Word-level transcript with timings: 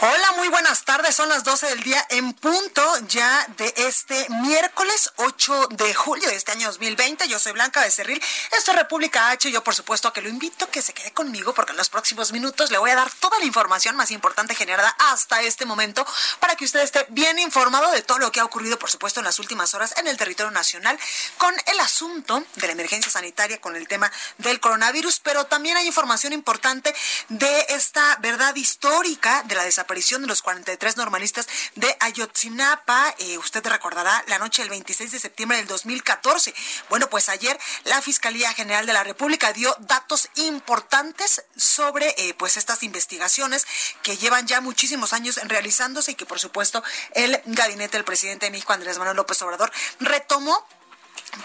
Hola, 0.00 0.32
muy 0.36 0.46
buenas 0.46 0.84
tardes. 0.84 1.16
Son 1.16 1.28
las 1.28 1.42
12 1.42 1.70
del 1.70 1.82
día 1.82 2.06
en 2.10 2.32
punto 2.32 2.80
ya 3.08 3.44
de 3.56 3.74
este 3.78 4.28
miércoles 4.42 5.10
8 5.16 5.70
de 5.72 5.92
julio 5.92 6.28
de 6.28 6.36
este 6.36 6.52
año 6.52 6.68
2020. 6.68 7.26
Yo 7.26 7.40
soy 7.40 7.50
Blanca 7.50 7.80
Becerril. 7.80 8.22
Esto 8.56 8.70
es 8.70 8.76
República 8.76 9.30
H. 9.30 9.50
Yo, 9.50 9.64
por 9.64 9.74
supuesto, 9.74 10.12
que 10.12 10.22
lo 10.22 10.28
invito 10.28 10.66
a 10.66 10.70
que 10.70 10.82
se 10.82 10.92
quede 10.92 11.10
conmigo 11.10 11.52
porque 11.52 11.72
en 11.72 11.78
los 11.78 11.88
próximos 11.88 12.30
minutos 12.30 12.70
le 12.70 12.78
voy 12.78 12.92
a 12.92 12.94
dar 12.94 13.10
toda 13.10 13.40
la 13.40 13.44
información 13.44 13.96
más 13.96 14.12
importante 14.12 14.54
generada 14.54 14.88
hasta 15.10 15.42
este 15.42 15.66
momento 15.66 16.06
para 16.38 16.54
que 16.54 16.64
usted 16.64 16.78
esté 16.78 17.04
bien 17.08 17.40
informado 17.40 17.90
de 17.90 18.02
todo 18.02 18.20
lo 18.20 18.30
que 18.30 18.38
ha 18.38 18.44
ocurrido, 18.44 18.78
por 18.78 18.92
supuesto, 18.92 19.18
en 19.18 19.24
las 19.24 19.40
últimas 19.40 19.74
horas 19.74 19.94
en 19.96 20.06
el 20.06 20.16
territorio 20.16 20.52
nacional 20.52 20.96
con 21.38 21.52
el 21.66 21.80
asunto 21.80 22.44
de 22.54 22.66
la 22.68 22.72
emergencia 22.72 23.10
sanitaria, 23.10 23.60
con 23.60 23.74
el 23.74 23.88
tema 23.88 24.12
del 24.36 24.60
coronavirus, 24.60 25.18
pero 25.18 25.46
también 25.46 25.76
hay 25.76 25.88
información 25.88 26.32
importante 26.32 26.94
de 27.30 27.66
esta 27.70 28.14
verdad 28.20 28.54
histórica 28.54 29.42
de 29.42 29.56
la 29.56 29.64
desaparición 29.64 29.87
aparición 29.88 30.20
de 30.20 30.28
los 30.28 30.42
43 30.42 30.98
normalistas 30.98 31.48
de 31.74 31.96
Ayotzinapa. 32.00 33.14
Eh, 33.16 33.38
usted 33.38 33.66
recordará 33.66 34.22
la 34.26 34.38
noche 34.38 34.60
del 34.60 34.68
26 34.68 35.12
de 35.12 35.18
septiembre 35.18 35.56
del 35.56 35.66
2014. 35.66 36.52
Bueno, 36.90 37.08
pues 37.08 37.30
ayer 37.30 37.58
la 37.84 38.02
Fiscalía 38.02 38.52
General 38.52 38.84
de 38.84 38.92
la 38.92 39.02
República 39.02 39.54
dio 39.54 39.74
datos 39.80 40.28
importantes 40.34 41.42
sobre 41.56 42.14
eh, 42.18 42.34
pues 42.34 42.58
estas 42.58 42.82
investigaciones 42.82 43.66
que 44.02 44.18
llevan 44.18 44.46
ya 44.46 44.60
muchísimos 44.60 45.14
años 45.14 45.40
realizándose 45.44 46.12
y 46.12 46.16
que 46.16 46.26
por 46.26 46.38
supuesto 46.38 46.84
el 47.14 47.40
gabinete 47.46 47.96
del 47.96 48.04
presidente 48.04 48.44
de 48.44 48.52
México, 48.52 48.74
Andrés 48.74 48.98
Manuel 48.98 49.16
López 49.16 49.40
Obrador, 49.40 49.72
retomó 50.00 50.66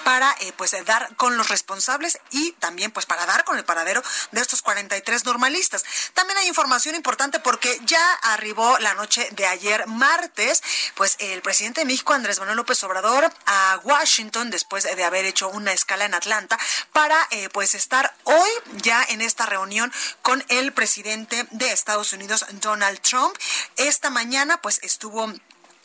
para 0.03 0.35
eh, 0.41 0.53
pues 0.57 0.75
dar 0.85 1.15
con 1.15 1.37
los 1.37 1.49
responsables 1.49 2.19
y 2.31 2.51
también 2.53 2.91
pues 2.91 3.05
para 3.05 3.25
dar 3.25 3.43
con 3.43 3.57
el 3.57 3.65
paradero 3.65 4.03
de 4.31 4.41
estos 4.41 4.61
43 4.61 5.25
normalistas. 5.25 5.83
También 6.13 6.37
hay 6.39 6.47
información 6.47 6.95
importante 6.95 7.39
porque 7.39 7.79
ya 7.85 8.13
arribó 8.23 8.77
la 8.79 8.93
noche 8.93 9.27
de 9.31 9.45
ayer 9.45 9.87
martes 9.87 10.61
pues 10.95 11.17
el 11.19 11.41
presidente 11.41 11.81
de 11.81 11.85
México 11.85 12.13
Andrés 12.13 12.39
Manuel 12.39 12.57
López 12.57 12.83
Obrador 12.83 13.31
a 13.45 13.79
Washington 13.83 14.49
después 14.49 14.83
de 14.83 15.03
haber 15.03 15.25
hecho 15.25 15.49
una 15.49 15.71
escala 15.73 16.05
en 16.05 16.13
Atlanta 16.13 16.57
para 16.91 17.17
eh, 17.31 17.49
pues 17.49 17.75
estar 17.75 18.13
hoy 18.23 18.49
ya 18.81 19.03
en 19.09 19.21
esta 19.21 19.45
reunión 19.45 19.91
con 20.21 20.43
el 20.49 20.73
presidente 20.73 21.47
de 21.51 21.71
Estados 21.71 22.13
Unidos 22.13 22.45
Donald 22.53 22.99
Trump. 23.01 23.35
Esta 23.77 24.09
mañana 24.09 24.61
pues 24.61 24.79
estuvo 24.83 25.31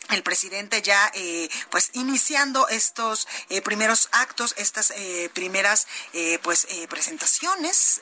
el 0.09 0.23
presidente 0.23 0.81
ya 0.81 1.11
eh, 1.13 1.49
pues 1.69 1.91
iniciando 1.93 2.67
estos 2.67 3.27
eh, 3.49 3.61
primeros 3.61 4.09
actos 4.11 4.53
estas 4.57 4.91
eh, 4.91 5.29
primeras 5.33 5.87
pues 6.41 6.67
presentaciones 6.89 8.01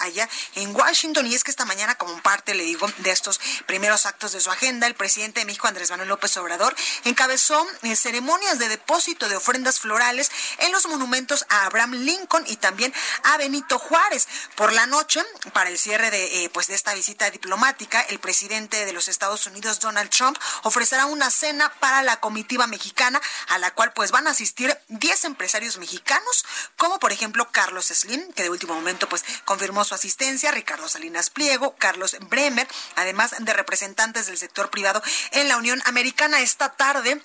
allá 0.00 0.28
en 0.54 0.74
Washington. 0.74 1.26
Y 1.26 1.34
es 1.34 1.44
que 1.44 1.50
esta 1.50 1.64
mañana 1.64 1.94
como 1.96 2.20
parte 2.22 2.54
le 2.54 2.64
digo 2.64 2.86
de 2.98 3.10
estos 3.10 3.40
primeros 3.66 4.06
actos 4.06 4.32
de 4.32 4.40
su 4.40 4.50
agenda 4.50 4.86
el 4.86 4.94
presidente 4.94 5.40
de 5.40 5.46
México 5.46 5.68
Andrés 5.68 5.90
Manuel 5.90 6.08
López 6.08 6.36
Obrador 6.36 6.74
encabezó 7.04 7.66
ceremonias 7.94 8.58
de 8.58 8.68
depósito 8.68 9.28
de 9.28 9.36
ofrendas 9.36 9.80
florales 9.80 10.30
en 10.58 10.72
los 10.72 10.86
monumentos 10.86 11.44
a 11.48 11.66
Abraham 11.66 11.92
Lincoln 11.92 12.44
y 12.48 12.56
también 12.56 12.92
a 13.24 13.36
Benito 13.36 13.78
Juárez. 13.78 14.28
Por 14.56 14.72
la 14.72 14.86
noche 14.86 15.22
para 15.52 15.70
el 15.70 15.78
cierre 15.78 16.10
de 16.10 16.50
pues 16.52 16.66
de 16.66 16.74
esta 16.74 16.94
visita 16.94 17.30
diplomática 17.30 18.00
el 18.02 18.18
presidente 18.18 18.84
de 18.84 18.92
los 18.92 19.08
Estados 19.08 19.46
Unidos 19.46 19.80
Donald 19.80 20.10
Trump 20.10 20.38
ofrecerá 20.62 21.06
una 21.06 21.30
cena 21.42 21.72
para 21.80 22.04
la 22.04 22.20
comitiva 22.20 22.68
mexicana, 22.68 23.20
a 23.48 23.58
la 23.58 23.72
cual 23.72 23.92
pues 23.92 24.12
van 24.12 24.28
a 24.28 24.30
asistir 24.30 24.78
10 24.86 25.24
empresarios 25.24 25.76
mexicanos, 25.76 26.44
como 26.76 27.00
por 27.00 27.10
ejemplo 27.10 27.50
Carlos 27.50 27.86
Slim, 27.86 28.32
que 28.32 28.44
de 28.44 28.50
último 28.50 28.74
momento 28.74 29.08
pues 29.08 29.24
confirmó 29.44 29.82
su 29.82 29.92
asistencia, 29.96 30.52
Ricardo 30.52 30.88
Salinas 30.88 31.30
Pliego, 31.30 31.74
Carlos 31.74 32.16
Bremer, 32.30 32.68
además 32.94 33.34
de 33.36 33.52
representantes 33.52 34.26
del 34.26 34.38
sector 34.38 34.70
privado 34.70 35.02
en 35.32 35.48
la 35.48 35.56
Unión 35.56 35.82
Americana. 35.84 36.38
Esta 36.38 36.68
tarde 36.68 37.20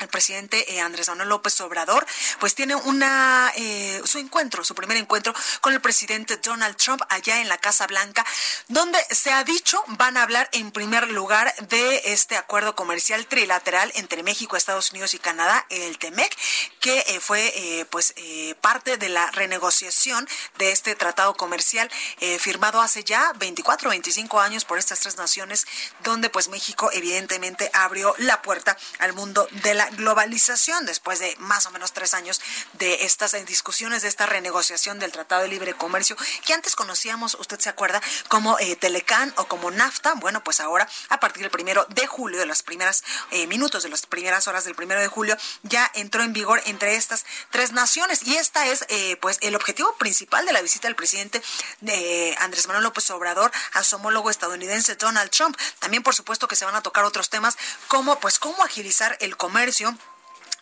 el 0.00 0.08
presidente 0.08 0.72
eh, 0.72 0.80
Andrés 0.80 1.08
Manuel 1.08 1.28
López 1.28 1.60
Obrador, 1.60 2.06
pues 2.40 2.54
tiene 2.54 2.74
una 2.74 3.52
eh, 3.56 4.00
su 4.04 4.18
encuentro, 4.18 4.64
su 4.64 4.74
primer 4.74 4.96
encuentro 4.96 5.34
con 5.60 5.72
el 5.72 5.80
presidente 5.80 6.36
Donald 6.38 6.76
Trump 6.76 7.02
allá 7.08 7.40
en 7.40 7.48
la 7.48 7.58
Casa 7.58 7.86
Blanca, 7.86 8.24
donde 8.68 8.98
se 9.10 9.32
ha 9.32 9.44
dicho 9.44 9.82
van 9.88 10.16
a 10.16 10.22
hablar 10.22 10.48
en 10.52 10.70
primer 10.70 11.08
lugar 11.10 11.54
de 11.68 12.00
este 12.06 12.36
acuerdo 12.36 12.74
comercial 12.74 13.26
trilateral 13.26 13.92
entre 13.94 14.22
México, 14.22 14.56
Estados 14.56 14.90
Unidos 14.90 15.14
y 15.14 15.18
Canadá, 15.18 15.66
el 15.68 15.98
TEMEC, 15.98 16.36
que 16.80 16.98
eh, 17.00 17.20
fue 17.20 17.86
pues 17.90 18.14
parte 18.60 18.96
de 18.96 19.08
la 19.08 19.30
renegociación 19.30 20.28
de 20.58 20.72
este 20.72 20.94
tratado 20.94 21.34
comercial 21.34 21.90
firmado 22.38 22.80
hace 22.80 23.04
ya 23.04 23.32
24 23.34 23.88
o 23.88 23.90
25 23.90 24.40
años 24.40 24.64
por 24.64 24.78
estas 24.78 25.00
tres 25.00 25.16
naciones, 25.16 25.66
donde 26.02 26.30
pues 26.30 26.48
México 26.48 26.90
evidentemente 26.92 27.70
abrió 27.72 28.14
la 28.18 28.42
puerta 28.42 28.76
al 28.98 29.12
mundo 29.12 29.48
de 29.62 29.74
la 29.74 29.81
globalización 29.90 30.86
después 30.86 31.18
de 31.18 31.34
más 31.38 31.66
o 31.66 31.70
menos 31.70 31.92
tres 31.92 32.14
años 32.14 32.40
de 32.74 33.04
estas 33.04 33.34
eh, 33.34 33.44
discusiones, 33.44 34.02
de 34.02 34.08
esta 34.08 34.26
renegociación 34.26 34.98
del 34.98 35.12
Tratado 35.12 35.42
de 35.42 35.48
Libre 35.48 35.74
Comercio, 35.74 36.16
que 36.44 36.54
antes 36.54 36.76
conocíamos, 36.76 37.34
usted 37.38 37.58
se 37.58 37.68
acuerda, 37.68 38.00
como 38.28 38.58
eh, 38.58 38.76
Telecan 38.76 39.32
o 39.36 39.46
como 39.46 39.70
NAFTA. 39.70 40.14
Bueno, 40.14 40.42
pues 40.42 40.60
ahora, 40.60 40.88
a 41.08 41.20
partir 41.20 41.42
del 41.42 41.50
primero 41.50 41.86
de 41.90 42.06
julio, 42.06 42.38
de 42.38 42.46
los 42.46 42.62
primeros 42.62 43.02
eh, 43.30 43.46
minutos, 43.46 43.82
de 43.82 43.88
las 43.88 44.06
primeras 44.06 44.48
horas 44.48 44.64
del 44.64 44.74
primero 44.74 45.00
de 45.00 45.08
julio, 45.08 45.36
ya 45.62 45.90
entró 45.94 46.22
en 46.22 46.32
vigor 46.32 46.62
entre 46.66 46.96
estas 46.96 47.24
tres 47.50 47.72
naciones. 47.72 48.22
Y 48.26 48.36
esta 48.36 48.66
es, 48.66 48.84
eh, 48.88 49.16
pues, 49.20 49.38
el 49.40 49.54
objetivo 49.54 49.94
principal 49.96 50.46
de 50.46 50.52
la 50.52 50.62
visita 50.62 50.88
del 50.88 50.96
presidente 50.96 51.42
de 51.80 52.36
Andrés 52.40 52.66
Manuel 52.66 52.84
López 52.84 53.08
Obrador 53.10 53.50
a 53.72 53.82
su 53.82 53.96
homólogo 53.96 54.30
estadounidense 54.30 54.96
Donald 54.96 55.30
Trump. 55.30 55.56
También, 55.78 56.02
por 56.02 56.14
supuesto, 56.14 56.48
que 56.48 56.56
se 56.56 56.64
van 56.64 56.74
a 56.74 56.82
tocar 56.82 57.04
otros 57.04 57.30
temas 57.30 57.56
como, 57.88 58.18
pues, 58.20 58.38
cómo 58.38 58.62
agilizar 58.62 59.16
el 59.20 59.36
comercio 59.36 59.71
precio 59.72 59.96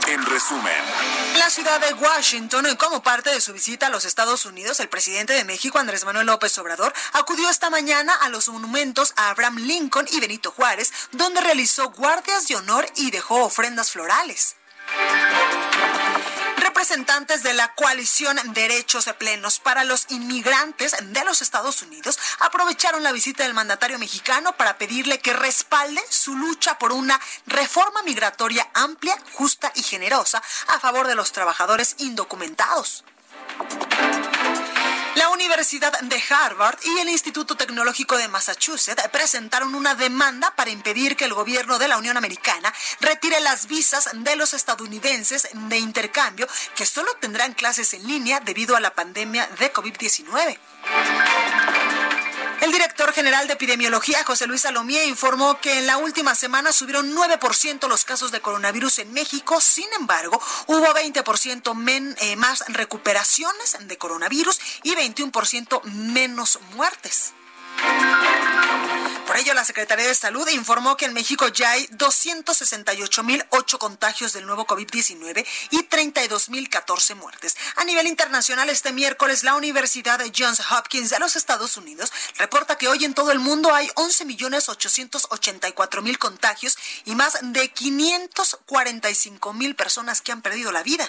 En 0.08 0.26
resumen, 0.26 0.82
la 1.38 1.50
ciudad 1.50 1.80
de 1.80 1.94
Washington, 1.94 2.66
como 2.76 3.00
parte 3.02 3.30
de 3.30 3.40
su 3.40 3.52
visita 3.52 3.86
a 3.86 3.90
los 3.90 4.04
Estados 4.04 4.44
Unidos, 4.44 4.80
el 4.80 4.88
presidente 4.88 5.34
de 5.34 5.44
México, 5.44 5.78
Andrés 5.78 6.04
Manuel 6.04 6.26
López 6.26 6.58
Obrador, 6.58 6.92
acudió 7.12 7.48
esta 7.48 7.70
mañana 7.70 8.12
a 8.14 8.28
los 8.28 8.48
monumentos 8.48 9.12
a 9.16 9.30
Abraham 9.30 9.58
Lincoln 9.58 10.08
y 10.10 10.18
Benito 10.18 10.50
Juárez, 10.50 10.92
donde 11.12 11.40
realizó 11.40 11.90
guardias 11.90 12.48
de 12.48 12.56
honor 12.56 12.86
y 12.96 13.12
dejó 13.12 13.44
ofrendas 13.44 13.92
florales. 13.92 14.56
Representantes 16.80 17.42
de 17.42 17.52
la 17.52 17.74
coalición 17.74 18.38
Derechos 18.54 19.04
Plenos 19.18 19.58
para 19.58 19.84
los 19.84 20.06
Inmigrantes 20.08 20.96
de 20.98 21.24
los 21.26 21.42
Estados 21.42 21.82
Unidos 21.82 22.18
aprovecharon 22.38 23.02
la 23.02 23.12
visita 23.12 23.42
del 23.42 23.52
mandatario 23.52 23.98
mexicano 23.98 24.56
para 24.56 24.78
pedirle 24.78 25.18
que 25.18 25.34
respalde 25.34 26.00
su 26.08 26.34
lucha 26.34 26.78
por 26.78 26.92
una 26.92 27.20
reforma 27.46 28.02
migratoria 28.02 28.66
amplia, 28.72 29.14
justa 29.34 29.70
y 29.74 29.82
generosa 29.82 30.42
a 30.68 30.80
favor 30.80 31.06
de 31.06 31.16
los 31.16 31.32
trabajadores 31.32 31.96
indocumentados. 31.98 33.04
La 35.16 35.28
Universidad 35.30 35.98
de 36.00 36.22
Harvard 36.30 36.78
y 36.84 37.00
el 37.00 37.08
Instituto 37.08 37.56
Tecnológico 37.56 38.16
de 38.16 38.28
Massachusetts 38.28 39.08
presentaron 39.08 39.74
una 39.74 39.96
demanda 39.96 40.54
para 40.54 40.70
impedir 40.70 41.16
que 41.16 41.24
el 41.24 41.34
gobierno 41.34 41.78
de 41.78 41.88
la 41.88 41.98
Unión 41.98 42.16
Americana 42.16 42.72
retire 43.00 43.40
las 43.40 43.66
visas 43.66 44.08
de 44.12 44.36
los 44.36 44.54
estadounidenses 44.54 45.48
de 45.52 45.78
intercambio 45.78 46.46
que 46.76 46.86
solo 46.86 47.12
tendrán 47.20 47.54
clases 47.54 47.92
en 47.94 48.06
línea 48.06 48.40
debido 48.40 48.76
a 48.76 48.80
la 48.80 48.94
pandemia 48.94 49.48
de 49.58 49.72
COVID-19. 49.72 50.58
El 52.60 52.72
director 52.72 53.12
general 53.14 53.46
de 53.46 53.54
epidemiología, 53.54 54.22
José 54.24 54.46
Luis 54.46 54.60
Salomía, 54.60 55.04
informó 55.06 55.58
que 55.60 55.78
en 55.78 55.86
la 55.86 55.96
última 55.96 56.34
semana 56.34 56.72
subieron 56.72 57.14
9% 57.14 57.88
los 57.88 58.04
casos 58.04 58.32
de 58.32 58.40
coronavirus 58.40 58.98
en 58.98 59.12
México. 59.14 59.62
Sin 59.62 59.90
embargo, 59.98 60.40
hubo 60.66 60.86
20% 60.86 62.16
eh, 62.20 62.36
más 62.36 62.64
recuperaciones 62.68 63.76
de 63.80 63.96
coronavirus 63.96 64.60
y 64.82 64.94
21% 64.94 65.82
menos 65.84 66.58
muertes. 66.74 67.32
Por 69.30 69.38
ello, 69.38 69.54
la 69.54 69.64
Secretaría 69.64 70.08
de 70.08 70.14
Salud 70.16 70.48
informó 70.48 70.96
que 70.96 71.04
en 71.04 71.12
México 71.12 71.46
ya 71.46 71.70
hay 71.70 71.86
268.008 71.86 73.78
contagios 73.78 74.32
del 74.32 74.44
nuevo 74.44 74.66
COVID-19 74.66 75.46
y 75.70 75.88
32.014 75.88 77.14
muertes. 77.14 77.56
A 77.76 77.84
nivel 77.84 78.08
internacional, 78.08 78.68
este 78.70 78.90
miércoles, 78.90 79.44
la 79.44 79.54
Universidad 79.54 80.18
de 80.18 80.32
Johns 80.36 80.60
Hopkins 80.72 81.10
de 81.10 81.20
los 81.20 81.36
Estados 81.36 81.76
Unidos 81.76 82.12
reporta 82.38 82.76
que 82.76 82.88
hoy 82.88 83.04
en 83.04 83.14
todo 83.14 83.30
el 83.30 83.38
mundo 83.38 83.72
hay 83.72 83.86
11.884.000 83.90 86.18
contagios 86.18 86.76
y 87.04 87.14
más 87.14 87.38
de 87.40 87.72
545.000 87.72 89.76
personas 89.76 90.22
que 90.22 90.32
han 90.32 90.42
perdido 90.42 90.72
la 90.72 90.82
vida. 90.82 91.08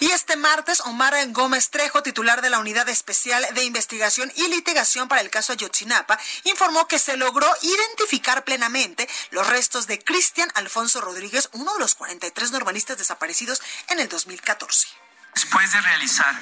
Y 0.00 0.10
este 0.10 0.36
martes, 0.36 0.80
Omar 0.80 1.14
Gómez 1.28 1.70
Trejo, 1.70 2.02
titular 2.02 2.42
de 2.42 2.50
la 2.50 2.58
Unidad 2.58 2.88
Especial 2.88 3.46
de 3.54 3.64
Investigación 3.64 4.32
y 4.36 4.48
Litigación 4.48 5.08
para 5.08 5.20
el 5.20 5.30
caso 5.30 5.52
Ayotzinapa, 5.52 6.18
informó 6.44 6.86
que 6.88 6.98
se 6.98 7.16
logró 7.16 7.46
identificar 7.62 8.44
plenamente 8.44 9.08
los 9.30 9.46
restos 9.46 9.86
de 9.86 9.98
Cristian 9.98 10.50
Alfonso 10.54 11.00
Rodríguez, 11.00 11.48
uno 11.52 11.72
de 11.74 11.80
los 11.80 11.94
43 11.94 12.52
normalistas 12.52 12.98
desaparecidos 12.98 13.62
en 13.88 14.00
el 14.00 14.08
2014. 14.08 14.88
Después 15.34 15.72
de 15.72 15.80
realizar 15.80 16.34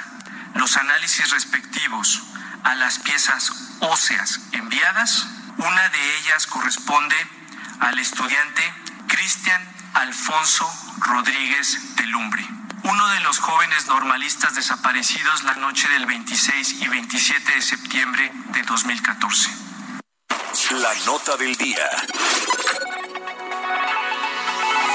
los 0.55 0.77
análisis 0.77 1.31
respectivos 1.31 2.23
a 2.65 2.75
las 2.75 2.99
piezas 2.99 3.51
óseas 3.81 4.41
enviadas, 4.53 5.27
una 5.59 5.89
de 5.89 6.17
ellas 6.19 6.47
corresponde 6.47 7.17
al 7.81 7.99
estudiante 7.99 8.63
Cristian 9.09 9.63
Alfonso 9.95 10.71
Rodríguez 10.99 11.97
de 11.97 12.05
Lumbre 12.05 12.60
uno 12.91 13.09
de 13.09 13.21
los 13.21 13.39
jóvenes 13.39 13.87
normalistas 13.87 14.55
desaparecidos 14.57 15.45
la 15.45 15.55
noche 15.55 15.89
del 15.91 16.07
26 16.07 16.83
y 16.83 16.89
27 16.89 17.53
de 17.53 17.63
septiembre 17.63 18.33
de 18.53 18.63
2014. 18.63 19.51
La 20.73 20.95
nota 21.07 21.37
del 21.37 21.55
día. 21.57 21.89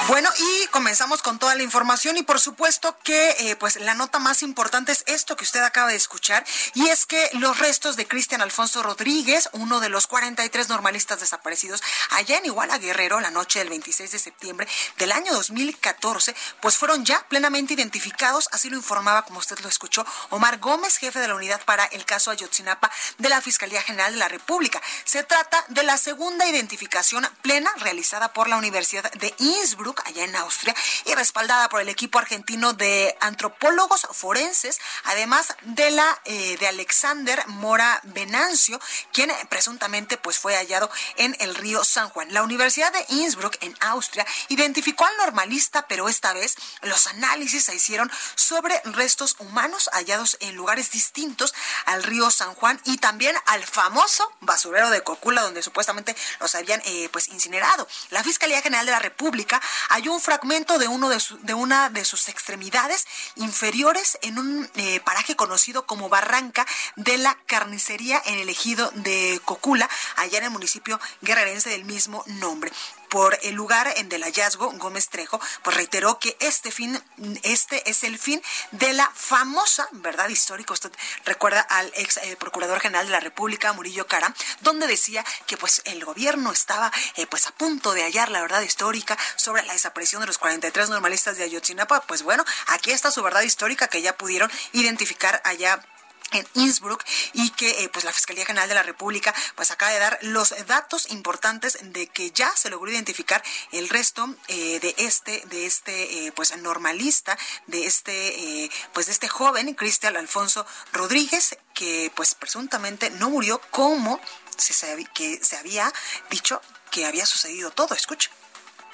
Bueno, 0.07 0.29
y 0.37 0.67
comenzamos 0.67 1.23
con 1.23 1.39
toda 1.39 1.55
la 1.55 1.63
información 1.63 2.15
y 2.17 2.21
por 2.21 2.39
supuesto 2.39 2.95
que 3.03 3.35
eh, 3.39 3.55
pues 3.55 3.77
la 3.77 3.95
nota 3.95 4.19
más 4.19 4.43
importante 4.43 4.91
es 4.91 5.03
esto 5.07 5.35
que 5.35 5.43
usted 5.43 5.63
acaba 5.63 5.89
de 5.89 5.95
escuchar 5.95 6.45
y 6.75 6.89
es 6.89 7.07
que 7.07 7.27
los 7.33 7.57
restos 7.57 7.95
de 7.95 8.07
Cristian 8.07 8.41
Alfonso 8.41 8.83
Rodríguez, 8.83 9.49
uno 9.53 9.79
de 9.79 9.89
los 9.89 10.05
43 10.05 10.69
normalistas 10.69 11.21
desaparecidos 11.21 11.81
allá 12.11 12.37
en 12.37 12.45
Iguala 12.45 12.77
Guerrero 12.77 13.19
la 13.19 13.31
noche 13.31 13.57
del 13.57 13.69
26 13.69 14.11
de 14.11 14.19
septiembre 14.19 14.67
del 14.99 15.11
año 15.11 15.33
2014, 15.33 16.35
pues 16.61 16.77
fueron 16.77 17.03
ya 17.03 17.25
plenamente 17.27 17.73
identificados, 17.73 18.47
así 18.51 18.69
lo 18.69 18.77
informaba 18.77 19.23
como 19.23 19.39
usted 19.39 19.57
lo 19.61 19.69
escuchó 19.69 20.05
Omar 20.29 20.59
Gómez, 20.59 20.97
jefe 20.97 21.19
de 21.19 21.29
la 21.29 21.35
unidad 21.35 21.65
para 21.65 21.83
el 21.85 22.05
caso 22.05 22.29
Ayotzinapa 22.29 22.91
de 23.17 23.29
la 23.29 23.41
Fiscalía 23.41 23.81
General 23.81 24.13
de 24.13 24.19
la 24.19 24.27
República. 24.27 24.79
Se 25.03 25.23
trata 25.23 25.65
de 25.69 25.81
la 25.81 25.97
segunda 25.97 26.45
identificación 26.45 27.27
plena 27.41 27.71
realizada 27.79 28.33
por 28.33 28.47
la 28.47 28.57
Universidad 28.57 29.11
de 29.13 29.33
Innsbruck 29.39 29.94
allá 30.05 30.23
en 30.23 30.35
Austria, 30.35 30.75
y 31.05 31.13
respaldada 31.15 31.69
por 31.69 31.81
el 31.81 31.89
equipo 31.89 32.19
argentino 32.19 32.73
de 32.73 33.15
antropólogos 33.21 34.07
forenses, 34.11 34.79
además 35.05 35.55
de 35.61 35.91
la 35.91 36.21
eh, 36.25 36.57
de 36.57 36.67
Alexander 36.67 37.45
Mora 37.47 37.99
Venancio, 38.03 38.79
quien 39.11 39.31
presuntamente 39.49 40.17
pues 40.17 40.37
fue 40.37 40.55
hallado 40.55 40.89
en 41.17 41.35
el 41.39 41.55
río 41.55 41.83
San 41.83 42.09
Juan. 42.09 42.33
La 42.33 42.43
Universidad 42.43 42.91
de 42.91 43.05
Innsbruck 43.09 43.57
en 43.61 43.75
Austria 43.81 44.25
identificó 44.49 45.05
al 45.05 45.17
normalista, 45.17 45.87
pero 45.87 46.09
esta 46.09 46.33
vez 46.33 46.55
los 46.81 47.07
análisis 47.07 47.65
se 47.65 47.75
hicieron 47.75 48.11
sobre 48.35 48.81
restos 48.85 49.35
humanos 49.39 49.89
hallados 49.93 50.37
en 50.39 50.55
lugares 50.55 50.91
distintos 50.91 51.53
al 51.85 52.03
río 52.03 52.31
San 52.31 52.53
Juan 52.55 52.79
y 52.85 52.97
también 52.97 53.35
al 53.45 53.63
famoso 53.65 54.31
basurero 54.41 54.89
de 54.89 55.01
Cocula 55.01 55.41
donde 55.41 55.61
supuestamente 55.61 56.15
los 56.39 56.55
habían 56.55 56.81
eh, 56.85 57.09
pues 57.11 57.27
incinerado. 57.29 57.87
La 58.09 58.23
Fiscalía 58.23 58.61
General 58.61 58.85
de 58.85 58.91
la 58.91 58.99
República 58.99 59.61
hay 59.89 60.07
un 60.07 60.19
fragmento 60.19 60.77
de, 60.77 60.87
uno 60.87 61.09
de, 61.09 61.21
de 61.41 61.53
una 61.53 61.89
de 61.89 62.05
sus 62.05 62.29
extremidades 62.29 63.05
inferiores 63.35 64.17
en 64.21 64.37
un 64.39 64.69
eh, 64.75 64.99
paraje 65.01 65.35
conocido 65.35 65.85
como 65.85 66.09
Barranca 66.09 66.65
de 66.95 67.17
la 67.17 67.37
Carnicería 67.45 68.21
en 68.25 68.39
el 68.39 68.49
ejido 68.49 68.91
de 68.95 69.39
Cocula, 69.45 69.89
allá 70.17 70.39
en 70.39 70.45
el 70.45 70.51
municipio 70.51 70.99
guerrerense 71.21 71.69
del 71.69 71.85
mismo 71.85 72.23
nombre 72.27 72.71
por 73.09 73.37
el 73.43 73.55
lugar 73.55 73.93
en 73.97 74.09
del 74.09 74.23
hallazgo, 74.23 74.71
Gómez 74.73 75.09
Trejo, 75.09 75.39
pues 75.63 75.75
reiteró 75.75 76.19
que 76.19 76.35
este 76.39 76.71
fin, 76.71 77.01
este 77.43 77.89
es 77.89 78.03
el 78.03 78.17
fin 78.19 78.41
de 78.71 78.93
la 78.93 79.09
famosa 79.13 79.87
verdad 79.91 80.29
histórica. 80.29 80.73
Usted 80.73 80.91
recuerda 81.25 81.61
al 81.61 81.91
ex 81.95 82.17
eh, 82.17 82.35
procurador 82.37 82.79
general 82.79 83.05
de 83.05 83.11
la 83.11 83.19
República, 83.19 83.73
Murillo 83.73 84.07
Cara, 84.07 84.33
donde 84.61 84.87
decía 84.87 85.23
que 85.45 85.57
pues 85.57 85.81
el 85.85 86.03
gobierno 86.03 86.51
estaba 86.51 86.91
eh, 87.15 87.27
pues 87.27 87.47
a 87.47 87.51
punto 87.51 87.93
de 87.93 88.03
hallar 88.03 88.29
la 88.29 88.41
verdad 88.41 88.61
histórica 88.61 89.17
sobre 89.35 89.63
la 89.63 89.73
desaparición 89.73 90.21
de 90.21 90.27
los 90.27 90.37
43 90.37 90.89
normalistas 90.89 91.37
de 91.37 91.43
Ayotzinapa. 91.43 92.01
Pues 92.01 92.23
bueno, 92.23 92.43
aquí 92.67 92.91
está 92.91 93.11
su 93.11 93.23
verdad 93.23 93.41
histórica 93.41 93.87
que 93.87 94.01
ya 94.01 94.17
pudieron 94.17 94.51
identificar 94.73 95.41
allá 95.45 95.83
en 96.31 96.47
Innsbruck 96.55 97.03
y 97.33 97.49
que 97.51 97.83
eh, 97.83 97.89
pues 97.89 98.05
la 98.05 98.11
Fiscalía 98.11 98.45
General 98.45 98.67
de 98.67 98.75
la 98.75 98.83
República 98.83 99.33
pues 99.55 99.71
acaba 99.71 99.91
de 99.91 99.99
dar 99.99 100.17
los 100.21 100.53
datos 100.65 101.11
importantes 101.11 101.77
de 101.81 102.07
que 102.07 102.31
ya 102.31 102.55
se 102.55 102.69
logró 102.69 102.91
identificar 102.91 103.43
el 103.71 103.89
resto 103.89 104.33
eh, 104.47 104.79
de 104.79 104.95
este 104.97 105.43
de 105.47 105.65
este 105.65 106.25
eh, 106.25 106.31
pues 106.31 106.55
normalista 106.57 107.37
de 107.67 107.85
este 107.85 108.69
pues 108.93 109.05
de 109.07 109.11
este 109.11 109.27
joven 109.27 109.73
Cristian 109.75 110.17
Alfonso 110.17 110.65
Rodríguez 110.93 111.57
que 111.73 112.11
pues 112.15 112.35
presuntamente 112.35 113.09
no 113.11 113.29
murió 113.29 113.61
como 113.71 114.19
se, 114.57 115.05
que 115.13 115.43
se 115.43 115.57
había 115.57 115.91
dicho 116.29 116.61
que 116.91 117.05
había 117.05 117.25
sucedido 117.25 117.71
todo. 117.71 117.93
Escucha. 117.93 118.29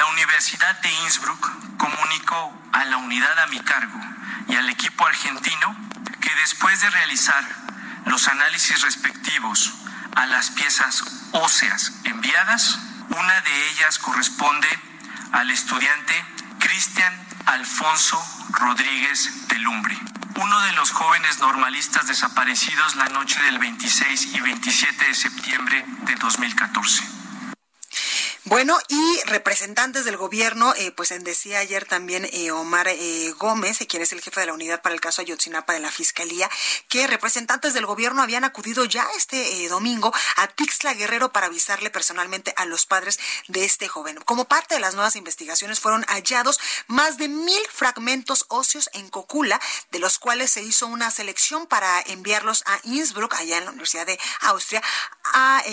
La 0.01 0.07
Universidad 0.07 0.81
de 0.81 0.91
Innsbruck 1.03 1.77
comunicó 1.77 2.59
a 2.73 2.85
la 2.85 2.97
unidad 2.97 3.37
a 3.37 3.45
mi 3.45 3.59
cargo 3.59 3.99
y 4.47 4.55
al 4.55 4.67
equipo 4.67 5.05
argentino 5.05 5.75
que 6.19 6.33
después 6.37 6.81
de 6.81 6.89
realizar 6.89 7.47
los 8.07 8.27
análisis 8.27 8.81
respectivos 8.81 9.71
a 10.15 10.25
las 10.25 10.49
piezas 10.49 11.03
óseas 11.33 11.91
enviadas, 12.05 12.79
una 13.09 13.41
de 13.41 13.69
ellas 13.69 13.99
corresponde 13.99 14.67
al 15.33 15.51
estudiante 15.51 16.25
Cristian 16.57 17.13
Alfonso 17.45 18.19
Rodríguez 18.53 19.49
de 19.49 19.59
Lumbre, 19.59 19.99
uno 20.33 20.61
de 20.61 20.71
los 20.71 20.89
jóvenes 20.89 21.37
normalistas 21.37 22.07
desaparecidos 22.07 22.95
la 22.95 23.05
noche 23.09 23.39
del 23.43 23.59
26 23.59 24.33
y 24.33 24.39
27 24.39 25.05
de 25.05 25.13
septiembre 25.13 25.85
de 26.07 26.15
2014. 26.15 27.20
Bueno, 28.51 28.77
y 28.89 29.21
representantes 29.27 30.03
del 30.03 30.17
gobierno, 30.17 30.75
eh, 30.75 30.91
pues 30.91 31.13
decía 31.23 31.59
ayer 31.59 31.85
también 31.85 32.27
eh, 32.33 32.51
Omar 32.51 32.89
eh, 32.89 33.33
Gómez, 33.37 33.79
quien 33.87 34.03
es 34.03 34.11
el 34.11 34.19
jefe 34.19 34.41
de 34.41 34.47
la 34.47 34.53
unidad 34.53 34.81
para 34.81 34.93
el 34.93 34.99
caso 34.99 35.21
Ayotzinapa 35.21 35.71
de 35.71 35.79
la 35.79 35.89
Fiscalía, 35.89 36.49
que 36.89 37.07
representantes 37.07 37.73
del 37.73 37.85
gobierno 37.85 38.21
habían 38.21 38.43
acudido 38.43 38.83
ya 38.83 39.07
este 39.15 39.69
domingo 39.69 40.13
a 40.35 40.47
Tixla 40.47 40.93
Guerrero 40.95 41.31
para 41.31 41.47
avisarle 41.47 41.91
personalmente 41.91 42.53
a 42.57 42.65
los 42.65 42.85
padres 42.85 43.21
de 43.47 43.63
este 43.63 43.87
joven. 43.87 44.19
Como 44.25 44.43
parte 44.43 44.73
de 44.73 44.81
las 44.81 44.95
nuevas 44.95 45.15
investigaciones 45.15 45.79
fueron 45.79 46.03
hallados 46.09 46.59
más 46.87 47.17
de 47.17 47.29
mil 47.29 47.61
fragmentos 47.71 48.43
óseos 48.49 48.89
en 48.91 49.07
Cocula, 49.07 49.61
de 49.91 49.99
los 49.99 50.19
cuales 50.19 50.51
se 50.51 50.61
hizo 50.61 50.87
una 50.87 51.09
selección 51.09 51.67
para 51.67 52.01
enviarlos 52.01 52.63
a 52.65 52.81
Innsbruck, 52.83 53.33
allá 53.35 53.59
en 53.59 53.63
la 53.63 53.71
Universidad 53.71 54.05
de 54.05 54.19
Austria, 54.41 54.83
a 55.33 55.63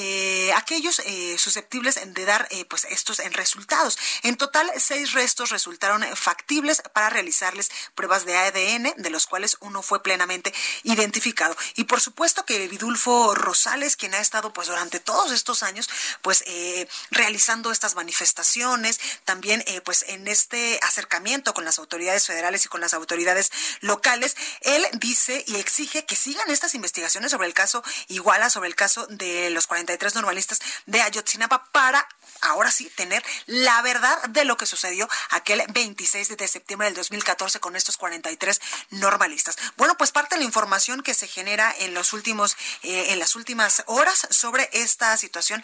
aquellos 0.55 1.03
susceptibles 1.39 1.99
de 2.15 2.25
dar 2.25 2.47
eh, 2.51 2.67
pues 2.69 2.87
estos 2.91 3.19
en 3.19 3.33
resultados. 3.33 3.99
En 4.23 4.37
total, 4.37 4.71
seis 4.79 5.13
restos 5.13 5.51
resultaron 5.51 6.05
factibles 6.17 6.83
para 6.93 7.11
realizarles 7.11 7.71
pruebas 7.95 8.25
de 8.25 8.37
ADN, 8.37 8.95
de 8.97 9.11
los 9.11 9.27
cuales 9.27 9.57
uno 9.61 9.83
fue 9.83 10.03
plenamente 10.03 10.53
identificado. 10.83 11.57
Y 11.75 11.85
por 11.85 12.01
supuesto 12.01 12.45
que 12.45 12.69
Vidulfo 12.69 13.35
Rosales, 13.35 13.97
quien 13.97 14.15
ha 14.15 14.21
estado 14.21 14.53
pues 14.53 14.69
durante 14.69 15.01
todos 15.01 15.33
estos 15.33 15.63
años, 15.63 15.89
pues 16.23 16.45
eh, 16.47 16.89
realizando 17.11 17.71
estas 17.71 17.95
manifestaciones, 17.95 19.01
también 19.25 19.63
eh, 19.67 19.81
pues 19.81 20.05
en 20.09 20.29
este 20.29 20.79
acercamiento 20.83 21.55
con 21.55 21.65
las 21.65 21.79
autoridades 21.79 22.27
federales 22.27 22.65
y 22.65 22.69
con 22.69 22.81
las 22.81 22.95
autoridades 22.95 23.51
locales, 23.81 24.37
él 24.61 24.85
dice 24.95 25.45
y 25.47 25.57
exige 25.57 26.05
que 26.05 26.17
sigan 26.17 26.51
estas 26.51 26.75
investigaciones 26.75 27.31
sobre 27.31 27.47
el 27.47 27.55
caso 27.55 27.83
Iguala, 28.09 28.51
sobre 28.51 28.69
el 28.69 28.75
caso 28.75 29.07
de 29.09 29.51
los 29.51 29.67
43 29.67 30.15
normalistas 30.15 30.61
de 30.87 31.01
Ayotzinapa 31.03 31.65
para 31.73 32.09
ahora 32.41 32.58
sí 32.71 32.91
tener 32.97 33.23
la 33.47 33.81
verdad 33.83 34.23
de 34.31 34.45
lo 34.45 34.57
que 34.57 34.67
sucedió 34.67 35.09
aquel 35.31 35.63
26 35.73 36.37
de 36.37 36.49
septiembre 36.49 36.87
del 36.87 36.97
2014 36.97 37.61
con 37.61 37.77
estos 37.77 37.97
43 37.97 38.61
normalistas. 38.91 39.57
Bueno, 39.77 39.97
pues 39.97 40.13
parte 40.13 40.35
de 40.35 40.41
la 40.41 40.47
información 40.47 41.03
que 41.03 41.15
se 41.15 41.29
genera 41.29 41.75
en 41.79 41.95
los 41.95 42.13
últimos 42.13 42.57
eh, 42.83 43.13
en 43.13 43.19
las 43.19 43.37
últimas 43.37 43.85
horas 43.87 44.27
sobre 44.31 44.69
esta 44.73 45.17
situación 45.17 45.63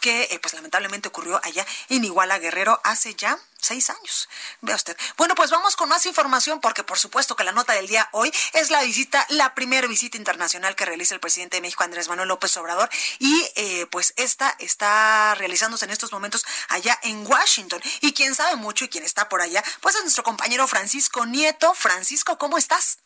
que 0.00 0.28
eh, 0.30 0.38
pues 0.40 0.54
lamentablemente 0.54 1.08
ocurrió 1.08 1.40
allá 1.42 1.66
en 1.88 2.04
Iguala 2.04 2.38
Guerrero 2.38 2.80
hace 2.84 3.14
ya 3.14 3.38
seis 3.58 3.90
años. 3.90 4.28
Vea 4.60 4.76
usted. 4.76 4.96
Bueno, 5.16 5.34
pues 5.34 5.50
vamos 5.50 5.76
con 5.76 5.88
más 5.88 6.06
información 6.06 6.60
porque 6.60 6.84
por 6.84 6.98
supuesto 6.98 7.36
que 7.36 7.44
la 7.44 7.52
nota 7.52 7.72
del 7.72 7.86
día 7.86 8.08
hoy 8.12 8.32
es 8.52 8.70
la 8.70 8.82
visita, 8.82 9.24
la 9.30 9.54
primera 9.54 9.86
visita 9.86 10.16
internacional 10.16 10.74
que 10.76 10.84
realiza 10.84 11.14
el 11.14 11.20
presidente 11.20 11.56
de 11.56 11.60
México, 11.62 11.84
Andrés 11.84 12.08
Manuel 12.08 12.28
López 12.28 12.56
Obrador, 12.56 12.88
y 13.18 13.50
eh, 13.56 13.86
pues 13.90 14.14
esta 14.16 14.54
está 14.58 15.34
realizándose 15.36 15.84
en 15.84 15.90
estos 15.90 16.12
momentos 16.12 16.44
allá 16.68 16.98
en 17.02 17.26
Washington. 17.26 17.80
Y 18.00 18.12
quien 18.12 18.34
sabe 18.34 18.56
mucho 18.56 18.84
y 18.84 18.88
quien 18.88 19.04
está 19.04 19.28
por 19.28 19.40
allá, 19.40 19.62
pues 19.80 19.94
es 19.94 20.02
nuestro 20.02 20.24
compañero 20.24 20.66
Francisco 20.66 21.26
Nieto. 21.26 21.74
Francisco, 21.74 22.38
¿cómo 22.38 22.58
estás? 22.58 22.98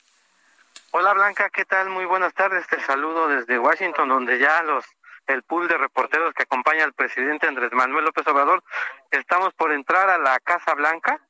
Hola 0.92 1.12
Blanca, 1.14 1.50
¿qué 1.50 1.64
tal? 1.64 1.88
Muy 1.88 2.04
buenas 2.04 2.34
tardes. 2.34 2.66
Te 2.66 2.84
saludo 2.84 3.28
desde 3.28 3.58
Washington, 3.58 4.08
donde 4.08 4.38
ya 4.38 4.62
los 4.62 4.84
el 5.32 5.42
pool 5.42 5.68
de 5.68 5.78
reporteros 5.78 6.34
que 6.34 6.42
acompaña 6.42 6.84
al 6.84 6.92
presidente 6.92 7.46
Andrés 7.46 7.72
Manuel 7.72 8.04
López 8.04 8.26
Obrador. 8.26 8.62
Estamos 9.10 9.54
por 9.54 9.72
entrar 9.72 10.10
a 10.10 10.18
la 10.18 10.38
Casa 10.40 10.74
Blanca, 10.74 11.20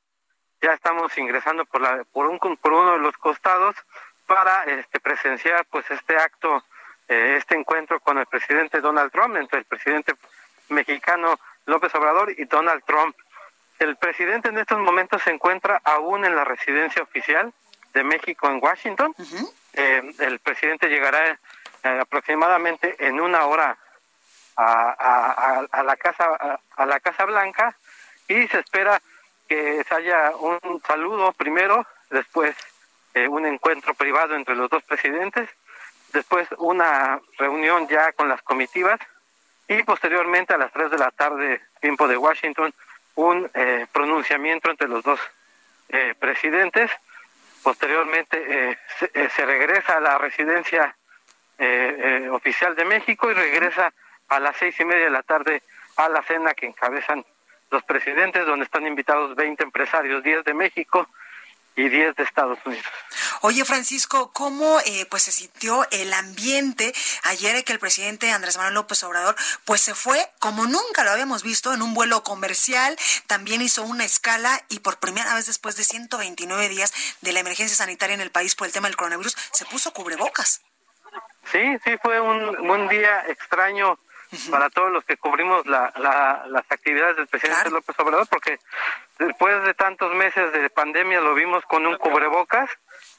ya 0.61 0.73
estamos 0.73 1.17
ingresando 1.17 1.65
por, 1.65 1.81
la, 1.81 2.03
por, 2.11 2.27
un, 2.27 2.39
por 2.39 2.73
uno 2.73 2.93
de 2.93 2.99
los 2.99 3.17
costados 3.17 3.75
para 4.27 4.63
este, 4.65 4.99
presenciar 4.99 5.65
pues 5.65 5.89
este 5.91 6.17
acto, 6.17 6.63
eh, 7.07 7.35
este 7.37 7.55
encuentro 7.55 7.99
con 7.99 8.17
el 8.17 8.25
presidente 8.25 8.81
Donald 8.81 9.11
Trump, 9.11 9.35
entre 9.35 9.59
el 9.59 9.65
presidente 9.65 10.13
mexicano 10.69 11.39
López 11.65 11.93
Obrador 11.95 12.31
y 12.37 12.45
Donald 12.45 12.83
Trump. 12.85 13.15
El 13.79 13.95
presidente 13.97 14.49
en 14.49 14.57
estos 14.57 14.79
momentos 14.79 15.21
se 15.23 15.31
encuentra 15.31 15.81
aún 15.83 16.23
en 16.25 16.35
la 16.35 16.43
residencia 16.43 17.01
oficial 17.01 17.51
de 17.93 18.03
México 18.03 18.47
en 18.47 18.59
Washington. 18.61 19.15
Eh, 19.73 20.13
el 20.19 20.39
presidente 20.39 20.87
llegará 20.87 21.39
eh, 21.83 21.99
aproximadamente 21.99 22.95
en 22.99 23.19
una 23.19 23.45
hora 23.45 23.77
a, 24.55 25.65
a, 25.71 25.83
la 25.83 25.95
casa 25.95 26.59
a, 26.75 26.85
la 26.85 26.99
casa 26.99 27.25
blanca 27.25 27.75
y 28.27 28.47
se 28.47 28.59
espera 28.59 29.01
que 29.47 29.83
haya 29.89 30.31
un 30.37 30.81
saludo 30.85 31.33
primero 31.33 31.85
después 32.09 32.55
eh, 33.13 33.27
un 33.27 33.45
encuentro 33.45 33.93
privado 33.93 34.35
entre 34.35 34.55
los 34.55 34.69
dos 34.69 34.83
presidentes 34.83 35.49
después 36.13 36.47
una 36.57 37.19
reunión 37.37 37.87
ya 37.87 38.11
con 38.13 38.29
las 38.29 38.41
comitivas 38.41 38.99
y 39.67 39.83
posteriormente 39.83 40.53
a 40.53 40.57
las 40.57 40.71
3 40.71 40.91
de 40.91 40.97
la 40.97 41.11
tarde 41.11 41.61
tiempo 41.79 42.07
de 42.07 42.17
Washington 42.17 42.73
un 43.15 43.49
eh, 43.53 43.85
pronunciamiento 43.91 44.69
entre 44.69 44.87
los 44.87 45.03
dos 45.03 45.19
eh, 45.89 46.13
presidentes. 46.19 46.89
Posteriormente 47.63 48.77
se, 48.97 49.29
se, 49.29 49.45
regresa 49.45 49.97
a 49.97 49.99
la 49.99 50.17
residencia 50.17 50.95
oficial 52.31 52.75
de 52.75 52.85
México 52.85 53.29
y 53.29 53.35
regresa 53.35 53.93
a 54.31 54.39
las 54.39 54.55
seis 54.57 54.73
y 54.79 54.85
media 54.85 55.05
de 55.05 55.11
la 55.11 55.23
tarde 55.23 55.61
a 55.97 56.07
la 56.07 56.23
cena 56.23 56.53
que 56.53 56.65
encabezan 56.65 57.25
los 57.69 57.83
presidentes, 57.83 58.45
donde 58.45 58.65
están 58.65 58.87
invitados 58.87 59.35
20 59.35 59.61
empresarios, 59.61 60.23
10 60.23 60.45
de 60.45 60.53
México 60.53 61.07
y 61.75 61.89
10 61.89 62.15
de 62.15 62.23
Estados 62.23 62.57
Unidos. 62.65 62.85
Oye, 63.41 63.65
Francisco, 63.65 64.31
¿cómo 64.31 64.79
eh, 64.85 65.05
pues 65.09 65.23
se 65.23 65.33
sintió 65.33 65.85
el 65.91 66.13
ambiente 66.13 66.93
ayer 67.23 67.63
que 67.65 67.73
el 67.73 67.79
presidente 67.79 68.31
Andrés 68.31 68.55
Manuel 68.55 68.75
López 68.75 69.03
Obrador 69.03 69.35
pues 69.65 69.81
se 69.81 69.95
fue 69.95 70.17
como 70.39 70.65
nunca 70.65 71.03
lo 71.03 71.11
habíamos 71.11 71.43
visto 71.43 71.73
en 71.73 71.81
un 71.81 71.93
vuelo 71.93 72.23
comercial, 72.23 72.97
también 73.27 73.61
hizo 73.61 73.83
una 73.83 74.05
escala 74.05 74.61
y 74.69 74.79
por 74.79 74.99
primera 74.99 75.33
vez 75.33 75.45
después 75.45 75.75
de 75.75 75.83
129 75.83 76.69
días 76.69 76.93
de 77.21 77.33
la 77.33 77.41
emergencia 77.41 77.75
sanitaria 77.75 78.13
en 78.13 78.21
el 78.21 78.31
país 78.31 78.55
por 78.55 78.67
el 78.67 78.73
tema 78.73 78.87
del 78.87 78.95
coronavirus 78.95 79.35
se 79.51 79.65
puso 79.65 79.91
cubrebocas? 79.91 80.61
Sí, 81.51 81.77
sí, 81.83 81.97
fue 82.01 82.21
un, 82.21 82.69
un 82.69 82.87
día 82.87 83.25
extraño 83.27 83.99
para 84.49 84.69
todos 84.69 84.91
los 84.91 85.03
que 85.03 85.17
cubrimos 85.17 85.65
la, 85.65 85.91
las 86.47 86.71
actividades 86.71 87.17
del 87.17 87.27
presidente 87.27 87.69
López 87.69 87.97
Obrador, 87.99 88.27
porque 88.29 88.59
después 89.19 89.63
de 89.63 89.73
tantos 89.73 90.13
meses 90.15 90.53
de 90.53 90.69
pandemia 90.69 91.19
lo 91.19 91.33
vimos 91.33 91.65
con 91.65 91.85
un 91.85 91.97
cubrebocas 91.97 92.69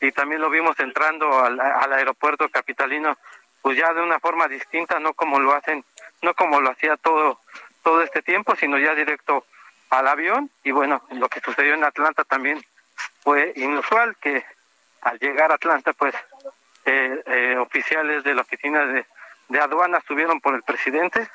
y 0.00 0.12
también 0.12 0.40
lo 0.40 0.48
vimos 0.48 0.78
entrando 0.80 1.44
al, 1.44 1.60
aeropuerto 1.92 2.48
capitalino, 2.48 3.18
pues 3.60 3.76
ya 3.76 3.92
de 3.92 4.02
una 4.02 4.20
forma 4.20 4.48
distinta, 4.48 4.98
no 5.00 5.12
como 5.12 5.38
lo 5.38 5.54
hacen, 5.54 5.84
no 6.22 6.34
como 6.34 6.60
lo 6.60 6.70
hacía 6.70 6.96
todo 6.96 7.40
todo 7.82 8.02
este 8.02 8.22
tiempo, 8.22 8.54
sino 8.54 8.78
ya 8.78 8.94
directo 8.94 9.44
al 9.90 10.06
avión. 10.06 10.50
Y 10.62 10.70
bueno, 10.70 11.02
lo 11.10 11.28
que 11.28 11.40
sucedió 11.40 11.74
en 11.74 11.84
Atlanta 11.84 12.24
también 12.24 12.64
fue 13.22 13.52
inusual, 13.56 14.16
que 14.20 14.44
al 15.02 15.18
llegar 15.18 15.50
a 15.50 15.56
Atlanta, 15.56 15.92
pues 15.92 16.14
eh, 16.84 17.22
eh, 17.26 17.56
oficiales 17.58 18.24
de 18.24 18.34
la 18.34 18.42
oficina 18.42 18.86
de 18.86 19.04
de 19.52 19.60
aduanas 19.60 20.00
estuvieron 20.00 20.40
por 20.40 20.54
el 20.54 20.62
presidente, 20.62 21.28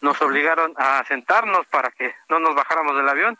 nos 0.00 0.20
obligaron 0.22 0.72
a 0.76 1.04
sentarnos 1.04 1.66
para 1.66 1.90
que 1.90 2.14
no 2.30 2.38
nos 2.38 2.54
bajáramos 2.54 2.96
del 2.96 3.08
avión 3.08 3.38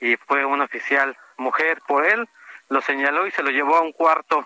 y 0.00 0.16
fue 0.16 0.44
un 0.44 0.60
oficial 0.60 1.16
mujer 1.36 1.80
por 1.86 2.04
él, 2.04 2.28
lo 2.68 2.82
señaló 2.82 3.26
y 3.26 3.30
se 3.30 3.44
lo 3.44 3.50
llevó 3.50 3.76
a 3.76 3.82
un 3.82 3.92
cuarto 3.92 4.44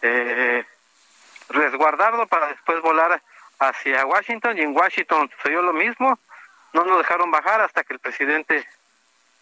eh, 0.00 0.64
resguardado 1.50 2.26
para 2.26 2.48
después 2.48 2.80
volar 2.80 3.22
hacia 3.58 4.06
Washington 4.06 4.56
y 4.56 4.62
en 4.62 4.74
Washington 4.74 5.30
sucedió 5.36 5.60
lo 5.60 5.74
mismo, 5.74 6.18
no 6.72 6.84
nos 6.84 6.98
dejaron 6.98 7.30
bajar 7.30 7.60
hasta 7.60 7.84
que 7.84 7.92
el 7.92 7.98
presidente 7.98 8.66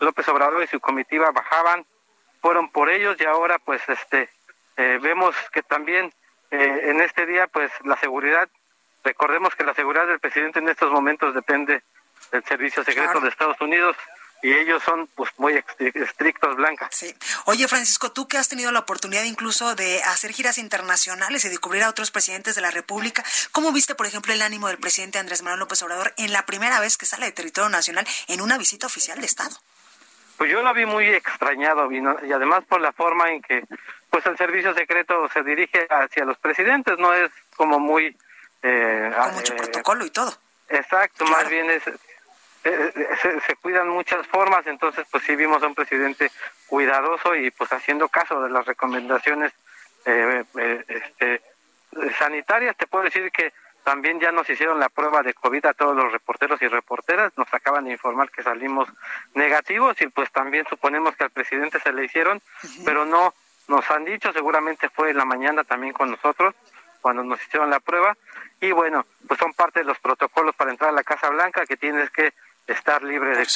López 0.00 0.26
Obrador 0.28 0.64
y 0.64 0.66
su 0.66 0.80
comitiva 0.80 1.30
bajaban, 1.30 1.86
fueron 2.40 2.70
por 2.70 2.90
ellos 2.90 3.16
y 3.20 3.24
ahora 3.24 3.60
pues 3.60 3.88
este 3.88 4.28
eh, 4.76 4.98
vemos 5.00 5.36
que 5.52 5.62
también 5.62 6.12
eh, 6.50 6.80
en 6.84 7.00
este 7.00 7.26
día, 7.26 7.46
pues 7.46 7.70
la 7.84 7.98
seguridad, 7.98 8.48
recordemos 9.04 9.54
que 9.54 9.64
la 9.64 9.74
seguridad 9.74 10.06
del 10.06 10.20
presidente 10.20 10.58
en 10.58 10.68
estos 10.68 10.90
momentos 10.90 11.34
depende 11.34 11.82
del 12.32 12.44
Servicio 12.44 12.84
Secreto 12.84 13.20
de 13.20 13.28
Estados 13.28 13.60
Unidos 13.60 13.96
y 14.42 14.52
ellos 14.52 14.82
son 14.82 15.08
pues 15.16 15.30
muy 15.38 15.62
estrictos, 15.78 16.56
Blanca. 16.56 16.88
Sí. 16.92 17.14
Oye, 17.46 17.66
Francisco, 17.66 18.12
tú 18.12 18.28
que 18.28 18.38
has 18.38 18.48
tenido 18.48 18.70
la 18.70 18.80
oportunidad 18.80 19.24
incluso 19.24 19.74
de 19.74 20.02
hacer 20.02 20.32
giras 20.32 20.58
internacionales 20.58 21.44
y 21.44 21.48
de 21.48 21.58
cubrir 21.58 21.82
a 21.82 21.88
otros 21.88 22.10
presidentes 22.10 22.54
de 22.54 22.60
la 22.60 22.70
República, 22.70 23.24
¿cómo 23.52 23.72
viste, 23.72 23.94
por 23.94 24.06
ejemplo, 24.06 24.32
el 24.32 24.42
ánimo 24.42 24.68
del 24.68 24.78
presidente 24.78 25.18
Andrés 25.18 25.42
Manuel 25.42 25.60
López 25.60 25.82
Obrador 25.82 26.14
en 26.16 26.32
la 26.32 26.46
primera 26.46 26.78
vez 26.80 26.96
que 26.96 27.06
sale 27.06 27.26
de 27.26 27.32
territorio 27.32 27.68
nacional 27.68 28.06
en 28.28 28.40
una 28.40 28.58
visita 28.58 28.86
oficial 28.86 29.20
de 29.20 29.26
Estado? 29.26 29.56
Pues 30.36 30.52
yo 30.52 30.62
lo 30.62 30.72
vi 30.72 30.86
muy 30.86 31.08
extrañado 31.08 31.90
y, 31.90 31.96
y 31.96 32.32
además 32.32 32.62
por 32.68 32.80
la 32.80 32.92
forma 32.92 33.32
en 33.32 33.42
que 33.42 33.64
pues 34.10 34.24
el 34.26 34.36
servicio 34.36 34.74
secreto 34.74 35.28
se 35.32 35.42
dirige 35.42 35.86
hacia 35.90 36.24
los 36.24 36.38
presidentes, 36.38 36.98
no 36.98 37.12
es 37.14 37.30
como 37.56 37.78
muy... 37.78 38.16
Eh, 38.62 39.12
Con 39.16 39.34
mucho 39.34 39.52
eh, 39.52 39.56
protocolo 39.56 40.04
y 40.04 40.10
todo. 40.10 40.32
Exacto, 40.68 41.24
más 41.26 41.48
bien 41.48 41.70
es 41.70 41.82
se, 42.62 43.56
cuidan 43.56 43.88
muchas 43.88 44.26
formas, 44.26 44.66
entonces 44.66 45.06
pues 45.10 45.22
sí 45.24 45.36
vimos 45.36 45.62
a 45.62 45.66
un 45.66 45.74
presidente 45.74 46.30
cuidadoso 46.66 47.34
y 47.34 47.50
pues 47.50 47.72
haciendo 47.72 48.08
caso 48.08 48.42
de 48.42 48.50
las 48.50 48.66
recomendaciones 48.66 49.52
eh, 50.04 50.44
eh, 50.58 50.84
este, 50.88 51.42
sanitarias. 52.18 52.76
Te 52.76 52.86
puedo 52.86 53.04
decir 53.04 53.30
que 53.30 53.52
también 53.84 54.20
ya 54.20 54.32
nos 54.32 54.48
hicieron 54.50 54.78
la 54.78 54.88
prueba 54.88 55.22
de 55.22 55.34
COVID 55.34 55.64
a 55.66 55.74
todos 55.74 55.96
los 55.96 56.12
reporteros 56.12 56.60
y 56.60 56.68
reporteras, 56.68 57.32
nos 57.36 57.52
acaban 57.54 57.84
de 57.84 57.92
informar 57.92 58.30
que 58.30 58.42
salimos 58.42 58.88
negativos 59.34 59.98
y 60.00 60.08
pues 60.08 60.30
también 60.30 60.66
suponemos 60.68 61.16
que 61.16 61.24
al 61.24 61.30
presidente 61.30 61.80
se 61.80 61.92
le 61.92 62.04
hicieron, 62.04 62.42
pero 62.84 63.06
no 63.06 63.32
nos 63.68 63.88
han 63.90 64.04
dicho, 64.04 64.32
seguramente 64.32 64.88
fue 64.88 65.10
en 65.10 65.18
la 65.18 65.24
mañana 65.24 65.62
también 65.64 65.92
con 65.92 66.10
nosotros 66.10 66.54
cuando 67.00 67.22
nos 67.22 67.40
hicieron 67.42 67.70
la 67.70 67.80
prueba. 67.80 68.16
Y 68.60 68.72
bueno, 68.72 69.06
pues 69.26 69.38
son 69.38 69.54
parte 69.54 69.80
de 69.80 69.84
los 69.84 69.98
protocolos 70.00 70.54
para 70.56 70.70
entrar 70.70 70.90
a 70.90 70.94
la 70.94 71.04
Casa 71.04 71.28
Blanca 71.30 71.64
que 71.66 71.76
tienes 71.76 72.10
que 72.10 72.32
estar 72.68 73.02
libre 73.02 73.36
de 73.36 73.46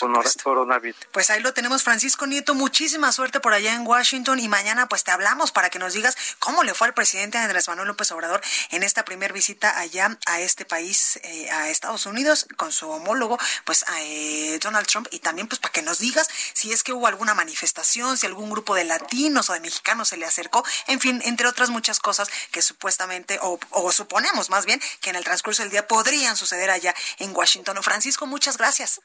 coronavirus. 0.42 0.99
Pues 1.12 1.31
ahí 1.31 1.40
lo 1.40 1.52
tenemos, 1.52 1.83
Francisco 1.83 2.26
Nieto. 2.26 2.54
Muchísima 2.54 3.12
suerte 3.12 3.40
por 3.40 3.52
allá 3.52 3.75
en 3.75 3.87
Washington 3.87 4.38
y 4.38 4.49
mañana 4.49 4.88
pues 4.88 5.04
te 5.04 5.11
hablamos 5.11 5.52
para 5.52 5.71
que 5.71 5.78
nos 5.78 5.92
digas 5.92 6.16
cómo 6.38 6.62
le 6.62 6.75
fue 6.75 6.87
al 6.87 6.95
presidente 6.95 7.38
Andrés 7.38 7.69
Manuel 7.69 7.88
López 7.88 8.11
Obrador 8.12 8.40
en 8.71 8.83
esta 8.83 9.04
primera 9.04 9.33
visita 9.33 9.78
allá 9.78 10.19
a 10.26 10.40
este 10.40 10.64
país, 10.64 11.21
eh, 11.23 11.50
a 11.50 11.69
Estados 11.69 12.07
Unidos, 12.07 12.47
con 12.57 12.73
su 12.73 12.88
homólogo, 12.88 13.38
pues 13.64 13.85
a 13.88 14.02
eh, 14.02 14.59
Donald 14.62 14.87
Trump 14.87 15.09
y 15.11 15.19
también 15.19 15.47
pues 15.47 15.61
para 15.61 15.73
que 15.73 15.83
nos 15.83 15.99
digas 15.99 16.28
si 16.54 16.73
es 16.73 16.83
que 16.83 16.92
hubo 16.92 17.07
alguna 17.07 17.35
manifestación, 17.35 18.16
si 18.16 18.26
algún 18.26 18.50
grupo 18.50 18.75
de 18.75 18.85
latinos 18.85 19.50
o 19.50 19.52
de 19.52 19.61
mexicanos 19.61 20.09
se 20.09 20.16
le 20.16 20.25
acercó, 20.25 20.64
en 20.87 21.00
fin, 21.00 21.21
entre 21.25 21.47
otras 21.47 21.71
muchas 21.71 22.00
cosas 22.00 22.31
que 22.50 22.62
supuestamente 22.62 23.38
o, 23.42 23.59
o 23.71 23.92
suponemos 23.92 24.49
más 24.49 24.64
bien 24.64 24.81
que 25.00 25.11
en 25.11 25.16
el 25.16 25.25
transcurso 25.25 25.62
del 25.62 25.71
día 25.71 25.87
podrían 25.87 26.37
suceder 26.37 26.71
allá 26.71 26.95
en 27.19 27.35
Washington. 27.35 27.83
Francisco, 27.83 28.26
muchas 28.26 28.57
gracias. 28.57 29.02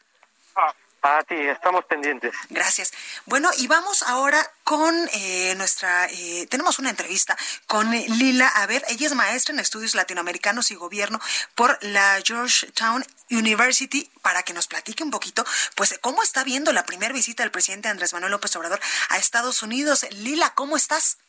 A 1.01 1.23
ti, 1.23 1.35
estamos 1.35 1.85
pendientes. 1.85 2.35
Gracias. 2.49 2.91
Bueno, 3.25 3.49
y 3.57 3.67
vamos 3.67 4.03
ahora 4.03 4.39
con 4.63 4.93
eh, 5.13 5.53
nuestra, 5.55 6.07
eh, 6.07 6.47
tenemos 6.49 6.79
una 6.79 6.89
entrevista 6.89 7.37
con 7.67 7.91
Lila 7.91 8.47
A 8.47 8.65
ver, 8.65 8.83
ella 8.89 9.05
es 9.05 9.13
maestra 9.13 9.53
en 9.53 9.59
estudios 9.59 9.95
latinoamericanos 9.95 10.71
y 10.71 10.75
gobierno 10.75 11.19
por 11.55 11.77
la 11.81 12.19
Georgetown 12.25 13.05
University 13.29 14.09
para 14.21 14.43
que 14.43 14.53
nos 14.53 14.67
platique 14.67 15.03
un 15.03 15.11
poquito, 15.11 15.45
pues, 15.75 15.97
cómo 16.01 16.23
está 16.23 16.43
viendo 16.43 16.73
la 16.73 16.83
primera 16.83 17.13
visita 17.13 17.43
del 17.43 17.51
presidente 17.51 17.87
Andrés 17.87 18.13
Manuel 18.13 18.31
López 18.31 18.55
Obrador 18.55 18.79
a 19.09 19.17
Estados 19.17 19.63
Unidos. 19.63 20.05
Lila, 20.11 20.53
¿cómo 20.55 20.75
estás? 20.75 21.19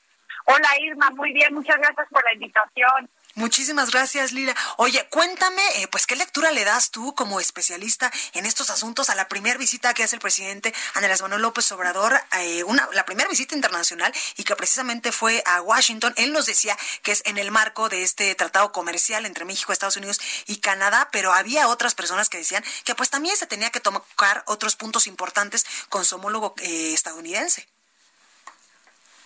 Hola 0.47 0.69
Irma, 0.81 1.11
muy 1.11 1.33
bien, 1.33 1.53
muchas 1.53 1.77
gracias 1.77 2.09
por 2.11 2.25
la 2.25 2.33
invitación. 2.33 3.11
Muchísimas 3.39 3.93
gracias, 3.93 4.33
Lila. 4.33 4.53
Oye, 4.79 5.07
cuéntame, 5.11 5.63
eh, 5.77 5.87
pues, 5.87 6.09
¿qué 6.09 6.17
lectura 6.17 6.51
le 6.51 6.65
das 6.65 6.91
tú 6.91 7.15
como 7.15 7.39
especialista 7.39 8.11
en 8.33 8.47
estos 8.47 8.69
asuntos 8.69 9.11
a 9.11 9.15
la 9.15 9.29
primera 9.29 9.57
visita 9.57 9.95
que 9.95 10.03
hace 10.03 10.17
el 10.17 10.21
presidente 10.21 10.75
Andrés 10.95 11.23
Manuel 11.23 11.43
López 11.43 11.71
Obrador, 11.71 12.21
eh, 12.41 12.65
una, 12.65 12.89
la 12.95 13.05
primera 13.05 13.29
visita 13.29 13.55
internacional 13.55 14.13
y 14.37 14.43
que 14.43 14.57
precisamente 14.57 15.13
fue 15.13 15.41
a 15.47 15.63
Washington? 15.63 16.15
Él 16.17 16.33
nos 16.33 16.47
decía 16.47 16.77
que 17.05 17.13
es 17.13 17.23
en 17.27 17.39
el 17.39 17.53
marco 17.53 17.89
de 17.89 18.03
este 18.03 18.35
tratado 18.35 18.73
comercial 18.73 19.25
entre 19.25 19.45
México, 19.45 19.73
Estados 19.73 19.97
Unidos 19.97 20.19
y 20.49 20.57
Canadá, 20.57 21.09
pero 21.13 21.33
había 21.33 21.69
otras 21.69 21.95
personas 21.95 22.29
que 22.29 22.39
decían 22.39 22.65
que 22.85 22.97
pues 22.97 23.09
también 23.09 23.37
se 23.37 23.47
tenía 23.47 23.71
que 23.71 23.79
tocar 23.79 24.43
otros 24.47 24.75
puntos 24.75 25.07
importantes 25.07 25.65
con 25.91 26.05
su 26.05 26.17
homólogo 26.17 26.57
eh, 26.61 26.93
estadounidense. 26.93 27.69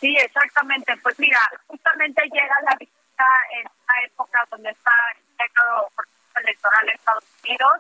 Sí, 0.02 0.14
exactamente. 0.18 0.98
Pues 0.98 1.18
mira, 1.18 1.40
justamente 1.66 2.22
llega 2.24 2.54
la 2.66 2.76
visita 2.78 3.01
en 3.50 3.66
esta 3.66 3.94
época 4.04 4.46
donde 4.50 4.70
está 4.70 4.92
el 5.14 5.50
proceso 5.94 6.40
electoral 6.40 6.88
en 6.88 6.94
Estados 6.94 7.24
Unidos. 7.42 7.72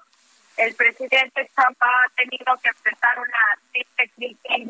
El 0.56 0.74
presidente 0.74 1.50
Trump 1.54 1.76
ha 1.80 2.08
tenido 2.14 2.56
que 2.62 2.68
enfrentar 2.68 3.18
una 3.18 3.38
triste 3.72 4.10
crisis 4.16 4.68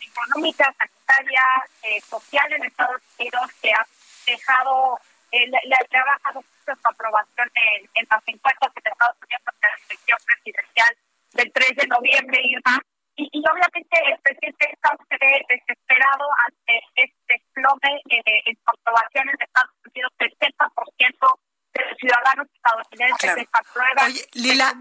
económica, 0.00 0.74
sanitaria, 0.78 1.42
eh, 1.82 2.00
social 2.00 2.52
en 2.52 2.64
Estados 2.64 3.02
Unidos 3.18 3.50
que 3.60 3.70
ha 3.72 3.86
dejado, 4.26 4.98
eh, 5.32 5.46
le, 5.46 5.98
ha 5.98 6.04
bajado 6.04 6.40
mucho 6.40 6.80
su 6.80 6.88
aprobación 6.88 7.50
en, 7.54 7.90
en 7.94 8.06
las 8.10 8.22
encuestas 8.26 8.72
de 8.74 8.90
Estados 8.90 9.16
Unidos 9.20 9.42
para 9.44 9.58
la 9.60 9.84
elección 9.88 10.18
presidencial 10.24 10.96
del 11.32 11.52
3 11.52 11.76
de 11.76 11.86
noviembre, 11.86 12.40
y 12.42 12.56
y, 13.16 13.28
y 13.32 13.40
obviamente 13.40 13.96
el 14.06 14.18
presidente 14.20 14.78
ve 15.20 15.46
desesperado 15.48 16.26
ante 16.46 16.80
este 16.96 17.34
desplome 17.34 18.00
eh, 18.10 18.42
en 18.46 18.56
su 18.56 18.68
aprobación 18.68 19.28
en 19.28 19.36
Estados 19.40 19.74
Unidos, 19.84 20.12
70% 20.18 21.38
ciudadanos 21.98 22.46
estadounidenses 22.54 23.48
Oye, 24.04 24.28
Lila, 24.32 24.74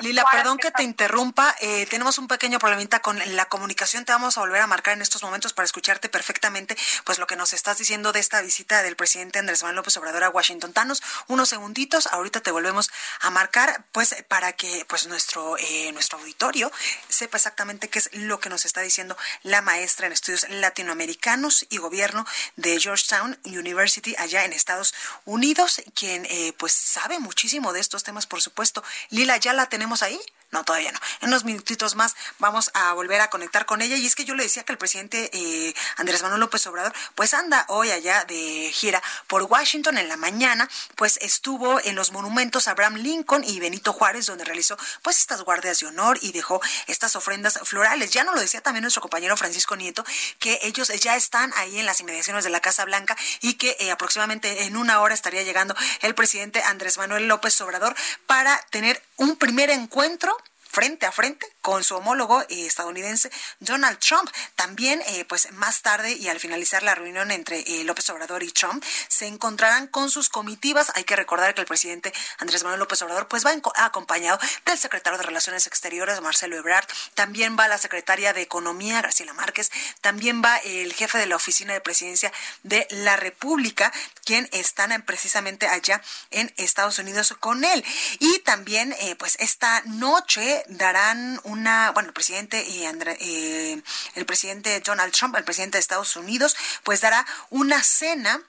Lila, 0.00 0.24
perdón 0.30 0.58
que 0.58 0.70
te 0.70 0.82
interrumpa. 0.82 1.54
Eh, 1.60 1.86
tenemos 1.86 2.18
un 2.18 2.28
pequeño 2.28 2.58
problemita 2.58 3.00
con 3.00 3.18
la 3.36 3.46
comunicación. 3.46 4.04
Te 4.04 4.12
vamos 4.12 4.36
a 4.36 4.40
volver 4.40 4.60
a 4.60 4.66
marcar 4.66 4.94
en 4.94 5.02
estos 5.02 5.22
momentos 5.22 5.52
para 5.52 5.64
escucharte 5.64 6.08
perfectamente 6.08 6.76
pues 7.04 7.18
lo 7.18 7.26
que 7.26 7.36
nos 7.36 7.52
estás 7.52 7.78
diciendo 7.78 8.12
de 8.12 8.20
esta 8.20 8.40
visita 8.42 8.82
del 8.82 8.96
presidente 8.96 9.38
Andrés 9.38 9.62
Manuel 9.62 9.76
López 9.76 9.96
Obrador 9.96 10.24
a 10.24 10.30
Washington. 10.30 10.72
Danos 10.72 11.02
unos 11.28 11.48
segunditos. 11.48 12.06
Ahorita 12.08 12.40
te 12.40 12.50
volvemos 12.50 12.90
a 13.20 13.30
marcar 13.30 13.84
pues 13.92 14.14
para 14.28 14.52
que 14.52 14.84
pues 14.88 15.06
nuestro, 15.06 15.56
eh, 15.58 15.92
nuestro 15.92 16.18
auditorio 16.18 16.70
sepa 17.08 17.36
exactamente 17.36 17.88
qué 17.88 17.98
es 17.98 18.10
lo 18.14 18.40
que 18.40 18.48
nos 18.48 18.64
está 18.64 18.80
diciendo 18.80 19.16
la 19.42 19.62
maestra 19.62 20.06
en 20.06 20.12
estudios 20.12 20.48
latinoamericanos 20.48 21.66
y 21.70 21.78
gobierno 21.78 22.26
de 22.56 22.80
Georgetown 22.80 23.38
University 23.44 24.14
allá 24.18 24.44
en 24.44 24.52
Estados 24.52 24.94
Unidos, 25.24 25.82
quien 25.94 26.26
eh, 26.34 26.52
pues 26.58 26.72
sabe 26.72 27.20
muchísimo 27.20 27.72
de 27.72 27.78
estos 27.78 28.02
temas, 28.02 28.26
por 28.26 28.42
supuesto. 28.42 28.82
Lila, 29.10 29.36
¿ya 29.36 29.52
la 29.52 29.66
tenemos 29.66 30.02
ahí? 30.02 30.18
No, 30.54 30.62
todavía 30.62 30.92
no. 30.92 31.00
En 31.20 31.28
unos 31.28 31.44
minutitos 31.44 31.96
más 31.96 32.14
vamos 32.38 32.70
a 32.74 32.92
volver 32.92 33.20
a 33.20 33.28
conectar 33.28 33.66
con 33.66 33.82
ella. 33.82 33.96
Y 33.96 34.06
es 34.06 34.14
que 34.14 34.24
yo 34.24 34.36
le 34.36 34.44
decía 34.44 34.62
que 34.62 34.70
el 34.70 34.78
presidente 34.78 35.28
eh, 35.32 35.74
Andrés 35.96 36.22
Manuel 36.22 36.40
López 36.40 36.64
Obrador, 36.68 36.92
pues 37.16 37.34
anda 37.34 37.66
hoy 37.68 37.90
allá 37.90 38.24
de 38.24 38.70
gira 38.72 39.02
por 39.26 39.42
Washington 39.42 39.98
en 39.98 40.08
la 40.08 40.16
mañana, 40.16 40.68
pues 40.94 41.18
estuvo 41.22 41.80
en 41.80 41.96
los 41.96 42.12
monumentos 42.12 42.68
Abraham 42.68 42.94
Lincoln 42.96 43.42
y 43.42 43.58
Benito 43.58 43.92
Juárez, 43.92 44.26
donde 44.26 44.44
realizó 44.44 44.76
pues 45.02 45.18
estas 45.18 45.42
guardias 45.42 45.80
de 45.80 45.86
honor 45.86 46.18
y 46.22 46.30
dejó 46.30 46.60
estas 46.86 47.16
ofrendas 47.16 47.58
florales. 47.64 48.12
Ya 48.12 48.22
nos 48.22 48.36
lo 48.36 48.40
decía 48.40 48.60
también 48.60 48.82
nuestro 48.82 49.02
compañero 49.02 49.36
Francisco 49.36 49.74
Nieto, 49.74 50.04
que 50.38 50.60
ellos 50.62 50.86
ya 51.00 51.16
están 51.16 51.52
ahí 51.56 51.80
en 51.80 51.86
las 51.86 51.98
inmediaciones 51.98 52.44
de 52.44 52.50
la 52.50 52.60
Casa 52.60 52.84
Blanca 52.84 53.16
y 53.40 53.54
que 53.54 53.76
eh, 53.80 53.90
aproximadamente 53.90 54.64
en 54.64 54.76
una 54.76 55.00
hora 55.00 55.14
estaría 55.14 55.42
llegando 55.42 55.74
el 56.02 56.14
presidente 56.14 56.23
Andrés 56.64 56.96
Manuel 56.98 57.28
López 57.28 57.60
Obrador 57.60 57.94
para 58.26 58.58
tener 58.70 59.02
un 59.16 59.36
primer 59.36 59.70
encuentro 59.70 60.36
frente 60.74 61.06
a 61.06 61.12
frente 61.12 61.46
con 61.60 61.84
su 61.84 61.94
homólogo 61.94 62.42
eh, 62.42 62.66
estadounidense 62.66 63.30
Donald 63.60 64.00
Trump. 64.00 64.28
También, 64.56 65.00
eh, 65.06 65.24
pues 65.24 65.52
más 65.52 65.82
tarde 65.82 66.12
y 66.12 66.28
al 66.28 66.40
finalizar 66.40 66.82
la 66.82 66.96
reunión 66.96 67.30
entre 67.30 67.60
eh, 67.60 67.84
López 67.84 68.10
Obrador 68.10 68.42
y 68.42 68.50
Trump, 68.50 68.84
se 69.08 69.28
encontrarán 69.28 69.86
con 69.86 70.10
sus 70.10 70.28
comitivas. 70.28 70.90
Hay 70.96 71.04
que 71.04 71.14
recordar 71.14 71.54
que 71.54 71.60
el 71.60 71.68
presidente 71.68 72.12
Andrés 72.38 72.64
Manuel 72.64 72.80
López 72.80 73.00
Obrador, 73.02 73.28
pues 73.28 73.46
va 73.46 73.52
acompañado 73.76 74.40
del 74.66 74.76
secretario 74.76 75.16
de 75.16 75.24
Relaciones 75.24 75.68
Exteriores, 75.68 76.20
Marcelo 76.20 76.56
Ebrard. 76.56 76.88
También 77.14 77.56
va 77.56 77.68
la 77.68 77.78
secretaria 77.78 78.32
de 78.32 78.42
Economía, 78.42 79.00
Graciela 79.00 79.32
Márquez. 79.32 79.70
También 80.00 80.42
va 80.44 80.56
el 80.56 80.92
jefe 80.92 81.18
de 81.18 81.26
la 81.26 81.36
Oficina 81.36 81.72
de 81.72 81.80
Presidencia 81.80 82.32
de 82.64 82.88
la 82.90 83.14
República, 83.14 83.92
quien 84.24 84.48
están 84.50 84.90
precisamente 85.06 85.68
allá 85.68 86.02
en 86.32 86.52
Estados 86.56 86.98
Unidos 86.98 87.32
con 87.38 87.62
él. 87.64 87.84
Y 88.18 88.40
también, 88.40 88.94
pues 89.18 89.36
esta 89.38 89.80
noche 89.86 90.63
darán 90.68 91.40
una, 91.44 91.90
bueno, 91.92 92.08
el 92.08 92.12
presidente 92.12 92.62
y 92.62 92.84
eh, 92.84 93.82
el 94.14 94.26
presidente 94.26 94.80
Donald 94.80 95.12
Trump, 95.12 95.36
el 95.36 95.44
presidente 95.44 95.76
de 95.76 95.80
Estados 95.80 96.16
Unidos, 96.16 96.56
pues 96.82 97.00
dará 97.00 97.26
una 97.50 97.82
cena 97.82 98.42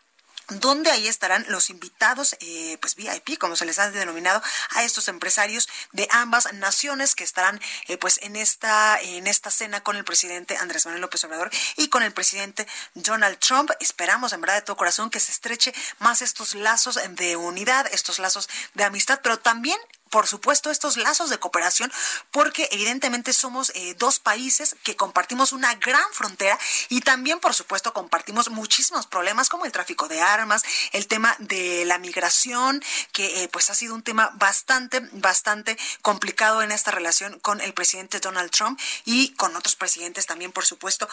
donde 0.48 0.92
ahí 0.92 1.08
estarán 1.08 1.46
los 1.50 1.70
invitados, 1.70 2.36
eh, 2.40 2.78
pues 2.80 2.96
VIP, 2.96 3.38
como 3.40 3.56
se 3.56 3.66
les 3.66 3.80
ha 3.80 3.90
denominado, 3.90 4.42
a 4.72 4.84
estos 4.84 5.08
empresarios 5.08 5.68
de 5.92 6.08
ambas 6.12 6.54
naciones 6.54 7.16
que 7.16 7.24
estarán 7.24 7.60
eh, 7.88 7.98
pues 7.98 8.20
en 8.22 8.36
esta, 8.36 9.00
en 9.02 9.28
esta 9.28 9.50
cena 9.50 9.82
con 9.82 9.96
el 9.96 10.04
presidente 10.04 10.58
Andrés 10.58 10.86
Manuel 10.86 11.02
López 11.02 11.24
Obrador 11.24 11.50
y 11.78 11.90
con 11.90 12.04
el 12.04 12.12
presidente 12.12 12.68
Donald 12.94 13.40
Trump. 13.40 13.72
Esperamos 13.80 14.34
en 14.34 14.42
verdad 14.42 14.56
de 14.56 14.62
todo 14.62 14.78
corazón 14.78 15.10
que 15.10 15.20
se 15.20 15.32
estreche 15.32 15.74
más 16.00 16.22
estos 16.22 16.54
lazos 16.54 17.00
de 17.10 17.36
unidad, 17.36 17.88
estos 17.92 18.20
lazos 18.20 18.48
de 18.76 18.84
amistad, 18.84 19.22
pero 19.24 19.40
también 19.40 19.80
por 20.16 20.28
supuesto, 20.28 20.72
estos 20.72 20.96
lazos 20.96 21.30
de 21.30 21.40
cooperación, 21.40 21.92
porque 22.32 22.70
evidentemente 22.72 23.34
somos 23.34 23.74
eh, 23.76 23.96
dos 23.96 24.20
países 24.20 24.78
que 24.82 24.96
compartimos 24.96 25.52
una 25.52 25.76
gran 25.76 26.06
frontera 26.14 26.58
y 26.88 27.02
también, 27.02 27.42
por 27.42 27.54
supuesto, 27.54 27.92
compartimos 27.92 28.50
muchísimos 28.50 29.08
problemas 29.08 29.50
como 29.50 29.66
el 29.66 29.74
tráfico 29.74 30.08
de 30.08 30.22
armas, 30.22 30.64
el 30.94 31.08
tema 31.08 31.36
de 31.40 31.84
la 31.84 31.98
migración, 31.98 32.82
que 33.12 33.44
eh, 33.44 33.50
pues 33.50 33.70
ha 33.70 33.76
sido 33.76 33.94
un 33.94 34.04
tema 34.04 34.32
bastante, 34.36 35.02
bastante 35.12 35.78
complicado 36.02 36.62
en 36.62 36.72
esta 36.72 36.92
relación 36.92 37.38
con 37.42 37.60
el 37.60 37.74
presidente 37.74 38.22
Donald 38.22 38.52
Trump 38.52 38.80
y 39.04 39.34
con 39.34 39.54
otros 39.58 39.76
presidentes 39.76 40.28
también, 40.28 40.54
por 40.54 40.66
supuesto, 40.66 41.10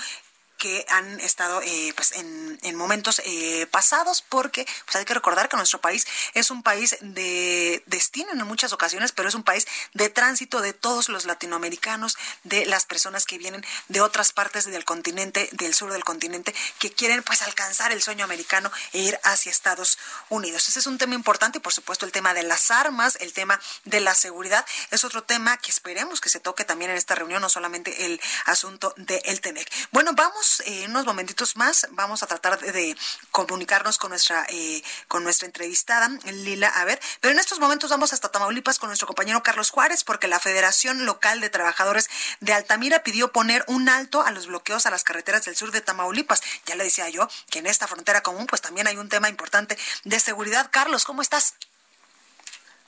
que 0.59 0.85
han 0.89 1.21
estado 1.21 1.61
eh, 1.63 1.93
pues 1.97 2.13
en, 2.13 2.59
en 2.63 2.77
momentos 2.77 3.21
eh, 3.25 3.67
pasados, 3.71 4.23
porque 4.23 4.67
pues 4.85 4.97
hay 4.97 5.05
que 5.05 5.15
recordar 5.15 5.49
que 5.49 5.57
nuestro 5.57 5.81
país 5.81 6.07
es 6.35 6.51
un 6.51 6.63
país 6.63 6.97
de 7.01 7.83
destino 7.87 8.31
en 8.33 8.47
muchas 8.47 8.73
ocasiones, 8.73 9.13
pero 9.13 9.29
es 9.29 9.35
un 9.35 9.43
país 9.43 9.67
de 9.95 10.09
tránsito 10.09 10.61
de 10.61 10.73
todos 10.73 11.09
los 11.09 11.25
latinoamericanos, 11.25 12.17
de 12.45 12.67
las 12.67 12.85
personas 12.85 13.25
que 13.25 13.39
vienen 13.39 13.65
de 13.89 14.01
otras 14.01 14.33
partes 14.33 14.65
del 14.67 14.85
continente, 14.85 15.49
del 15.53 15.75
sur 15.75 15.93
del 15.93 16.05
continente, 16.05 16.55
que 16.79 16.93
quieren 16.93 17.23
pues 17.23 17.43
alcanzar 17.43 17.93
el 17.93 18.03
sueño 18.03 18.25
americano 18.25 18.71
e 18.93 19.01
ir 19.01 19.19
hacia 19.25 19.51
Estados 19.51 19.99
Unidos. 20.29 20.69
Ese 20.69 20.79
es 20.79 20.87
un 20.87 20.99
tema 20.99 21.15
importante 21.15 21.59
y 21.59 21.61
por 21.61 21.73
supuesto 21.73 22.07
el 22.07 22.13
tema 22.13 22.35
de 22.35 22.43
las 22.43 22.71
armas, 22.71 23.17
el 23.21 23.33
tema 23.33 23.61
de 23.85 24.01
la 24.01 24.15
seguridad 24.15 24.65
es 24.91 25.05
otro 25.05 25.25
tema 25.25 25.57
que 25.57 25.71
esperemos 25.71 26.21
que 26.21 26.29
se 26.29 26.41
toque 26.41 26.65
también 26.65 26.91
en 26.91 26.97
esta 26.97 27.15
reunión, 27.15 27.43
no 27.43 27.49
solamente 27.49 28.07
el 28.07 28.21
asunto 28.45 28.95
del 28.97 29.23
de 29.23 29.37
TEMEC. 29.39 29.71
Bueno, 29.91 30.13
vamos 30.15 30.52
en 30.61 30.91
unos 30.91 31.07
momentitos 31.07 31.57
más, 31.57 31.87
vamos 31.93 32.23
a 32.23 32.27
tratar 32.27 32.59
de, 32.61 32.97
comunicarnos 33.31 33.99
con 33.99 34.11
nuestra, 34.11 34.47
eh, 34.49 34.83
con 35.09 35.25
nuestra 35.25 35.47
entrevistada, 35.47 36.09
Lila 36.25 36.69
A 36.69 36.85
ver, 36.85 37.01
pero 37.21 37.33
en 37.33 37.39
estos 37.39 37.61
momentos 37.61 37.91
vamos 37.91 38.13
hasta 38.13 38.31
Tamaulipas 38.31 38.79
con 38.79 38.89
nuestro 38.89 39.07
compañero 39.07 39.43
Carlos 39.43 39.71
Juárez, 39.71 40.05
porque 40.05 40.29
la 40.29 40.41
Federación 40.41 41.07
Local 41.07 41.41
de 41.41 41.51
Trabajadores 41.51 42.09
de 42.41 42.53
Altamira 42.53 43.03
pidió 43.03 43.33
poner 43.33 43.65
un 43.69 43.89
alto 43.89 44.23
a 44.23 44.31
los 44.31 44.47
bloqueos 44.47 44.87
a 44.87 44.91
las 44.91 45.05
carreteras 45.05 45.45
del 45.45 45.57
sur 45.57 45.71
de 45.73 45.81
Tamaulipas. 45.81 46.43
Ya 46.67 46.77
le 46.77 46.85
decía 46.85 47.09
yo 47.09 47.29
que 47.51 47.61
en 47.61 47.67
esta 47.67 47.87
frontera 47.87 48.23
común, 48.23 48.47
pues 48.47 48.61
también 48.61 48.87
hay 48.87 48.97
un 48.97 49.09
tema 49.09 49.29
importante 49.29 49.79
de 50.05 50.21
seguridad. 50.21 50.69
Carlos, 50.71 51.05
¿cómo 51.05 51.23
estás? 51.23 51.55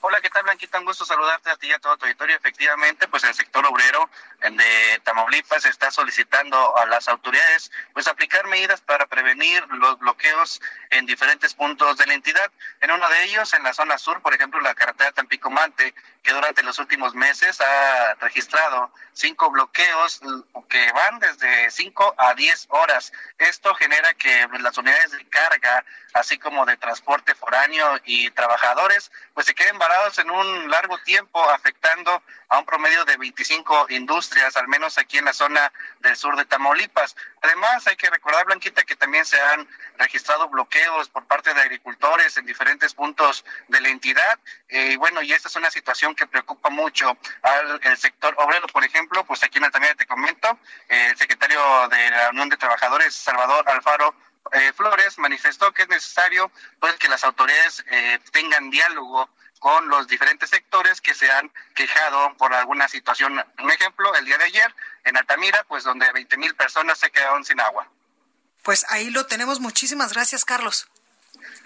Hola, 0.07 0.21
¿qué 0.21 0.29
tal, 0.29 0.43
Blanquita? 0.43 0.79
Un 0.79 0.85
gusto 0.85 1.07
saludarte 1.07 1.49
a 1.49 1.57
ti 1.57 1.67
y 1.67 1.73
a 1.73 1.79
todo 1.79 1.97
tu 1.97 2.05
auditorio. 2.05 2.37
Efectivamente, 2.37 3.09
pues 3.09 3.25
el 3.25 3.33
sector 3.33 3.65
obrero 3.67 4.11
de 4.39 5.01
Tamaulipas 5.03 5.65
está 5.65 5.91
solicitando 5.91 6.77
a 6.77 6.85
las 6.85 7.09
autoridades 7.09 7.73
pues 7.95 8.07
aplicar 8.07 8.47
medidas 8.47 8.83
para 8.83 9.07
prevenir 9.07 9.67
los 9.71 9.99
bloqueos 9.99 10.61
en 10.91 11.07
diferentes 11.07 11.55
puntos 11.55 11.97
de 11.97 12.07
la 12.07 12.13
entidad. 12.13 12.53
En 12.83 12.91
uno 12.91 13.09
de 13.09 13.25
ellos, 13.25 13.55
en 13.55 13.63
la 13.63 13.73
zona 13.73 13.97
sur, 13.97 14.21
por 14.21 14.35
ejemplo, 14.35 14.61
la 14.61 14.75
carretera 14.75 15.11
Tampico-Mante, 15.13 15.95
que 16.25 16.33
durante 16.33 16.63
los 16.63 16.79
últimos 16.79 17.15
meses 17.15 17.61
ha 17.61 18.15
registrado 18.15 18.91
cinco 19.13 19.51
bloqueos 19.51 20.21
que 20.71 20.93
van 20.93 21.21
desde 21.21 21.71
cinco 21.71 22.15
a 22.17 22.35
diez 22.35 22.67
horas. 22.71 23.13
Esto 23.39 23.75
genera 23.75 24.15
que 24.15 24.49
las 24.59 24.77
unidades 24.79 25.13
de 25.13 25.29
carga, 25.29 25.85
así 26.15 26.39
como 26.39 26.65
de 26.65 26.79
transporte 26.79 27.35
foráneo 27.35 28.01
y 28.05 28.31
trabajadores, 28.31 29.13
pues 29.35 29.47
se 29.47 29.55
queden 29.55 29.79
varados 29.79 30.19
en 30.19 30.31
un 30.31 30.71
largo 30.71 30.97
tiempo, 31.05 31.39
afectando 31.51 32.23
a 32.49 32.59
un 32.59 32.65
promedio 32.65 33.05
de 33.05 33.17
25 33.17 33.87
industrias, 33.91 34.57
al 34.57 34.69
menos 34.69 34.97
aquí 34.97 35.19
en 35.19 35.27
la 35.27 35.33
zona 35.33 35.73
del 36.01 36.17
sur 36.17 36.37
de 36.37 36.45
Tamaulipas. 36.45 37.17
Además, 37.43 37.87
hay 37.87 37.97
que 37.97 38.09
recordar, 38.09 38.47
Blanquita, 38.47 38.85
que 38.85 38.97
también 38.97 39.25
se 39.27 39.41
han 39.41 39.69
registrado 39.99 40.49
bloqueos 40.49 41.09
por 41.09 41.27
parte 41.27 41.53
de 41.53 41.61
agricultores 41.61 42.37
en 42.37 42.47
diferentes 42.47 42.95
puntos 42.95 43.45
de 43.69 43.81
la 43.81 43.89
entidad. 43.89 44.39
Eh, 44.69 44.93
y 44.93 44.97
bueno, 44.97 45.21
y 45.23 45.33
esta 45.33 45.49
es 45.49 45.57
una 45.57 45.71
situación 45.71 46.14
que 46.15 46.27
preocupa 46.27 46.71
mucho 46.71 47.17
al 47.43 47.81
sector 47.97 48.35
obrero, 48.39 48.67
por 48.69 48.85
ejemplo, 48.85 49.25
pues 49.25 49.43
aquí 49.43 49.59
en 49.59 49.65
Altamira 49.65 49.95
te 49.95 50.07
comento, 50.07 50.59
el 50.89 51.17
secretario 51.17 51.61
de 51.89 52.11
la 52.11 52.31
Unión 52.31 52.49
de 52.49 52.57
Trabajadores, 52.57 53.15
Salvador 53.15 53.65
Alfaro, 53.69 54.15
eh, 54.53 54.73
Flores 54.75 55.19
manifestó 55.19 55.73
que 55.73 55.83
es 55.83 55.89
necesario 55.89 56.51
pues 56.79 56.95
que 56.97 57.09
las 57.09 57.25
autoridades 57.25 57.85
eh, 57.91 58.19
tengan 58.31 58.71
diálogo 58.71 59.29
con 59.59 59.89
los 59.89 60.07
diferentes 60.07 60.51
sectores 60.51 61.01
que 61.01 61.15
se 61.15 61.31
han 61.31 61.51
quejado 61.75 62.37
por 62.37 62.53
alguna 62.53 62.87
situación. 62.87 63.43
Un 63.59 63.71
ejemplo, 63.71 64.15
el 64.15 64.27
día 64.27 64.37
de 64.37 64.45
ayer 64.45 64.75
en 65.05 65.17
Altamira, 65.17 65.65
pues 65.67 65.85
donde 65.85 66.13
20 66.13 66.37
mil 66.37 66.55
personas 66.55 66.99
se 66.99 67.11
quedaron 67.11 67.45
sin 67.45 67.59
agua. 67.61 67.89
Pues 68.63 68.85
ahí 68.91 69.09
lo 69.09 69.27
tenemos. 69.27 69.61
Muchísimas 69.61 70.13
gracias, 70.13 70.45
Carlos 70.45 70.89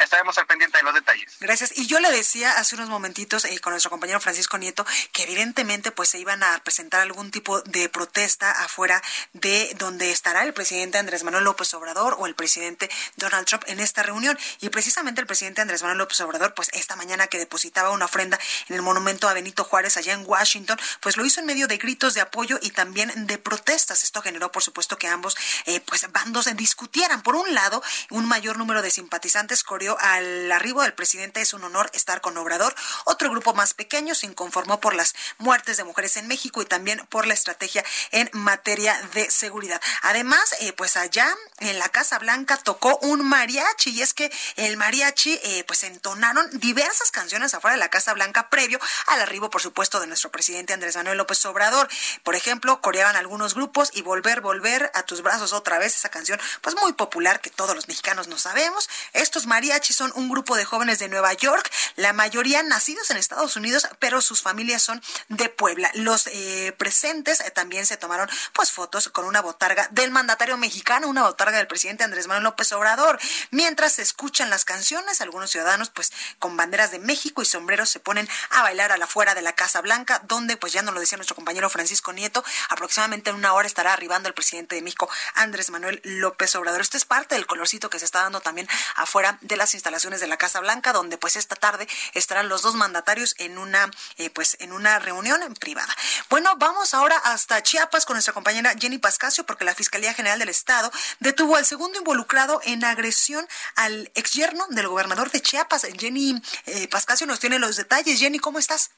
estaremos 0.05 0.37
al 0.39 0.47
pendiente 0.47 0.79
de 0.79 0.85
los 0.85 0.95
detalles. 0.95 1.37
Gracias. 1.41 1.77
Y 1.77 1.87
yo 1.87 2.01
le 2.01 2.11
decía 2.11 2.53
hace 2.53 2.75
unos 2.77 2.89
momentitos 2.89 3.45
eh, 3.45 3.59
con 3.61 3.73
nuestro 3.73 3.91
compañero 3.91 4.21
Francisco 4.21 4.59
Nieto 4.59 4.87
que 5.13 5.25
evidentemente 5.25 5.93
pues 5.93 6.09
se 6.11 6.19
iban 6.19 6.43
a 6.43 6.59
presentar 6.65 7.01
algún 7.01 7.31
tipo 7.31 7.61
de 7.63 7.89
protesta 7.89 8.51
afuera 8.51 9.03
de 9.33 9.75
donde 9.79 10.11
estará 10.11 10.45
el 10.45 10.53
presidente 10.53 10.99
Andrés 10.99 11.25
Manuel 11.25 11.45
López 11.45 11.73
Obrador 11.75 12.17
o 12.19 12.27
el 12.27 12.35
presidente 12.35 12.91
Donald 13.17 13.47
Trump 13.47 13.65
en 13.67 13.81
esta 13.81 14.03
reunión. 14.03 14.39
Y 14.61 14.69
precisamente 14.69 15.21
el 15.21 15.27
presidente 15.27 15.61
Andrés 15.61 15.83
Manuel 15.83 15.99
López 15.99 16.21
Obrador 16.21 16.55
pues 16.55 16.71
esta 16.73 16.97
mañana 16.97 17.27
que 17.27 17.39
depositaba 17.39 17.91
una 17.91 18.07
ofrenda 18.07 18.39
en 18.69 18.77
el 18.77 18.83
monumento 18.83 19.29
a 19.29 19.33
Benito 19.33 19.65
Juárez 19.65 19.97
allá 19.97 20.13
en 20.13 20.25
Washington, 20.27 20.79
pues 21.01 21.17
lo 21.17 21.25
hizo 21.25 21.41
en 21.41 21.47
medio 21.47 21.67
de 21.67 21.77
gritos 21.79 22.15
de 22.15 22.21
apoyo 22.21 22.59
y 22.63 22.71
también 22.71 23.27
de 23.27 23.39
protestas. 23.39 24.05
Esto 24.05 24.23
generó 24.23 24.51
por 24.53 24.63
supuesto 24.63 24.99
que 24.99 25.09
ambos 25.09 25.37
eh, 25.67 25.81
pues 25.81 26.11
bandos 26.13 26.49
discutieran. 26.57 27.23
Por 27.23 27.37
un 27.37 27.55
lado, 27.55 27.83
un 28.11 28.27
mayor 28.27 28.59
número 28.59 28.83
de 28.83 28.91
simpatizantes 28.91 29.63
al 30.01 30.51
arribo 30.53 30.83
del 30.83 30.93
presidente 30.93 31.41
es 31.41 31.55
un 31.55 31.65
honor 31.65 31.91
estar 31.95 32.21
con 32.21 32.37
Obrador. 32.37 32.75
Otro 33.05 33.31
grupo 33.31 33.55
más 33.55 33.75
pequeño 33.75 34.15
se 34.15 34.27
inconformó 34.27 34.81
por 34.81 34.95
las 34.95 35.15
muertes 35.39 35.77
de 35.77 35.85
mujeres 35.85 36.17
en 36.17 36.27
México 36.27 36.61
y 36.63 36.67
también 36.67 37.07
por 37.07 37.27
la 37.27 37.35
estrategia 37.35 37.85
en 38.11 38.29
materia 38.33 39.01
de 39.15 39.31
seguridad. 39.31 39.81
Además, 40.03 40.55
eh, 40.61 40.73
pues 40.73 40.97
allá 40.97 41.29
en 41.61 41.79
la 41.79 41.89
Casa 41.89 42.19
Blanca 42.19 42.57
tocó 42.57 42.99
un 42.99 43.27
mariachi 43.27 43.91
y 43.91 44.03
es 44.03 44.15
que 44.15 44.31
el 44.57 44.77
mariachi 44.77 45.39
eh, 45.43 45.65
pues 45.67 45.83
entonaron 45.85 46.49
diversas 46.59 47.11
canciones 47.11 47.55
afuera 47.55 47.75
de 47.75 47.81
la 47.81 47.91
Casa 47.91 48.13
Blanca 48.15 48.51
previo 48.51 48.79
al 49.07 49.21
arribo, 49.21 49.51
por 49.51 49.63
supuesto, 49.63 50.01
de 50.01 50.07
nuestro 50.07 50.31
presidente 50.31 50.73
Andrés 50.73 50.97
Manuel 50.97 51.19
López 51.19 51.45
Obrador. 51.47 51.89
Por 52.23 52.35
ejemplo, 52.35 52.81
coreaban 52.81 53.17
algunos 53.17 53.55
grupos 53.55 53.91
y 53.95 54.03
volver, 54.03 54.41
volver 54.41 54.91
a 54.95 55.03
tus 55.05 55.23
brazos 55.23 55.53
otra 55.53 55.79
vez, 55.79 55.95
esa 55.95 56.09
canción 56.09 56.41
pues 56.61 56.77
muy 56.83 56.93
popular 56.93 57.41
que 57.41 57.51
todos 57.51 57.75
los 57.75 57.89
mexicanos 57.89 58.29
no 58.29 58.39
sabemos. 58.39 58.89
Estos 59.13 59.47
son 59.87 60.13
un 60.15 60.29
grupo 60.29 60.57
de 60.57 60.65
jóvenes 60.65 60.99
de 60.99 61.09
Nueva 61.09 61.33
York, 61.33 61.71
la 61.97 62.13
mayoría 62.13 62.63
nacidos 62.63 63.11
en 63.11 63.17
Estados 63.17 63.57
Unidos, 63.57 63.89
pero 63.99 64.21
sus 64.21 64.43
familias 64.43 64.83
son 64.83 65.03
de 65.29 65.49
Puebla. 65.49 65.91
Los 65.95 66.27
eh, 66.29 66.75
presentes 66.79 67.41
eh, 67.41 67.51
también 67.51 67.87
se 67.87 67.97
tomaron 67.97 68.29
pues 68.53 68.73
fotos 68.73 69.09
con 69.09 69.25
una 69.25 69.41
botarga 69.41 69.89
del 69.91 70.11
mandatario 70.11 70.57
mexicano, 70.57 71.09
una 71.09 71.23
botarga 71.23 71.59
del 71.59 71.67
presidente 71.67 72.05
Andrés 72.05 72.27
Manuel 72.27 72.45
López 72.45 72.71
Obrador. 72.73 73.19
Mientras 73.51 73.95
se 73.95 74.03
escuchan 74.03 74.51
las 74.51 74.65
canciones, 74.65 75.21
algunos 75.21 75.51
ciudadanos 75.51 75.91
pues 75.91 76.13
con 76.39 76.57
banderas 76.57 76.91
de 76.91 76.99
México 76.99 77.43
y 77.43 77.45
sombreros 77.45 77.91
se 77.91 78.01
ponen 78.01 78.29
a 78.51 78.63
bailar 78.63 78.93
a 78.93 78.99
la 78.99 79.07
fuera 79.07 79.35
de 79.35 79.43
la 79.43 79.55
Casa 79.55 79.81
Blanca, 79.81 80.23
donde 80.27 80.57
pues 80.57 80.73
ya 80.73 80.83
nos 80.83 80.95
lo 80.95 81.01
decía 81.01 81.17
nuestro 81.17 81.37
compañero 81.37 81.71
Francisco 81.71 82.13
Nieto, 82.13 82.45
aproximadamente 82.69 83.31
en 83.31 83.37
una 83.37 83.53
hora 83.53 83.67
estará 83.67 83.93
arribando 83.93 84.29
el 84.29 84.35
presidente 84.35 84.75
de 84.75 84.83
México, 84.83 85.09
Andrés 85.35 85.71
Manuel 85.71 86.01
López 86.05 86.55
Obrador. 86.57 86.81
Esto 86.81 86.97
es 86.97 87.05
parte 87.05 87.35
del 87.35 87.47
colorcito 87.47 87.91
que 87.91 87.99
se 87.99 88.05
está 88.05 88.23
dando 88.23 88.41
también 88.41 88.69
afuera 88.97 89.39
de 89.41 89.57
las 89.57 89.68
instalaciones 89.75 90.21
de 90.21 90.27
la 90.27 90.37
Casa 90.37 90.61
Blanca, 90.61 90.93
donde 90.93 91.19
pues 91.19 91.37
esta 91.37 91.57
tarde 91.57 91.89
estarán 92.15 92.49
los 92.49 92.63
dos 92.63 92.75
mandatarios 92.75 93.35
en 93.39 93.59
una 93.59 93.91
eh, 94.17 94.31
pues 94.31 94.57
en 94.61 94.73
una 94.73 94.99
reunión 94.99 95.41
privada. 95.55 95.95
Bueno, 96.31 96.55
vamos 96.57 96.95
ahora 96.95 97.17
hasta 97.19 97.63
Chiapas 97.63 98.07
con 98.07 98.15
nuestra 98.15 98.35
compañera 98.35 98.75
Jenny 98.79 98.99
Pascasio, 98.99 99.45
porque 99.45 99.65
la 99.65 99.75
Fiscalía 99.75 100.15
General 100.15 100.39
del 100.39 100.49
Estado 100.49 100.91
detuvo 101.21 101.57
al 101.57 101.67
segundo 101.67 101.99
involucrado 101.99 102.61
en 102.65 102.85
agresión 102.85 103.47
al 103.77 104.11
exyerno 104.15 104.67
del 104.71 104.89
gobernador 104.89 105.31
de 105.31 105.41
Chiapas. 105.41 105.87
Jenny 105.99 106.41
eh, 106.67 106.89
Pascasio 106.89 107.27
nos 107.27 107.41
tiene 107.41 107.59
los 107.59 107.77
detalles. 107.77 108.19
Jenny, 108.19 108.39
¿cómo 108.39 108.59
estás? 108.59 108.91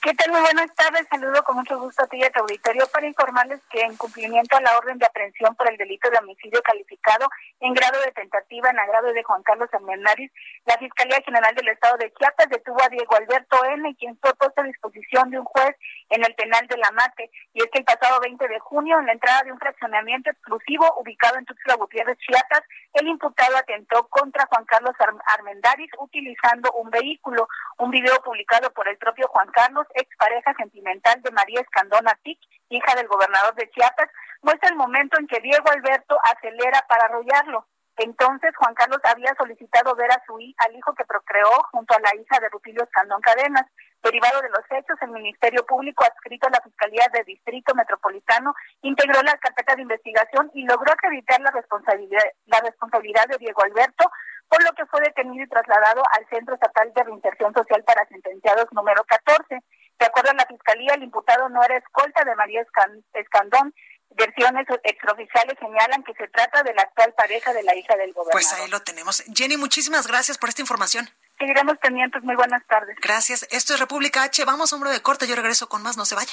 ¿Qué 0.00 0.14
tal? 0.14 0.30
Muy 0.30 0.40
buenas 0.40 0.72
tardes. 0.74 1.06
Saludo 1.10 1.42
con 1.42 1.56
mucho 1.56 1.78
gusto 1.78 2.04
a 2.04 2.06
ti 2.06 2.18
y 2.18 2.24
a 2.24 2.30
tu 2.30 2.40
auditorio 2.40 2.86
para 2.92 3.06
informarles 3.06 3.60
que 3.70 3.80
en 3.80 3.96
cumplimiento 3.96 4.56
a 4.56 4.60
la 4.60 4.76
orden 4.78 4.98
de 4.98 5.06
aprehensión 5.06 5.54
por 5.56 5.68
el 5.68 5.76
delito 5.76 6.08
de 6.10 6.18
homicidio 6.18 6.62
calificado 6.62 7.28
en 7.60 7.74
grado 7.74 8.00
de 8.00 8.12
tentativa 8.12 8.70
en 8.70 8.78
agrado 8.78 9.12
de 9.12 9.24
Juan 9.24 9.42
Carlos 9.42 9.68
Hernández, 9.72 10.30
la 10.64 10.78
Fiscalía 10.78 11.20
General 11.24 11.54
del 11.54 11.68
Estado 11.68 11.96
de 11.98 12.12
Chiapas 12.12 12.48
detuvo 12.48 12.80
a 12.82 12.88
Diego 12.88 13.16
Alberto 13.16 13.64
N., 13.64 13.96
quien 13.98 14.16
fue 14.18 14.32
puesto 14.34 14.60
a 14.60 14.64
disposición 14.64 15.30
de 15.30 15.40
un 15.40 15.44
juez 15.44 15.74
en 16.16 16.24
el 16.24 16.34
penal 16.34 16.66
de 16.66 16.76
la 16.78 16.90
Mate. 16.92 17.30
Y 17.52 17.62
es 17.62 17.70
que 17.70 17.78
el 17.78 17.84
pasado 17.84 18.20
20 18.20 18.48
de 18.48 18.58
junio, 18.60 18.98
en 18.98 19.06
la 19.06 19.12
entrada 19.12 19.42
de 19.44 19.52
un 19.52 19.58
fraccionamiento 19.58 20.30
exclusivo 20.30 20.86
ubicado 20.98 21.38
en 21.38 21.44
Tuxtla 21.44 21.74
Gutiérrez, 21.74 22.18
Chiapas, 22.18 22.62
el 22.94 23.06
imputado 23.06 23.56
atentó 23.56 24.08
contra 24.08 24.46
Juan 24.46 24.64
Carlos 24.64 24.94
Armendáriz 25.26 25.90
utilizando 25.98 26.72
un 26.72 26.90
vehículo. 26.90 27.48
Un 27.78 27.90
video 27.90 28.16
publicado 28.24 28.72
por 28.72 28.88
el 28.88 28.96
propio 28.96 29.28
Juan 29.28 29.48
Carlos, 29.52 29.86
expareja 29.94 30.54
sentimental 30.54 31.20
de 31.22 31.30
María 31.30 31.60
Escandona 31.60 32.18
Tic, 32.22 32.38
hija 32.70 32.94
del 32.96 33.06
gobernador 33.06 33.54
de 33.54 33.70
Chiapas, 33.70 34.08
muestra 34.40 34.70
el 34.70 34.76
momento 34.76 35.18
en 35.20 35.26
que 35.26 35.40
Diego 35.40 35.70
Alberto 35.70 36.16
acelera 36.24 36.84
para 36.88 37.04
arrollarlo. 37.04 37.66
Entonces, 37.98 38.54
Juan 38.56 38.74
Carlos 38.74 39.00
había 39.04 39.34
solicitado 39.36 39.94
ver 39.94 40.10
a 40.12 40.22
su 40.26 40.36
al 40.36 40.76
hijo 40.76 40.94
que 40.94 41.04
procreó 41.04 41.50
junto 41.72 41.94
a 41.94 42.00
la 42.00 42.14
hija 42.20 42.38
de 42.40 42.48
Rutilio 42.50 42.84
Escandón 42.84 43.20
Cadenas. 43.22 43.66
Derivado 44.06 44.40
de 44.40 44.50
los 44.50 44.62
hechos, 44.70 44.96
el 45.02 45.10
Ministerio 45.10 45.66
Público 45.66 46.04
adscrito 46.04 46.46
a 46.46 46.50
la 46.50 46.60
Fiscalía 46.62 47.10
de 47.12 47.24
Distrito 47.24 47.74
Metropolitano 47.74 48.54
integró 48.82 49.20
la 49.22 49.36
carpeta 49.38 49.74
de 49.74 49.82
investigación 49.82 50.48
y 50.54 50.64
logró 50.64 50.92
acreditar 50.92 51.40
la 51.40 51.50
responsabilidad, 51.50 52.22
la 52.46 52.60
responsabilidad 52.60 53.26
de 53.26 53.38
Diego 53.38 53.64
Alberto, 53.64 54.08
por 54.48 54.62
lo 54.62 54.72
que 54.74 54.86
fue 54.86 55.00
detenido 55.00 55.44
y 55.44 55.48
trasladado 55.48 56.02
al 56.12 56.24
Centro 56.28 56.54
Estatal 56.54 56.92
de 56.94 57.02
Reinserción 57.02 57.52
Social 57.52 57.82
para 57.82 58.06
Sentenciados 58.06 58.66
número 58.70 59.02
14. 59.02 59.58
De 59.98 60.06
acuerdo 60.06 60.30
a 60.30 60.34
la 60.34 60.46
Fiscalía, 60.46 60.94
el 60.94 61.02
imputado 61.02 61.48
no 61.48 61.64
era 61.64 61.76
escolta 61.76 62.22
de 62.24 62.36
María 62.36 62.64
Escandón, 63.12 63.74
versiones 64.10 64.66
extraoficiales 64.84 65.58
señalan 65.58 66.04
que 66.04 66.14
se 66.14 66.28
trata 66.28 66.62
de 66.62 66.74
la 66.74 66.82
actual 66.82 67.12
pareja 67.14 67.52
de 67.52 67.64
la 67.64 67.74
hija 67.74 67.96
del 67.96 68.12
gobernador. 68.12 68.32
Pues 68.32 68.52
ahí 68.52 68.70
lo 68.70 68.80
tenemos. 68.80 69.24
Jenny, 69.34 69.56
muchísimas 69.56 70.06
gracias 70.06 70.38
por 70.38 70.48
esta 70.48 70.62
información. 70.62 71.10
Seguiremos 71.38 71.76
pendientes. 71.78 72.22
Muy 72.22 72.34
buenas 72.34 72.66
tardes. 72.66 72.96
Gracias. 73.00 73.46
Esto 73.50 73.74
es 73.74 73.80
República 73.80 74.22
H. 74.22 74.44
Vamos, 74.44 74.72
hombre 74.72 74.90
de 74.90 75.00
corte. 75.00 75.26
Yo 75.26 75.36
regreso 75.36 75.68
con 75.68 75.82
más. 75.82 75.96
No 75.96 76.04
se 76.04 76.14
vaya. 76.14 76.32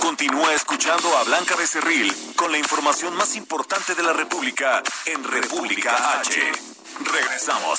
Continúa 0.00 0.54
escuchando 0.54 1.16
a 1.16 1.24
Blanca 1.24 1.56
Becerril 1.56 2.12
con 2.36 2.52
la 2.52 2.58
información 2.58 3.14
más 3.16 3.34
importante 3.36 3.94
de 3.94 4.02
la 4.02 4.12
República 4.12 4.82
en 5.06 5.24
República 5.24 6.20
H. 6.20 6.40
Regresamos. 7.12 7.78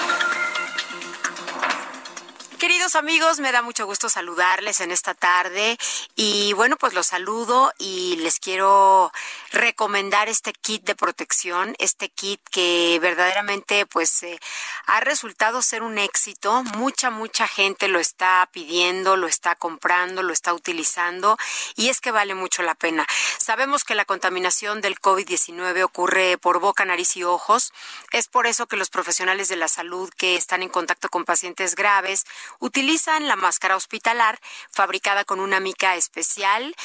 Queridos 2.61 2.95
amigos, 2.95 3.39
me 3.39 3.51
da 3.51 3.63
mucho 3.63 3.87
gusto 3.87 4.07
saludarles 4.07 4.81
en 4.81 4.91
esta 4.91 5.15
tarde 5.15 5.79
y 6.15 6.53
bueno, 6.53 6.77
pues 6.77 6.93
los 6.93 7.07
saludo 7.07 7.73
y 7.79 8.17
les 8.17 8.39
quiero 8.39 9.11
recomendar 9.51 10.29
este 10.29 10.53
kit 10.53 10.83
de 10.83 10.93
protección, 10.93 11.75
este 11.79 12.09
kit 12.09 12.39
que 12.51 12.99
verdaderamente 13.01 13.87
pues 13.87 14.21
eh, 14.21 14.39
ha 14.85 14.99
resultado 14.99 15.63
ser 15.63 15.81
un 15.81 15.97
éxito. 15.97 16.61
Mucha, 16.75 17.09
mucha 17.09 17.47
gente 17.47 17.87
lo 17.87 17.99
está 17.99 18.47
pidiendo, 18.51 19.17
lo 19.17 19.25
está 19.25 19.55
comprando, 19.55 20.21
lo 20.21 20.31
está 20.31 20.53
utilizando 20.53 21.37
y 21.75 21.89
es 21.89 21.99
que 21.99 22.11
vale 22.11 22.35
mucho 22.35 22.61
la 22.61 22.75
pena. 22.75 23.07
Sabemos 23.39 23.83
que 23.83 23.95
la 23.95 24.05
contaminación 24.05 24.81
del 24.81 25.01
COVID-19 25.01 25.83
ocurre 25.83 26.37
por 26.37 26.59
boca, 26.59 26.85
nariz 26.85 27.17
y 27.17 27.23
ojos. 27.23 27.73
Es 28.11 28.27
por 28.27 28.45
eso 28.45 28.67
que 28.67 28.77
los 28.77 28.91
profesionales 28.91 29.47
de 29.47 29.55
la 29.55 29.67
salud 29.67 30.11
que 30.15 30.35
están 30.35 30.61
en 30.61 30.69
contacto 30.69 31.09
con 31.09 31.25
pacientes 31.25 31.73
graves 31.73 32.27
utilizan 32.59 33.27
la 33.27 33.35
máscara 33.35 33.75
hospitalar 33.75 34.39
fabricada 34.71 35.23
con 35.23 35.39
una 35.39 35.59
mica 35.59 35.95
especial 35.95 36.75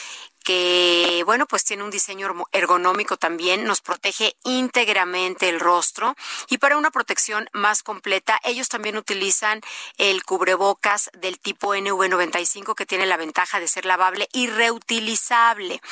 que, 0.46 1.24
bueno, 1.26 1.46
pues 1.46 1.64
tiene 1.64 1.82
un 1.82 1.90
diseño 1.90 2.32
ergonómico 2.52 3.16
también, 3.16 3.64
nos 3.64 3.80
protege 3.80 4.36
íntegramente 4.44 5.48
el 5.48 5.58
rostro 5.58 6.14
y 6.48 6.58
para 6.58 6.76
una 6.76 6.92
protección 6.92 7.50
más 7.52 7.82
completa, 7.82 8.38
ellos 8.44 8.68
también 8.68 8.96
utilizan 8.96 9.60
el 9.98 10.22
cubrebocas 10.22 11.10
del 11.14 11.40
tipo 11.40 11.74
NV95 11.74 12.76
que 12.76 12.86
tiene 12.86 13.06
la 13.06 13.16
ventaja 13.16 13.58
de 13.58 13.66
ser 13.66 13.86
lavable 13.86 14.28
y 14.32 14.46
reutilizable. 14.46 15.82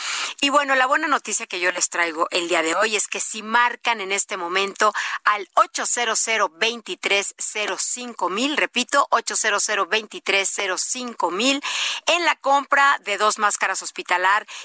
Y 0.40 0.50
bueno, 0.50 0.76
la 0.76 0.86
buena 0.86 1.08
noticia 1.08 1.46
que 1.46 1.58
yo 1.58 1.72
les 1.72 1.90
traigo 1.90 2.28
el 2.30 2.46
día 2.46 2.62
de 2.62 2.76
hoy 2.76 2.94
es 2.94 3.08
que 3.08 3.18
si 3.18 3.42
marcan 3.42 4.00
en 4.00 4.12
este 4.12 4.36
momento 4.36 4.94
al 5.24 5.48
800 5.54 6.24
2305 6.60 8.30
mil, 8.30 8.56
repito, 8.56 9.08
800 9.10 9.66
2305 9.66 11.30
mil, 11.32 11.60
en 12.06 12.24
la 12.24 12.36
compra 12.36 13.00
de 13.04 13.18
dos 13.18 13.40
máscaras 13.40 13.82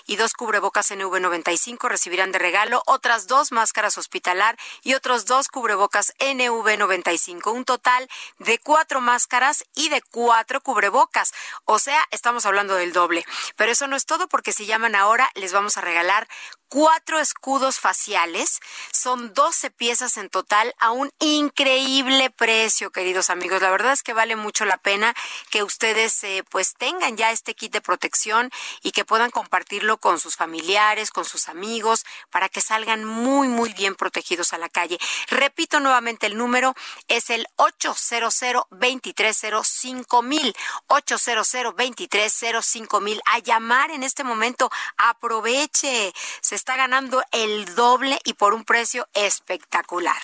y 0.05 0.15
dos 0.15 0.33
cubrebocas 0.33 0.91
NV95 0.91 1.87
recibirán 1.87 2.31
de 2.31 2.39
regalo 2.39 2.83
otras 2.85 3.27
dos 3.27 3.51
máscaras 3.51 3.97
hospitalar 3.97 4.57
y 4.83 4.93
otros 4.93 5.25
dos 5.25 5.47
cubrebocas 5.47 6.13
NV95. 6.19 7.51
Un 7.51 7.65
total 7.65 8.09
de 8.37 8.57
cuatro 8.59 9.01
máscaras 9.01 9.65
y 9.75 9.89
de 9.89 10.01
cuatro 10.01 10.61
cubrebocas. 10.61 11.33
O 11.65 11.79
sea, 11.79 12.03
estamos 12.11 12.45
hablando 12.45 12.75
del 12.75 12.93
doble. 12.93 13.25
Pero 13.55 13.71
eso 13.71 13.87
no 13.87 13.95
es 13.95 14.05
todo 14.05 14.27
porque 14.27 14.53
si 14.53 14.65
llaman 14.65 14.95
ahora 14.95 15.29
les 15.35 15.53
vamos 15.53 15.77
a 15.77 15.81
regalar 15.81 16.27
cuatro 16.69 17.19
escudos 17.19 17.79
faciales. 17.79 18.61
Son 18.91 19.33
12 19.33 19.71
piezas 19.71 20.17
en 20.17 20.29
total 20.29 20.73
a 20.79 20.91
un 20.91 21.11
increíble 21.19 22.29
precio, 22.29 22.91
queridos 22.91 23.29
amigos. 23.29 23.61
La 23.61 23.71
verdad 23.71 23.91
es 23.91 24.03
que 24.03 24.13
vale 24.13 24.35
mucho 24.35 24.65
la 24.65 24.77
pena 24.77 25.15
que 25.49 25.63
ustedes 25.63 26.23
eh, 26.23 26.43
pues 26.49 26.75
tengan 26.75 27.17
ya 27.17 27.31
este 27.31 27.55
kit 27.55 27.73
de 27.73 27.81
protección 27.81 28.51
y 28.83 28.91
que 28.91 29.03
puedan 29.03 29.31
compartirlo 29.31 29.97
con 29.97 30.19
sus 30.19 30.35
familiares, 30.35 31.11
con 31.11 31.25
sus 31.25 31.49
amigos, 31.49 32.05
para 32.29 32.49
que 32.49 32.61
salgan 32.61 33.03
muy, 33.03 33.47
muy 33.47 33.73
bien 33.73 33.95
protegidos 33.95 34.53
a 34.53 34.57
la 34.57 34.69
calle. 34.69 34.99
Repito 35.27 35.79
nuevamente 35.79 36.27
el 36.27 36.37
número, 36.37 36.75
es 37.07 37.29
el 37.29 37.47
800 37.55 38.29
230 38.69 40.21
mil 40.21 40.55
800 40.87 41.51
230 41.51 42.99
mil 42.99 43.21
A 43.25 43.39
llamar 43.39 43.91
en 43.91 44.03
este 44.03 44.23
momento, 44.23 44.69
aproveche. 44.97 46.13
Se 46.41 46.58
está 46.59 46.75
ganando 46.75 47.23
el 47.31 47.73
doble 47.73 48.19
y 48.25 48.33
por 48.33 48.53
un 48.53 48.65
precio 48.65 49.07
espectacular. 49.13 50.21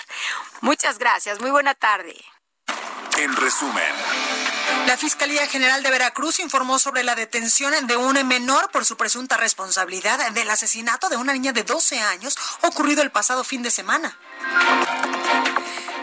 Muchas 0.60 1.00
gracias, 1.00 1.40
muy 1.40 1.50
buena 1.50 1.76
tarde. 1.76 2.14
En 3.18 3.34
resumen. 3.38 3.94
La 4.86 4.98
Fiscalía 4.98 5.48
General 5.48 5.82
de 5.82 5.90
Veracruz 5.90 6.40
informó 6.40 6.78
sobre 6.78 7.04
la 7.04 7.16
detención 7.16 7.88
de 7.88 7.96
un 7.96 8.28
menor 8.28 8.70
por 8.72 8.84
su 8.84 8.98
presunta 8.98 9.38
responsabilidad 9.38 10.32
del 10.32 10.50
asesinato 10.50 11.08
de 11.08 11.16
una 11.16 11.32
niña 11.32 11.54
de 11.54 11.64
12 11.64 12.02
años 12.02 12.36
ocurrido 12.64 13.02
el 13.02 13.12
pasado 13.12 13.46
fin 13.46 13.64
de 13.64 13.72
semana. 13.72 14.18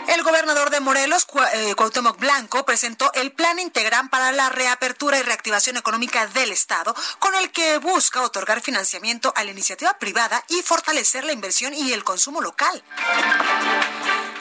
El 0.07 0.23
gobernador 0.23 0.69
de 0.69 0.79
Morelos, 0.79 1.25
eh, 1.53 1.73
Cuauhtémoc 1.75 2.19
Blanco, 2.19 2.65
presentó 2.65 3.11
el 3.13 3.31
Plan 3.31 3.59
Integral 3.59 4.09
para 4.09 4.31
la 4.31 4.49
Reapertura 4.49 5.17
y 5.17 5.23
Reactivación 5.23 5.77
Económica 5.77 6.27
del 6.27 6.51
Estado, 6.51 6.95
con 7.19 7.35
el 7.35 7.51
que 7.51 7.77
busca 7.77 8.21
otorgar 8.21 8.61
financiamiento 8.61 9.33
a 9.35 9.43
la 9.43 9.51
iniciativa 9.51 9.97
privada 9.99 10.43
y 10.49 10.61
fortalecer 10.61 11.23
la 11.23 11.33
inversión 11.33 11.73
y 11.73 11.93
el 11.93 12.03
consumo 12.03 12.41
local. 12.41 12.83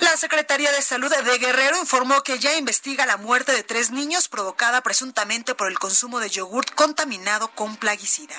La 0.02 0.16
Secretaría 0.16 0.72
de 0.72 0.82
Salud 0.82 1.14
de 1.14 1.38
Guerrero 1.38 1.78
informó 1.78 2.24
que 2.24 2.40
ya 2.40 2.56
investiga 2.56 3.06
la 3.06 3.18
muerte 3.18 3.52
de 3.52 3.62
tres 3.62 3.92
niños 3.92 4.28
provocada 4.28 4.80
presuntamente 4.80 5.54
por 5.54 5.68
el 5.68 5.78
consumo 5.78 6.18
de 6.18 6.28
yogurt 6.28 6.74
contaminado 6.74 7.52
con 7.54 7.76
plaguicida. 7.76 8.34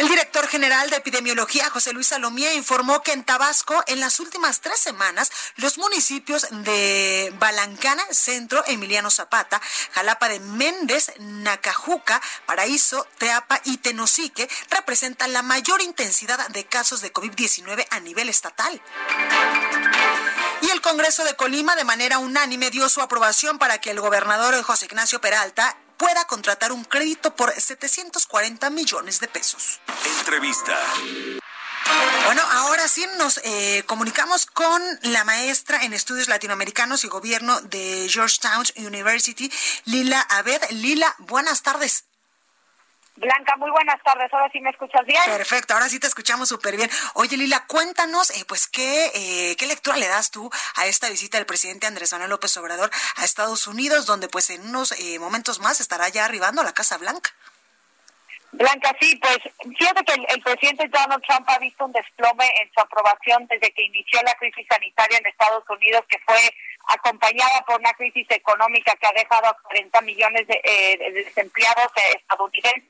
El 0.00 0.08
director 0.08 0.48
general 0.48 0.90
de 0.90 0.96
epidemiología, 0.96 1.70
José 1.70 1.92
Luis 1.92 2.08
Salomía, 2.08 2.52
informó 2.54 3.02
que 3.02 3.12
en 3.12 3.22
Tabasco, 3.22 3.84
en 3.86 4.00
las 4.00 4.18
últimas 4.18 4.60
tres 4.60 4.80
semanas, 4.80 5.30
los 5.56 5.78
municipios 5.78 6.46
de 6.50 7.32
Balancana, 7.38 8.02
Centro, 8.10 8.64
Emiliano 8.66 9.10
Zapata, 9.10 9.60
Jalapa 9.92 10.28
de 10.28 10.40
Méndez, 10.40 11.12
Nacajuca, 11.20 12.20
Paraíso, 12.46 13.06
Teapa 13.18 13.60
y 13.64 13.76
Tenosique 13.76 14.48
representan 14.70 15.32
la 15.32 15.42
mayor 15.42 15.82
intensidad 15.82 16.48
de 16.48 16.64
casos 16.64 17.00
de 17.00 17.12
COVID-19 17.12 17.86
a 17.90 18.00
nivel 18.00 18.28
estatal. 18.28 18.82
Y 20.62 20.70
el 20.70 20.80
Congreso 20.80 21.24
de 21.24 21.34
Colima 21.36 21.76
de 21.76 21.84
manera 21.84 22.18
unánime 22.18 22.70
dio 22.70 22.88
su 22.88 23.00
aprobación 23.00 23.58
para 23.58 23.78
que 23.78 23.90
el 23.90 24.00
gobernador 24.00 24.60
José 24.62 24.86
Ignacio 24.86 25.20
Peralta 25.20 25.76
pueda 25.96 26.26
contratar 26.26 26.72
un 26.72 26.84
crédito 26.84 27.34
por 27.34 27.52
740 27.52 28.70
millones 28.70 29.20
de 29.20 29.28
pesos. 29.28 29.80
Entrevista. 30.18 30.78
Bueno, 32.24 32.42
ahora 32.52 32.86
sí 32.88 33.04
nos 33.18 33.38
eh, 33.44 33.82
comunicamos 33.86 34.46
con 34.46 34.82
la 35.02 35.24
maestra 35.24 35.84
en 35.84 35.92
estudios 35.92 36.28
latinoamericanos 36.28 37.04
y 37.04 37.08
gobierno 37.08 37.60
de 37.62 38.08
Georgetown 38.08 38.64
University, 38.76 39.50
Lila 39.84 40.20
Abed. 40.20 40.62
Lila, 40.70 41.14
buenas 41.18 41.62
tardes. 41.62 42.04
Blanca, 43.20 43.54
muy 43.56 43.70
buenas 43.70 44.02
tardes. 44.02 44.32
Ahora 44.32 44.48
sí 44.50 44.60
me 44.60 44.70
escuchas 44.70 45.04
bien. 45.04 45.20
Perfecto, 45.26 45.74
ahora 45.74 45.90
sí 45.90 46.00
te 46.00 46.06
escuchamos 46.06 46.48
súper 46.48 46.76
bien. 46.76 46.90
Oye, 47.14 47.36
Lila, 47.36 47.66
cuéntanos, 47.66 48.30
eh, 48.30 48.44
pues, 48.48 48.66
¿qué, 48.66 49.10
eh, 49.14 49.56
¿qué 49.56 49.66
lectura 49.66 49.98
le 49.98 50.08
das 50.08 50.30
tú 50.30 50.50
a 50.76 50.86
esta 50.86 51.10
visita 51.10 51.36
del 51.36 51.44
presidente 51.44 51.86
Andrés 51.86 52.12
Manuel 52.12 52.30
López 52.30 52.56
Obrador 52.56 52.90
a 53.16 53.24
Estados 53.24 53.66
Unidos, 53.66 54.06
donde, 54.06 54.28
pues, 54.28 54.48
en 54.48 54.66
unos 54.66 54.92
eh, 54.92 55.18
momentos 55.18 55.60
más 55.60 55.80
estará 55.80 56.08
ya 56.08 56.24
arribando 56.24 56.62
a 56.62 56.64
la 56.64 56.72
Casa 56.72 56.96
Blanca? 56.96 57.30
Blanca, 58.52 58.96
sí, 58.98 59.14
pues 59.16 59.38
fíjate 59.78 60.02
que 60.02 60.14
el, 60.14 60.42
presidente 60.42 60.88
Donald 60.88 61.22
Trump 61.22 61.48
ha 61.50 61.58
visto 61.58 61.84
un 61.84 61.92
desplome 61.92 62.46
en 62.62 62.72
su 62.72 62.80
aprobación 62.80 63.46
desde 63.48 63.70
que 63.70 63.84
inició 63.84 64.20
la 64.22 64.34
crisis 64.34 64.66
sanitaria 64.68 65.18
en 65.18 65.26
Estados 65.26 65.62
Unidos, 65.68 66.02
que 66.08 66.18
fue 66.26 66.40
acompañada 66.88 67.60
por 67.66 67.78
una 67.78 67.92
crisis 67.92 68.26
económica 68.30 68.96
que 68.96 69.06
ha 69.06 69.12
dejado 69.12 69.46
a 69.46 69.56
40 69.62 70.00
millones 70.00 70.46
de, 70.48 70.60
de 70.98 71.12
desempleados 71.12 71.92
estadounidenses 72.16 72.89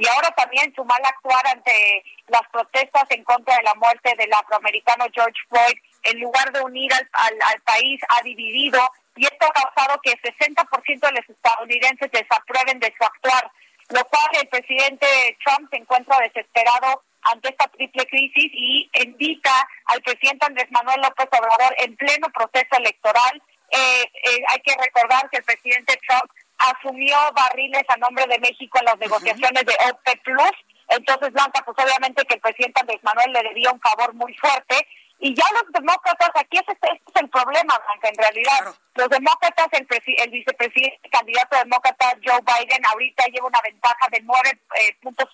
y 0.00 0.08
ahora 0.08 0.30
también 0.30 0.72
su 0.74 0.82
mal 0.84 1.02
actuar 1.04 1.46
ante 1.48 2.02
las 2.28 2.42
protestas 2.50 3.04
en 3.10 3.22
contra 3.22 3.54
de 3.56 3.62
la 3.62 3.74
muerte 3.74 4.14
del 4.16 4.32
afroamericano 4.32 5.04
George 5.12 5.38
Floyd, 5.48 5.76
en 6.04 6.20
lugar 6.20 6.50
de 6.52 6.62
unir 6.62 6.90
al, 6.94 7.08
al, 7.12 7.60
país, 7.60 8.00
ha 8.08 8.22
dividido 8.22 8.80
y 9.16 9.24
esto 9.26 9.46
ha 9.46 9.52
causado 9.52 10.00
que 10.00 10.12
el 10.12 10.22
60% 10.22 11.00
de 11.00 11.12
los 11.12 11.28
estadounidenses 11.28 12.10
desaprueben 12.10 12.80
de 12.80 12.94
su 12.96 13.04
actuar, 13.04 13.50
lo 13.90 14.02
cual 14.06 14.28
el 14.40 14.48
presidente 14.48 15.36
Trump 15.44 15.68
se 15.70 15.76
encuentra 15.76 16.16
desesperado 16.20 17.02
ante 17.22 17.50
esta 17.50 17.68
triple 17.68 18.06
crisis 18.06 18.50
y 18.54 18.90
invita 18.94 19.68
al 19.86 20.00
presidente 20.00 20.46
Andrés 20.46 20.70
Manuel 20.70 21.02
López 21.02 21.28
Obrador 21.30 21.76
en 21.80 21.94
pleno 21.96 22.28
proceso 22.30 22.76
electoral. 22.78 23.42
Eh, 23.70 24.02
eh, 24.02 24.42
hay 24.48 24.60
que 24.60 24.74
recordar 24.80 25.28
que 25.28 25.36
el 25.36 25.44
presidente 25.44 26.00
Trump 26.08 26.30
asumió 26.60 27.16
barriles 27.34 27.84
a 27.88 27.96
nombre 27.96 28.26
de 28.26 28.38
México 28.38 28.78
en 28.78 28.84
las 28.84 28.98
negociaciones 28.98 29.64
de 29.64 29.74
OPEC 29.90 30.22
Plus. 30.22 30.52
Entonces, 30.88 31.32
Blanca, 31.32 31.62
pues 31.64 31.76
obviamente 31.78 32.24
que 32.24 32.34
el 32.34 32.40
presidente 32.40 32.80
Andrés 32.80 33.02
Manuel 33.02 33.32
le 33.32 33.42
debía 33.42 33.70
un 33.72 33.80
favor 33.80 34.12
muy 34.14 34.34
fuerte. 34.34 34.86
Y 35.22 35.34
ya 35.34 35.44
los 35.52 35.70
demócratas, 35.72 36.30
aquí 36.34 36.58
ese, 36.58 36.72
este 36.72 36.88
es 36.92 37.22
el 37.22 37.28
problema, 37.28 37.78
Blanca, 37.78 38.08
en 38.08 38.16
realidad. 38.16 38.74
Los 38.94 39.08
demócratas, 39.08 39.68
el, 39.72 39.86
el 39.90 40.30
vicepresidente, 40.30 41.08
candidato 41.10 41.56
demócrata 41.58 42.16
Joe 42.24 42.40
Biden, 42.40 42.82
ahorita 42.86 43.26
lleva 43.26 43.46
una 43.46 43.60
ventaja 43.62 44.08
de 44.10 44.20
nueve 44.22 44.58
eh, 44.80 44.96
puntos 45.02 45.28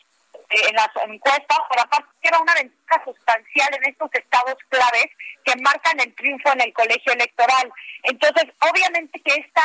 eh, 0.50 0.68
en 0.68 0.74
las 0.74 0.90
encuestas, 1.06 1.58
pero 1.70 1.82
aparte 1.82 2.08
lleva 2.22 2.40
una 2.40 2.54
ventaja 2.54 3.04
sustancial 3.04 3.74
en 3.74 3.90
estos 3.90 4.10
estados 4.12 4.56
claves 4.68 5.06
que 5.44 5.56
marcan 5.62 6.00
el 6.00 6.14
triunfo 6.14 6.52
en 6.52 6.60
el 6.62 6.72
colegio 6.72 7.12
electoral. 7.12 7.72
Entonces, 8.02 8.44
obviamente 8.60 9.20
que 9.22 9.34
esta 9.34 9.62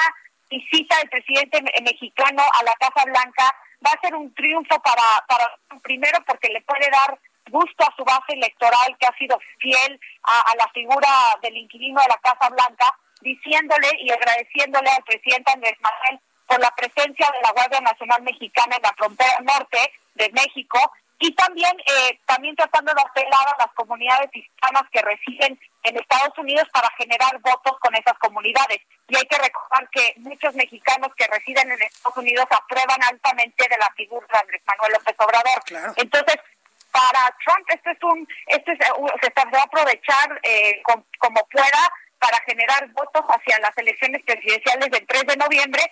visita 0.52 0.98
del 0.98 1.10
presidente 1.10 1.64
mexicano 1.82 2.44
a 2.44 2.64
la 2.64 2.74
Casa 2.74 3.06
Blanca 3.06 3.56
va 3.84 3.92
a 3.92 4.02
ser 4.02 4.14
un 4.14 4.34
triunfo 4.36 4.80
para, 4.82 5.26
para 5.28 5.48
primero 5.82 6.20
porque 6.28 6.50
le 6.50 6.62
puede 6.62 6.90
dar 6.92 7.18
gusto 7.50 7.84
a 7.84 7.96
su 7.96 8.04
base 8.04 8.34
electoral 8.34 8.96
que 9.00 9.08
ha 9.08 9.18
sido 9.18 9.40
fiel 9.60 10.00
a, 10.24 10.54
la 10.58 10.68
figura 10.74 11.08
del 11.42 11.58
inquilino 11.58 12.00
de 12.02 12.08
la 12.08 12.18
Casa 12.18 12.50
Blanca, 12.50 12.94
diciéndole 13.22 13.90
y 14.00 14.12
agradeciéndole 14.12 14.90
al 14.90 15.04
presidente 15.04 15.52
Andrés 15.52 15.78
Manuel 15.80 16.20
por 16.46 16.60
la 16.60 16.72
presencia 16.76 17.28
de 17.32 17.42
la 17.42 17.52
Guardia 17.52 17.82
Nacional 17.82 18.22
Mexicana 18.24 18.76
en 18.76 18.84
la 18.84 18.94
frontera 18.94 19.38
norte 19.42 19.94
de 20.16 20.30
México 20.32 20.80
y 21.22 21.32
también 21.36 21.72
eh, 21.86 22.20
también 22.26 22.56
tratando 22.56 22.92
de 22.94 23.02
apelar 23.02 23.48
a 23.48 23.66
las 23.66 23.74
comunidades 23.76 24.30
hispanas 24.34 24.84
que 24.92 25.02
residen 25.04 25.58
en 25.84 25.98
Estados 25.98 26.36
Unidos 26.38 26.68
para 26.74 26.90
generar 26.98 27.40
votos 27.42 27.78
con 27.80 27.96
esas 27.96 28.18
comunidades. 28.18 28.82
Y 29.08 29.16
hay 29.16 29.26
que 29.28 29.38
recordar 29.38 29.88
que 29.92 30.16
muchos 30.18 30.56
mexicanos 30.56 31.14
que 31.16 31.28
residen 31.28 31.72
en 31.72 31.82
Estados 31.82 32.18
Unidos 32.18 32.46
aprueban 32.50 33.04
altamente 33.04 33.68
de 33.70 33.78
la 33.78 33.90
figura 33.96 34.26
de 34.34 34.40
Andrés 34.40 34.62
Manuel 34.66 34.94
López 34.94 35.16
Obrador. 35.20 35.94
Entonces, 35.98 36.38
para 36.92 37.38
Trump 37.46 37.70
esto 37.70 37.90
es 37.92 38.04
un, 38.04 38.28
esto 38.48 38.72
es, 38.72 38.80
se 38.80 39.34
va 39.36 39.60
a 39.60 39.64
aprovechar 39.64 40.40
eh, 40.42 40.82
como 40.84 41.48
pueda 41.52 41.94
para 42.18 42.40
generar 42.48 42.88
votos 42.90 43.24
hacia 43.30 43.60
las 43.60 43.78
elecciones 43.78 44.24
presidenciales 44.24 44.90
del 44.90 45.06
3 45.06 45.28
de 45.28 45.38
noviembre 45.38 45.84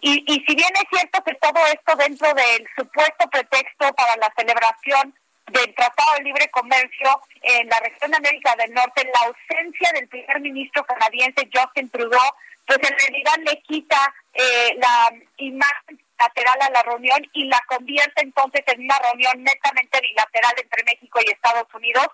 y, 0.00 0.24
y 0.26 0.44
si 0.46 0.54
bien 0.54 0.72
es 0.74 0.84
cierto 0.90 1.22
que 1.24 1.34
todo 1.34 1.66
esto 1.66 1.96
dentro 1.96 2.32
del 2.34 2.66
supuesto 2.76 3.28
pretexto 3.30 3.92
para 3.94 4.16
la 4.16 4.32
celebración 4.36 5.14
del 5.52 5.74
Tratado 5.74 6.14
de 6.16 6.24
Libre 6.24 6.48
Comercio 6.50 7.20
en 7.42 7.68
la 7.68 7.78
región 7.80 8.10
de 8.10 8.16
América 8.16 8.54
del 8.56 8.72
Norte, 8.74 9.04
la 9.12 9.28
ausencia 9.28 9.90
del 9.94 10.08
primer 10.08 10.40
ministro 10.40 10.84
canadiense 10.84 11.48
Justin 11.52 11.88
Trudeau, 11.90 12.30
pues 12.66 12.78
en 12.82 12.98
realidad 12.98 13.36
le 13.44 13.62
quita 13.62 14.14
eh, 14.34 14.76
la 14.76 15.12
imagen 15.36 16.00
lateral 16.18 16.62
a 16.62 16.70
la 16.70 16.82
reunión 16.82 17.20
y 17.32 17.44
la 17.44 17.60
convierte 17.68 18.22
entonces 18.22 18.62
en 18.66 18.80
una 18.80 18.98
reunión 18.98 19.42
netamente 19.42 20.00
bilateral 20.00 20.54
entre 20.60 20.84
México 20.84 21.20
y 21.24 21.30
Estados 21.30 21.72
Unidos. 21.74 22.08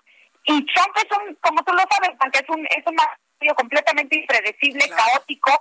Y 0.45 0.65
Trump 0.65 0.95
es 0.97 1.17
un, 1.17 1.35
como 1.35 1.63
tú 1.63 1.73
lo 1.73 1.83
sabes, 1.89 2.11
porque 2.19 2.39
es 2.39 2.49
un, 2.49 2.65
es 2.67 2.85
un 2.85 2.97
completamente 3.55 4.15
impredecible, 4.15 4.87
caótico, 4.89 5.51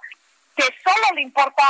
que 0.57 0.65
solo 0.85 1.15
le 1.15 1.23
importa 1.23 1.65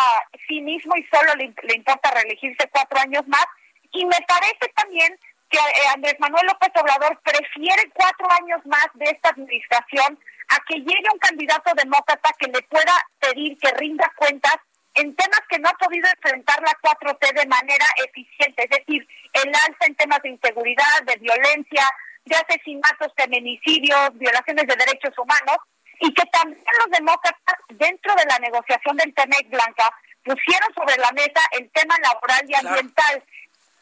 sí 0.49 0.61
mismo 0.61 0.95
y 0.97 1.07
solo 1.13 1.35
le, 1.35 1.75
importa 1.75 2.11
reelegirse 2.11 2.69
cuatro 2.71 2.99
años 3.01 3.23
más. 3.27 3.47
Y 3.93 4.05
me 4.05 4.19
parece 4.27 4.73
también 4.75 5.19
que 5.51 5.59
eh, 5.59 5.89
Andrés 5.95 6.17
Manuel 6.19 6.47
López 6.47 6.71
Obrador 6.81 7.21
prefiere 7.23 7.91
cuatro 7.93 8.27
años 8.31 8.61
más 8.65 8.87
de 8.95 9.05
esta 9.05 9.31
administración 9.31 10.19
a 10.49 10.57
que 10.67 10.79
llegue 10.79 11.13
un 11.13 11.19
candidato 11.19 11.73
demócrata 11.75 12.31
que 12.39 12.47
le 12.47 12.63
pueda 12.63 12.95
pedir 13.21 13.57
que 13.59 13.71
rinda 13.73 14.11
cuentas 14.17 14.57
en 14.95 15.15
temas 15.15 15.41
que 15.49 15.59
no 15.59 15.69
ha 15.69 15.75
podido 15.75 16.09
enfrentar 16.09 16.61
la 16.63 16.77
4T 16.83 17.33
de 17.35 17.47
manera 17.47 17.87
eficiente, 18.05 18.65
es 18.65 18.71
decir, 18.71 19.07
el 19.33 19.49
alza 19.49 19.87
en 19.87 19.95
temas 19.95 20.21
de 20.23 20.31
inseguridad, 20.31 21.03
de 21.07 21.17
violencia, 21.17 21.89
de 22.25 22.37
asesinatos, 22.37 23.13
feminicidios, 23.17 24.11
violaciones 24.15 24.67
de 24.67 24.77
derechos 24.77 25.17
humanos, 25.19 25.57
y 26.03 26.13
que 26.13 26.27
también 26.27 26.61
los 26.81 26.91
demócratas 26.91 27.57
dentro 27.69 28.13
de 28.17 28.27
la 28.27 28.39
negociación 28.41 28.97
del 28.97 29.15
TEMEC 29.15 29.49
Blanca 29.51 29.89
pusieron 30.25 30.75
sobre 30.75 30.97
la 30.97 31.13
mesa 31.13 31.41
el 31.53 31.71
tema 31.71 31.97
laboral 32.03 32.43
y 32.49 32.55
ambiental, 32.55 33.23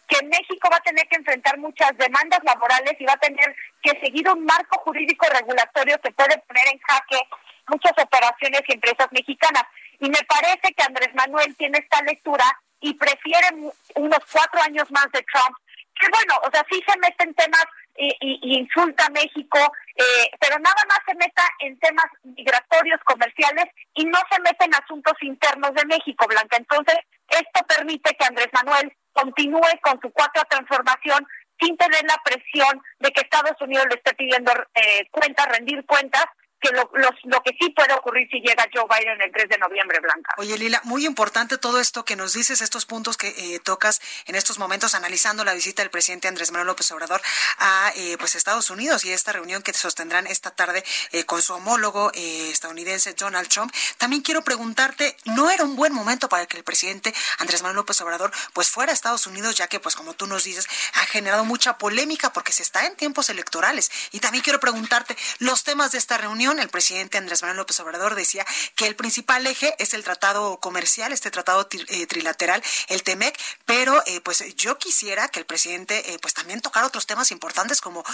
que 0.07 0.27
México 0.27 0.69
va 0.71 0.77
a 0.77 0.83
tener 0.83 1.09
que 1.09 1.17
enfrentar 1.17 1.57
muchas 1.57 1.97
demandas 1.97 2.41
laborales 2.43 2.95
y 2.99 3.07
va 3.07 3.15
a 3.15 3.25
tener 3.25 3.57
que 3.83 3.99
seguir 4.01 4.29
un 4.29 4.45
marco 4.45 4.79
jurídico 4.81 5.27
regulatorio 5.33 5.99
que 6.01 6.13
puede 6.13 6.37
poner 6.39 6.69
en 6.73 6.81
jaque 6.81 7.21
muchas 7.69 7.93
operaciones 7.97 8.63
y 8.67 8.73
empresas 8.75 9.09
mexicanas. 9.13 9.65
Y 9.99 10.11
me 10.11 10.23
parece 10.29 10.75
que 10.75 10.83
Andrés 10.83 11.15
Manuel 11.15 11.57
tiene 11.57 11.79
esta 11.79 12.03
lectura 12.03 12.45
y 12.81 12.95
prefiere 12.95 13.49
unos 13.95 14.21
cuatro 14.31 14.61
años 14.63 14.91
más 14.91 15.07
de 15.13 15.25
Trump, 15.33 15.57
que 15.99 16.09
bueno, 16.09 16.35
o 16.43 16.51
sea, 16.51 16.67
sí 16.71 16.83
se 16.87 16.99
mete 16.99 17.25
en 17.25 17.35
temas 17.35 17.65
y, 18.01 18.59
insulta 18.59 19.07
a 19.07 19.11
México, 19.11 19.59
eh, 19.95 20.31
pero 20.41 20.59
nada 20.59 20.83
más 20.89 20.99
se 21.07 21.15
meta 21.15 21.43
en 21.61 21.79
temas 21.79 22.07
migratorios, 22.23 23.01
comerciales 23.05 23.67
y 23.95 24.05
no 24.07 24.19
se 24.31 24.41
mete 24.41 24.65
en 24.65 24.75
asuntos 24.75 25.15
internos 25.21 25.73
de 25.75 25.85
México, 25.87 26.27
Blanca. 26.27 26.57
Entonces, 26.57 26.97
esto 27.29 27.67
permite 27.69 28.15
que 28.15 28.25
Andrés 28.25 28.49
Manuel 28.53 28.93
continúe 29.13 29.79
con 29.83 30.01
su 30.01 30.11
cuarta 30.13 30.43
transformación 30.45 31.27
sin 31.61 31.77
tener 31.77 32.03
la 32.05 32.17
presión 32.25 32.81
de 33.01 33.11
que 33.11 33.21
Estados 33.21 33.61
Unidos 33.61 33.87
le 33.91 33.97
esté 33.97 34.15
pidiendo 34.15 34.53
eh, 34.75 35.07
cuentas, 35.11 35.47
rendir 35.47 35.85
cuentas, 35.85 36.25
que 36.61 36.71
lo, 36.73 36.91
lo, 37.25 37.43
que 37.43 37.57
sí 37.59 37.71
puede 37.71 37.93
ocurrir 37.95 38.29
si 38.31 38.41
llega 38.41 38.69
Joe 38.73 38.85
Biden 38.89 39.21
el 39.23 39.33
3 39.33 39.49
de 39.49 39.59
noviembre, 39.59 39.99
Blanca. 40.01 40.35
Oye, 40.37 40.59
Lila, 40.59 40.81
muy 40.85 41.07
importante 41.07 41.57
todo 41.59 41.81
esto 41.81 42.05
que 42.05 42.17
nos 42.17 42.35
dices, 42.35 42.61
estos 42.61 42.85
puntos 42.87 43.17
que 43.17 43.29
eh, 43.29 43.61
tocas 43.61 44.01
en 44.27 44.35
estos 44.35 44.59
momentos, 44.59 44.95
analizando 44.95 45.45
la 45.45 45.55
visita 45.55 45.83
del 45.83 45.91
presidente 45.91 46.29
Andrés 46.29 46.51
Manuel 46.51 46.67
López 46.67 46.91
Obrador 46.93 47.23
a 47.59 47.93
eh, 47.97 48.17
pues 48.19 48.35
Estados 48.35 48.69
Unidos 48.71 49.05
y 49.05 49.13
esta 49.13 49.33
reunión 49.33 49.63
que 49.63 49.73
sostendrán 49.73 50.27
esta 50.27 50.51
tarde 50.51 50.85
eh, 51.13 51.25
con 51.25 51.41
su 51.41 51.55
homólogo 51.55 52.13
estadounidense 52.15 53.15
Donald 53.15 53.49
Trump. 53.49 53.73
También 53.97 54.23
quiero 54.23 54.43
preguntarte, 54.43 55.17
¿no 55.25 55.51
era 55.51 55.65
un 55.65 55.77
buen 55.77 55.93
momento 55.93 56.29
para 56.29 56.47
que 56.47 56.59
el 56.59 56.65
presidente 56.65 57.15
Andrés 57.39 57.63
Manuel 57.63 57.77
López 57.77 58.01
Obrador 58.03 58.33
pues 58.53 58.69
fuera 58.69 58.93
a 58.93 58.95
Estados 58.95 59.27
Unidos, 59.27 59.57
ya 59.57 59.67
que 59.67 59.81
pues 59.81 59.97
como 59.97 60.15
tú 60.15 60.27
nos 60.27 60.45
dices, 60.45 60.67
ha 60.95 61.07
generado 61.07 61.45
mucha 61.45 61.79
polémica 61.79 62.33
porque 62.33 62.53
se 62.53 62.63
está 62.63 62.87
en 62.87 62.97
tiempos 62.97 63.31
electorales? 63.31 63.91
Y 64.13 64.21
también 64.21 64.45
quiero 64.45 64.61
preguntarte 64.61 65.17
los 65.39 65.65
temas 65.65 65.93
de 65.93 65.99
esta 65.99 66.19
reunión 66.19 66.50
el 66.59 66.69
presidente 66.69 67.19
Andrés 67.19 67.43
Manuel 67.43 67.59
López 67.59 67.79
Obrador 67.81 68.15
decía 68.15 68.47
que 68.75 68.87
el 68.87 68.97
principal 68.97 69.47
eje 69.47 69.75
es 69.79 69.95
el 69.95 70.05
tratado 70.05 70.59
comercial, 70.59 71.13
este 71.13 71.31
tratado 71.31 71.69
eh, 71.89 72.07
trilateral, 72.07 72.63
el 72.89 73.03
TEMEC, 73.03 73.39
pero 73.65 74.03
eh, 74.07 74.21
pues 74.21 74.45
yo 74.57 74.79
quisiera 74.79 75.29
que 75.29 75.39
el 75.39 75.47
presidente 75.47 76.13
eh, 76.13 76.19
pues 76.19 76.35
también 76.35 76.61
tocara 76.61 76.87
otros 76.87 77.07
temas 77.07 77.31
importantes 77.31 77.81
como 77.81 78.05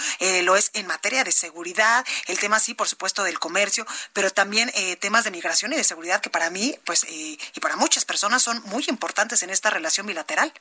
lo 0.43 0.55
es 0.55 0.71
en 0.73 0.87
materia 0.87 1.23
de 1.23 1.31
seguridad, 1.31 2.05
el 2.27 2.39
tema 2.39 2.59
sí, 2.59 2.73
por 2.73 2.87
supuesto, 2.87 3.23
del 3.23 3.39
comercio, 3.39 3.85
pero 4.13 4.29
también 4.31 4.71
temas 4.99 5.23
de 5.23 5.31
migración 5.31 5.73
y 5.73 5.75
de 5.75 5.83
seguridad 5.83 6.21
que 6.21 6.29
para 6.29 6.49
mí 6.49 6.77
pues 6.85 7.05
y 7.07 7.37
para 7.61 7.75
muchas 7.75 8.05
personas 8.05 8.43
son 8.43 8.61
muy 8.63 8.83
importantes 8.87 9.43
en 9.43 9.49
esta 9.49 9.69
relación 9.69 10.05
bilateral. 10.05 10.53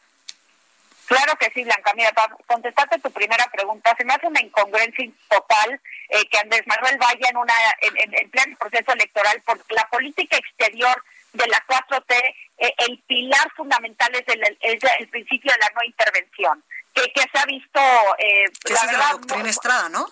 Claro 1.06 1.36
que 1.38 1.50
sí, 1.54 1.62
Blanca. 1.62 1.92
Mira, 1.94 2.12
para 2.12 2.34
contestarte 2.46 2.98
tu 2.98 3.10
primera 3.12 3.46
pregunta, 3.52 3.94
se 3.96 4.04
me 4.04 4.14
hace 4.14 4.26
una 4.26 4.40
incongruencia 4.40 5.08
total 5.28 5.80
eh, 6.08 6.28
que 6.28 6.38
Andrés 6.38 6.66
Manuel 6.66 6.98
vaya 6.98 7.28
en, 7.30 7.36
una, 7.36 7.54
en, 7.80 8.14
en, 8.14 8.30
pleno 8.30 8.56
proceso 8.58 8.92
electoral 8.92 9.40
por 9.42 9.58
la 9.70 9.88
política 9.88 10.36
exterior 10.36 11.02
de 11.32 11.46
la 11.46 11.64
4T 11.66 12.14
eh, 12.58 12.74
el 12.78 12.98
pilar 13.06 13.52
fundamental 13.54 14.14
es 14.14 14.24
el, 14.26 14.42
es 14.60 14.78
el 14.98 15.08
principio 15.08 15.52
de 15.52 15.58
la 15.58 15.70
no 15.74 15.84
intervención, 15.84 16.64
que, 16.94 17.02
que 17.12 17.20
se 17.20 17.38
ha 17.38 17.44
visto... 17.44 17.80
Eh, 18.18 18.44
la 18.64 18.74
es 18.74 18.98
la 18.98 19.12
doctrina 19.12 19.50
Estrada, 19.50 19.88
¿no? 19.90 20.06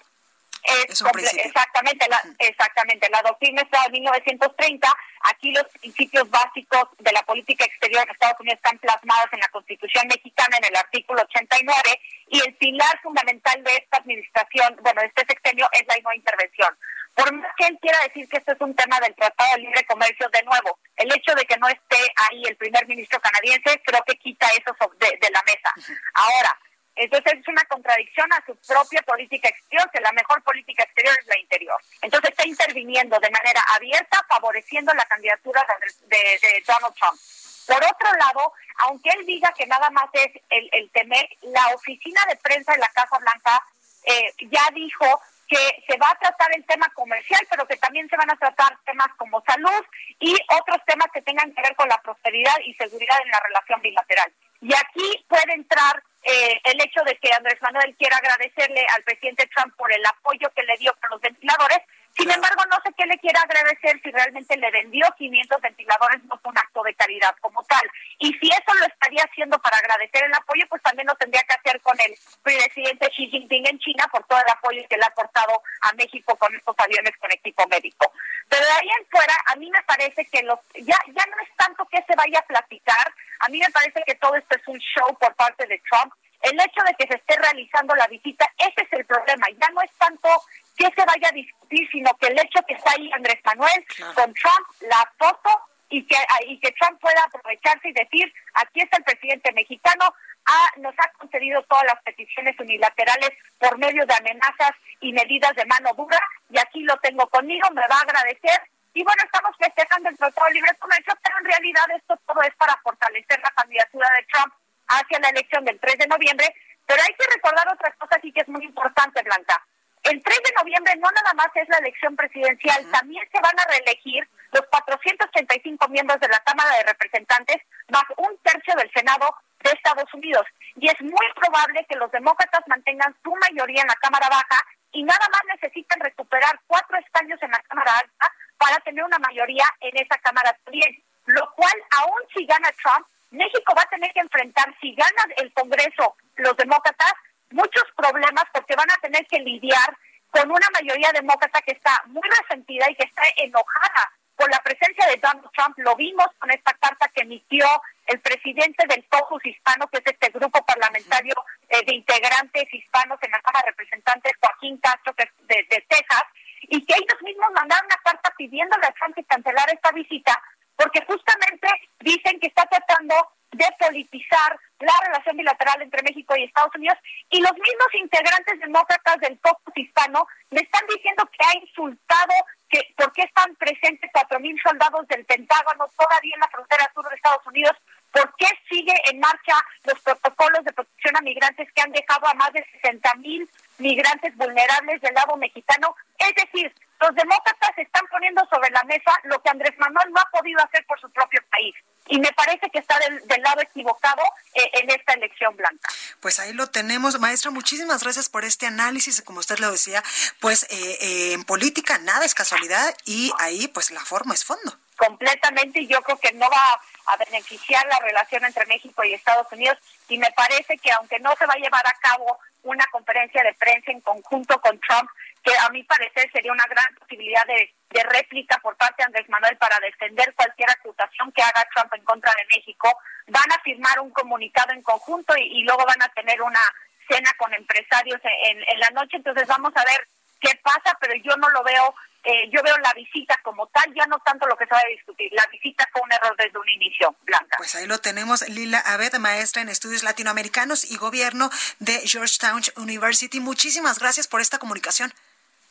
Es, 0.65 1.01
un 1.03 1.11
exactamente, 1.19 2.07
la, 2.09 2.23
exactamente. 2.39 3.09
La 3.11 3.21
doctrina 3.21 3.61
Estrada 3.61 3.85
de 3.87 4.01
1930, 4.01 4.97
aquí 5.25 5.53
los 5.53 5.65
principios 5.81 6.29
básicos 6.31 6.89
de 6.99 7.13
la 7.13 7.23
política 7.23 7.67
exterior 7.67 8.07
de 8.07 8.13
Estados 8.13 8.41
Unidos 8.41 8.59
están 8.63 8.79
plasmados 8.79 9.27
en 9.33 9.41
la 9.41 9.49
Constitución 9.49 10.07
mexicana 10.09 10.57
en 10.57 10.65
el 10.65 10.77
artículo 10.77 11.23
89 11.23 12.01
y 12.29 12.41
el 12.41 12.55
pilar 12.55 12.99
fundamental 13.03 13.63
de 13.63 13.77
esta 13.77 13.99
administración, 13.99 14.77
bueno, 14.83 15.03
de 15.03 15.09
este 15.09 15.27
sexenio 15.29 15.69
es 15.73 15.87
la 15.87 15.97
no 16.03 16.15
intervención. 16.15 16.77
Por 17.15 17.33
más 17.33 17.53
que 17.57 17.67
él 17.67 17.79
quiera 17.81 17.99
decir 18.09 18.29
que 18.29 18.39
esto 18.39 18.53
es 18.53 18.61
un 18.61 18.75
tema 18.75 18.99
del 19.01 19.15
Tratado 19.15 19.55
de 19.55 19.63
Libre 19.63 19.85
Comercio, 19.87 20.29
de 20.33 20.43
nuevo, 20.43 20.79
el 20.97 21.13
hecho 21.15 21.35
de 21.35 21.45
que 21.45 21.57
no 21.59 21.69
esté 21.69 21.99
ahí 22.29 22.43
el 22.49 22.57
primer 22.57 22.87
ministro 22.89 23.21
canadiense 23.21 23.81
creo 23.85 24.03
que 24.07 24.17
quita 24.17 24.47
eso 24.49 24.75
de, 24.99 25.19
de 25.21 25.31
la 25.31 25.43
mesa. 25.43 25.73
Ahora, 26.15 26.59
entonces 26.97 27.35
es 27.41 27.49
una 27.49 27.65
contradicción 27.65 28.33
a 28.33 28.45
su 28.47 28.57
propia 28.57 29.03
política 29.03 29.49
exterior, 29.49 29.91
que 29.91 30.01
la 30.01 30.13
mejor 30.13 30.43
política 30.43 30.85
exterior 30.85 31.15
es 31.19 31.27
la 31.27 31.39
interior. 31.39 31.81
Entonces 32.03 32.31
está 32.31 32.47
interviniendo 32.47 33.19
de 33.19 33.31
manera 33.31 33.63
abierta, 33.75 34.25
favoreciendo 34.29 34.93
la 34.95 35.05
candidatura 35.07 35.65
de, 36.07 36.63
Donald 36.67 36.95
Trump. 36.95 37.21
Por 37.67 37.83
otro 37.83 38.09
lado, 38.19 38.53
aunque 38.87 39.11
él 39.11 39.27
diga 39.27 39.53
que 39.57 39.67
nada 39.67 39.91
más 39.91 40.09
es 40.13 40.31
el, 40.51 40.69
el 40.73 40.91
temer, 40.91 41.29
la 41.43 41.69
oficina 41.75 42.21
de 42.29 42.37
prensa 42.37 42.73
de 42.73 42.79
la 42.79 42.89
Casa 42.89 43.19
Blanca 43.19 43.61
eh, 44.05 44.33
ya 44.51 44.69
dijo 44.75 45.21
que 45.49 45.85
se 45.87 45.97
va 45.99 46.11
a 46.11 46.19
tratar 46.19 46.55
el 46.55 46.65
tema 46.65 46.89
comercial, 46.95 47.41
pero 47.51 47.67
que 47.67 47.77
también 47.77 48.09
se 48.09 48.17
van 48.17 48.31
a 48.31 48.37
tratar 48.37 48.79
temas 48.85 49.09
como 49.17 49.43
salud 49.47 49.85
y 50.21 50.35
otros 50.61 50.79
temas 50.87 51.09
que 51.13 51.23
tengan 51.23 51.53
que 51.55 51.63
ver 51.63 51.75
con 51.77 51.89
la 51.89 52.01
prosperidad 52.03 52.57
y 52.65 52.75
seguridad 52.75 53.19
en 53.23 53.31
la 53.31 53.41
relación 53.41 53.81
bilateral. 53.81 54.33
Y 54.61 54.75
aquí 54.75 55.25
puede 55.29 55.55
entrar 55.55 56.03
eh, 56.25 56.61
el 56.65 56.81
hecho 56.81 57.01
de 57.05 57.17
que 57.17 57.33
Andrés 57.33 57.61
Manuel 57.61 57.95
quiera 57.97 58.17
agradecerle 58.17 58.87
al 58.97 59.03
presidente 59.03 59.49
Trump 59.55 59.75
por 59.77 59.93
el 59.93 60.05
apoyo 60.07 60.51
que 60.55 60.63
le 60.63 60.77
dio 60.79 60.95
con 61.01 61.11
los 61.11 61.21
ventiladores, 61.21 61.79
sin 62.17 62.31
embargo, 62.31 62.63
no 62.71 62.77
sé 62.85 62.93
qué 62.97 63.07
le 63.07 63.19
quiera 63.19 63.41
agradecer 63.41 64.01
si 64.03 64.11
realmente 64.11 64.57
le 64.57 64.71
vendió 64.71 65.07
500 65.19 65.61
ventiladores, 65.61 66.23
no 66.25 66.39
fue 66.39 66.53
un 66.53 66.59
acto 66.59 66.83
de 66.85 66.95
caridad 66.95 67.35
como 67.41 67.63
tal. 67.65 67.83
Y 68.19 68.33
si 68.35 68.49
eso 68.49 68.75
lo 68.79 68.87
estaría 68.87 69.25
haciendo 69.25 69.59
para 69.59 69.79
agradecer 69.79 70.25
el 70.25 70.35
apoyo, 70.35 70.65
pues 70.69 70.81
también 70.83 71.09
lo 71.09 71.15
tendría 71.17 71.43
que 71.43 71.55
hacer 71.55 71.81
con 71.81 71.97
el 72.01 72.15
presidente 72.43 73.11
Xi 73.11 73.27
Jinping 73.31 73.67
en 73.67 73.79
China 73.81 74.07
por 74.13 74.25
todo 74.27 74.39
el 74.39 74.51
apoyo 74.51 74.83
que 74.89 74.97
le 74.97 75.03
ha 75.03 75.09
aportado 75.09 75.61
a 75.81 75.93
México 75.95 76.37
con 76.37 76.55
estos 76.55 76.77
aviones 76.79 77.17
con 77.19 77.33
equipo 77.33 77.67
médico. 77.67 78.13
Pero 78.49 78.65
de 78.65 78.73
ahí 78.73 78.89
en 79.01 79.07
fuera, 79.07 79.35
a 79.47 79.57
mí 79.57 79.69
me 79.71 79.83
parece 79.83 80.25
que 80.27 80.43
los, 80.45 80.59
ya, 80.75 80.99
ya 81.09 81.27
no 81.27 81.43
es 81.43 81.49
tanto 81.57 81.85
que 81.87 82.03
se 82.03 82.15
vaya 82.15 82.39
a 82.39 82.47
platicar, 82.47 83.13
a 83.41 83.49
mí 83.49 83.59
me 83.59 83.71
parece 83.71 84.03
que 84.07 84.15
todo 84.15 84.37
esto 84.37 84.57
es 84.57 84.69
un 84.69 84.79
show 84.79 85.19
por 85.19 85.35
parte 85.35 85.67
de 85.67 85.81
Trump. 85.91 86.15
El 86.45 86.61
hecho 86.61 86.83
de 86.87 86.95
que 86.95 87.07
se 87.07 87.15
esté 87.15 87.37
realizando 87.41 87.95
la 87.95 88.07
visita, 88.07 88.47
ese 88.59 88.83
es 88.83 88.93
el 88.93 89.05
problema. 89.07 89.47
Ya 89.61 89.69
no 89.71 89.81
es 89.81 89.91
tanto 89.99 90.29
que 90.77 90.85
se 90.85 91.05
vaya 91.07 91.29
a 91.29 91.33
discutir, 91.33 91.89
sino 91.91 92.11
que 92.21 92.27
el 92.27 92.39
hecho 92.39 92.61
que 92.67 92.75
está 92.75 92.93
ahí 92.93 93.11
Andrés 93.13 93.41
Manuel 93.45 93.87
con 94.15 94.35
Trump, 94.35 94.67
la 94.81 95.13
foto, 95.19 95.51
y 95.89 96.05
que, 96.07 96.17
ah, 96.17 96.43
y 96.47 96.59
que 96.59 96.73
Trump 96.73 97.01
pueda 97.01 97.23
aprovecharse 97.25 97.89
y 97.89 97.93
decir, 97.93 98.33
aquí 98.55 98.81
está 98.81 98.99
el 98.99 99.05
presidente 99.05 99.53
mexicano, 99.53 100.13
ah, 100.47 100.71
nos 100.79 100.95
ha 100.99 101.09
concedido 101.19 101.63
todas 101.63 101.85
las 101.85 102.03
peticiones 102.03 102.59
unilaterales 102.59 103.31
por 103.59 103.79
medio 103.79 104.05
de 104.05 104.15
amenazas 104.15 104.73
y 105.01 105.13
medidas 105.13 105.55
de 105.55 105.65
mano 105.67 105.93
dura, 105.95 106.19
y 106.51 106.59
aquí 106.59 106.83
lo 106.83 106.97
tengo 106.99 107.27
conmigo, 107.29 107.69
me 107.71 107.87
va 107.89 107.97
a 107.97 108.03
agradecer. 108.03 108.61
Y 108.93 109.03
bueno, 109.03 109.23
estamos 109.25 109.57
festejando 109.59 110.09
el 110.09 110.17
Tratado 110.17 110.47
de 110.49 110.55
Libre 110.55 110.77
Comercio, 110.79 111.15
pero 111.23 111.39
en 111.39 111.45
realidad 111.45 111.85
esto 111.97 112.17
todo 112.27 112.43
es 112.43 112.55
para 112.57 112.77
fortalecer 112.83 113.41
la 113.41 113.51
candidatura 113.51 114.09
de 114.17 114.27
Trump 114.33 114.55
hacia 114.89 115.19
la 115.21 115.29
elección 115.29 115.65
del 115.65 115.79
3 115.81 115.99
de 115.99 116.07
noviembre. 116.07 116.55
Pero 116.87 117.03
hay 117.03 117.15
que 117.15 117.35
recordar 117.35 117.67
otra 117.73 117.93
cosa 117.93 118.21
sí 118.21 118.33
que 118.33 118.43
es 118.43 118.49
muy 118.49 118.65
importante, 118.65 119.23
Blanca. 119.23 119.65
El 120.03 120.23
3 120.23 120.39
de 120.45 120.53
noviembre 120.59 120.95
no 120.97 121.09
nada 121.11 121.33
más 121.35 121.49
es 121.55 121.69
la 121.69 121.79
elección 121.79 122.15
presidencial, 122.15 122.91
también 122.91 123.27
se 123.33 123.41
van 123.41 123.59
a 123.59 123.65
reelegir 123.73 124.29
los 124.53 124.67
485 124.67 125.89
miembros 125.89 126.21
de 126.21 126.29
la 126.29 126.39
Cámara 126.41 126.77
de 126.77 126.85
Representantes 126.85 127.57
más 127.89 128.05
un 128.19 128.37
tercio 128.43 128.75
del 128.77 128.91
Senado 128.93 129.35
de 129.63 129.71
Estados 129.71 130.13
Unidos. 130.13 130.47
Y 130.77 130.89
es 130.89 131.01
muy 131.01 131.27
probable 131.35 131.87
que 131.89 131.97
los 131.97 132.13
demócratas 132.13 132.61
mantengan 132.67 133.17
su 133.23 133.35
mayoría 133.35 133.81
en 133.81 133.89
la 133.89 133.97
Cámara 133.97 134.29
Baja 134.29 134.61
y 134.93 135.03
nada 135.03 135.27
más 135.33 135.43
necesitan 135.57 135.99
recuperar 136.01 136.61
cuatro 136.67 136.99
escaños 136.99 137.43
en 137.43 137.51
la 137.51 137.59
Cámara 137.61 137.99
Alta 137.99 138.33
para 138.59 138.79
tener 138.81 139.05
una 139.05 139.19
mayoría 139.19 139.65
en 139.81 139.97
esa 139.97 140.19
Cámara 140.19 140.57
también. 140.65 141.03
Lo 141.27 141.51
cual, 141.57 141.73
aún 141.99 142.21
si 142.35 142.45
gana 142.47 142.71
Trump, 142.83 143.07
México 143.35 143.75
va 143.77 143.83
a 143.83 143.89
tener 143.89 144.13
que 144.13 144.21
enfrentar, 144.21 144.75
si 144.81 144.95
gana 144.95 145.35
el 145.37 145.53
Congreso 145.53 146.17
los 146.37 146.57
demócratas, 146.57 147.13
muchos 147.51 147.85
problemas 147.97 148.45
porque 148.53 148.77
van 148.77 148.91
a 148.91 149.01
tener 149.01 149.27
que 149.27 149.39
lidiar 149.41 149.97
con 150.31 150.51
una 150.51 150.67
mayoría 150.73 151.13
demócrata 151.13 151.61
que 151.63 151.73
está 151.73 152.03
muy 152.07 152.29
resentida 152.41 152.91
y 152.91 152.95
que 152.97 153.05
está 153.05 153.23
enojada 153.37 154.13
por 154.37 154.51
la 154.51 154.59
presencia 154.59 155.07
de 155.07 155.17
Donald 155.17 155.49
Trump. 155.53 155.79
Lo 155.79 155.95
vimos 155.95 156.27
con 156.39 156.51
esta 156.51 156.73
carta 156.75 157.09
que 157.15 157.23
emitió 157.23 157.67
el 158.07 158.21
presidente 158.21 158.87
del 158.89 159.07
Caucus 159.09 159.47
Hispano, 159.47 159.87
que 159.89 159.99
es 159.99 160.07
este 160.07 160.31
grupo 160.31 160.65
parlamentario 160.65 161.35
eh, 161.69 161.85
de 161.87 161.95
integrantes 161.95 162.65
hispanos 162.73 163.19
en 163.23 163.31
la 163.31 163.41
Cámara 163.41 163.67
de 163.67 163.71
Representantes, 163.71 164.33
Joaquín 164.41 164.79
Castro, 164.79 165.15
que 165.15 165.31
de, 165.47 165.67
de 165.71 165.87
Texas, 165.89 166.25
y 166.63 166.85
que 166.85 166.95
ellos 166.95 167.23
mismos 167.23 167.51
mandaron 167.55 167.87
una 167.87 168.01
carta 168.03 168.33
pidiéndole 168.37 168.87
a 168.87 168.93
Trump 168.93 169.15
que 169.15 169.25
cancelara 169.25 169.73
esta 169.73 169.93
visita, 169.93 170.43
porque 170.77 171.05
justamente 171.07 171.69
dicen 172.01 172.39
que 172.41 172.49
está 172.49 172.67
tratando 172.67 173.15
de 173.53 173.67
politizar 173.79 174.59
la 174.81 174.93
relación 175.07 175.37
bilateral 175.37 175.83
entre 175.83 176.03
México 176.03 176.35
y 176.37 176.45
Estados 176.45 176.75
Unidos 176.75 176.99
y 177.31 177.41
los 177.41 177.53
mismos 177.53 177.95
integrantes 177.95 178.61
demócratas 178.61 179.19
del 179.21 179.39
caucus 179.41 179.77
hispano 179.77 180.27
le 180.51 180.61
están 180.61 180.83
diciendo 180.89 181.25
que 181.31 181.47
ha 181.47 181.59
insultado 181.59 182.35
que 182.69 182.81
por 182.97 183.13
qué 183.13 183.23
están 183.23 183.55
presentes 183.57 184.11
cuatro 184.13 184.41
mil 184.41 184.61
soldados 184.61 185.07
del 185.09 185.25
Pentágono 185.25 185.87
todavía 185.97 186.35
en 186.35 186.41
la 186.41 186.49
frontera 186.49 186.91
sur 186.93 187.09
de 187.09 187.15
Estados 187.15 187.47
Unidos, 187.47 187.77
por 188.11 188.35
qué 188.37 188.47
sigue 188.69 188.95
en 189.11 189.21
marcha 189.21 189.55
los 189.85 190.01
protocolos 190.01 190.65
de 190.65 190.73
protección 190.73 191.17
a 191.17 191.21
migrantes 191.21 191.69
que 191.73 191.83
han 191.83 191.93
dejado 191.93 192.27
a 192.27 192.35
más 192.35 192.53
de 192.53 192.65
60 192.83 193.15
mil 193.17 193.49
migrantes 193.79 194.35
vulnerables 194.37 195.01
del 195.01 195.15
lado 195.15 195.37
mexicano. 195.37 195.95
Es 196.19 196.35
decir, 196.35 196.73
los 197.05 197.15
demócratas 197.15 197.77
están 197.77 198.07
poniendo 198.11 198.43
sobre 198.51 198.71
la 198.71 198.83
mesa 198.85 199.13
lo 199.25 199.41
que 199.43 199.51
Andrés 199.51 199.75
Manuel 199.79 200.11
no 200.11 200.21
ha 200.21 200.31
podido 200.31 200.59
hacer 200.63 200.85
por 200.87 200.99
su 201.01 201.11
propio 201.11 201.41
país 201.51 201.75
y 202.07 202.19
me 202.19 202.33
parece 202.33 202.69
que 202.71 202.79
está 202.79 202.99
del, 202.99 203.43
lado 203.43 203.63
equivocado 203.63 204.23
eh, 204.55 204.71
en 204.75 204.91
esta 204.91 205.15
elección 205.15 205.57
blanca. 205.57 205.89
Pues 206.21 206.39
ahí 206.39 206.53
lo 206.53 206.67
tenemos, 206.67 207.19
maestra. 207.19 207.51
Muchísimas 207.51 208.03
gracias 208.03 208.29
por 208.29 208.45
este 208.45 208.67
análisis. 208.67 209.23
Como 209.23 209.41
usted 209.41 209.59
lo 209.59 209.71
decía, 209.71 210.03
pues 210.41 210.65
eh, 210.65 210.99
eh, 211.01 211.33
en 211.33 211.45
política 211.45 211.99
nada 211.99 212.25
es 212.25 212.35
casualidad 212.35 212.95
y 213.07 213.33
ahí 213.39 213.69
pues 213.69 213.91
la 213.91 214.01
forma 214.01 214.35
es 214.35 214.45
fondo. 214.45 214.79
Completamente, 214.97 215.81
y 215.81 215.89
yo 215.89 216.01
creo 216.03 216.19
que 216.19 216.33
no 216.33 216.49
va 216.49 216.81
a 217.07 217.17
beneficiar 217.17 217.85
la 217.87 217.99
relación 218.01 218.45
entre 218.45 218.67
México 218.67 219.03
y 219.03 219.15
Estados 219.15 219.51
Unidos 219.51 219.79
y 220.09 220.19
me 220.19 220.31
parece 220.33 220.79
que 220.79 220.91
aunque 220.93 221.19
no 221.19 221.35
se 221.37 221.47
va 221.47 221.55
a 221.55 221.59
llevar 221.59 221.87
a 221.87 221.95
cabo 222.01 222.39
una 222.63 222.87
conferencia 222.93 223.43
de 223.43 223.55
prensa 223.55 223.91
en 223.91 224.01
conjunto 224.01 224.61
con 224.61 224.79
Trump, 224.81 225.11
que 225.45 225.53
a 225.59 225.69
mi 225.69 225.85
parecer 225.85 226.31
sería 226.33 226.53
una 226.53 226.67
gran 226.67 226.95
posibilidad 226.97 227.47
de, 227.47 227.71
réplica 228.11 228.59
por 228.59 228.77
parte 228.77 228.97
de 228.99 229.05
Andrés 229.05 229.29
Manuel 229.29 229.57
para 229.57 229.79
defender 229.79 230.35
cualquier 230.35 230.69
acusación 230.69 231.31
que 231.31 231.43
haga 231.43 231.69
Trump 231.73 231.95
en 231.95 232.05
contra 232.05 232.33
de 232.37 232.57
México. 232.57 232.91
Van 233.29 233.53
a 233.53 233.61
firmar 233.63 234.01
un 234.01 234.11
comunicado 234.11 234.73
en 234.73 234.83
conjunto 234.83 235.33
y, 235.37 235.63
luego 235.63 235.87
van 235.87 236.03
a 236.03 236.09
tener 236.09 236.43
una 236.43 236.61
cena 237.09 237.31
con 237.37 237.55
empresarios 237.55 238.21
en, 238.25 238.81
la 238.81 238.91
noche. 238.91 239.19
Entonces 239.19 239.47
vamos 239.47 239.73
a 239.77 239.85
ver 239.85 240.09
qué 240.41 240.59
pasa, 240.63 240.97
pero 241.01 241.15
yo 241.23 241.37
no 241.37 241.49
lo 241.51 241.63
veo 241.63 241.95
eh, 242.27 242.49
yo 242.51 242.63
veo 242.63 242.77
la 242.79 242.93
visita 242.95 243.39
como 243.43 243.67
tal, 243.67 243.93
ya 243.95 244.07
no 244.07 244.19
tanto 244.25 244.47
lo 244.47 244.57
que 244.57 244.65
se 244.65 244.73
va 244.73 244.81
a 244.81 244.89
discutir. 244.89 245.31
La 245.33 245.47
visita 245.53 245.87
fue 245.93 246.01
un 246.01 246.11
error 246.11 246.35
desde 246.39 246.59
un 246.59 246.69
inicio, 246.71 247.15
Blanca. 247.21 247.59
Pues 247.59 247.75
ahí 247.75 247.87
lo 247.87 247.99
tenemos, 247.99 248.49
Lila 248.49 248.79
Abed, 248.79 249.13
maestra 249.19 249.61
en 249.61 249.69
estudios 249.69 250.03
latinoamericanos 250.03 250.91
y 250.91 250.97
gobierno 250.97 251.51
de 251.81 252.01
Georgetown 252.07 252.63
University. 252.77 253.41
Muchísimas 253.41 253.99
gracias 253.99 254.27
por 254.27 254.41
esta 254.41 254.59
comunicación. 254.59 255.13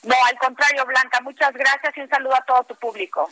No, 0.04 0.16
al 0.28 0.38
contrario, 0.38 0.86
Blanca, 0.86 1.22
muchas 1.22 1.54
gracias 1.54 1.98
y 1.98 2.02
un 2.02 2.10
saludo 2.10 2.36
a 2.36 2.46
todo 2.46 2.64
tu 2.66 2.76
público 2.76 3.30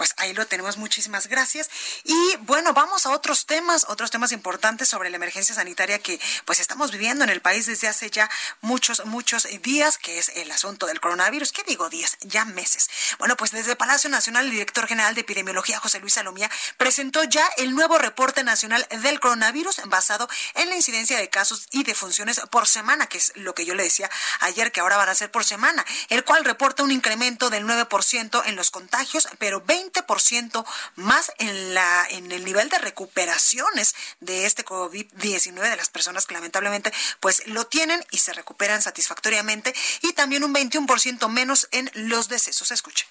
pues 0.00 0.14
ahí 0.16 0.32
lo 0.32 0.46
tenemos. 0.46 0.78
Muchísimas 0.78 1.26
gracias. 1.26 1.68
Y 2.04 2.36
bueno, 2.46 2.72
vamos 2.72 3.04
a 3.04 3.10
otros 3.10 3.44
temas, 3.44 3.84
otros 3.86 4.10
temas 4.10 4.32
importantes 4.32 4.88
sobre 4.88 5.10
la 5.10 5.16
emergencia 5.16 5.54
sanitaria 5.54 5.98
que 5.98 6.18
pues 6.46 6.58
estamos 6.58 6.90
viviendo 6.90 7.22
en 7.22 7.28
el 7.28 7.42
país 7.42 7.66
desde 7.66 7.86
hace 7.86 8.08
ya 8.08 8.30
muchos, 8.62 9.04
muchos 9.04 9.46
días, 9.60 9.98
que 9.98 10.18
es 10.18 10.30
el 10.36 10.50
asunto 10.52 10.86
del 10.86 11.02
coronavirus. 11.02 11.52
¿Qué 11.52 11.64
digo 11.64 11.90
días? 11.90 12.16
Ya 12.22 12.46
meses. 12.46 12.88
Bueno, 13.18 13.36
pues 13.36 13.50
desde 13.50 13.76
Palacio 13.76 14.08
Nacional, 14.08 14.46
el 14.46 14.52
director 14.52 14.86
general 14.86 15.14
de 15.14 15.20
epidemiología, 15.20 15.78
José 15.78 16.00
Luis 16.00 16.14
Salomía, 16.14 16.50
presentó 16.78 17.22
ya 17.24 17.46
el 17.58 17.74
nuevo 17.74 17.98
reporte 17.98 18.42
nacional 18.42 18.86
del 19.02 19.20
coronavirus 19.20 19.82
basado 19.84 20.30
en 20.54 20.70
la 20.70 20.76
incidencia 20.76 21.18
de 21.18 21.28
casos 21.28 21.66
y 21.72 21.82
defunciones 21.82 22.40
por 22.50 22.66
semana, 22.66 23.06
que 23.06 23.18
es 23.18 23.32
lo 23.34 23.54
que 23.54 23.66
yo 23.66 23.74
le 23.74 23.82
decía 23.82 24.08
ayer 24.40 24.72
que 24.72 24.80
ahora 24.80 24.96
van 24.96 25.10
a 25.10 25.14
ser 25.14 25.30
por 25.30 25.44
semana, 25.44 25.84
el 26.08 26.24
cual 26.24 26.46
reporta 26.46 26.84
un 26.84 26.90
incremento 26.90 27.50
del 27.50 27.66
9% 27.66 28.44
en 28.46 28.56
los 28.56 28.70
contagios, 28.70 29.28
pero 29.38 29.60
20 29.60 29.89
20% 29.92 30.64
más 30.96 31.32
en, 31.38 31.74
la, 31.74 32.06
en 32.10 32.32
el 32.32 32.44
nivel 32.44 32.68
de 32.68 32.78
recuperaciones 32.78 33.94
de 34.20 34.46
este 34.46 34.64
COVID-19 34.64 35.54
de 35.54 35.76
las 35.76 35.90
personas 35.90 36.26
que 36.26 36.34
lamentablemente 36.34 36.92
pues 37.20 37.46
lo 37.46 37.66
tienen 37.66 38.04
y 38.10 38.18
se 38.18 38.32
recuperan 38.32 38.82
satisfactoriamente 38.82 39.74
y 40.02 40.12
también 40.12 40.44
un 40.44 40.54
21% 40.54 41.28
menos 41.28 41.68
en 41.72 41.90
los 41.94 42.28
decesos. 42.28 42.70
Escuche 42.70 43.06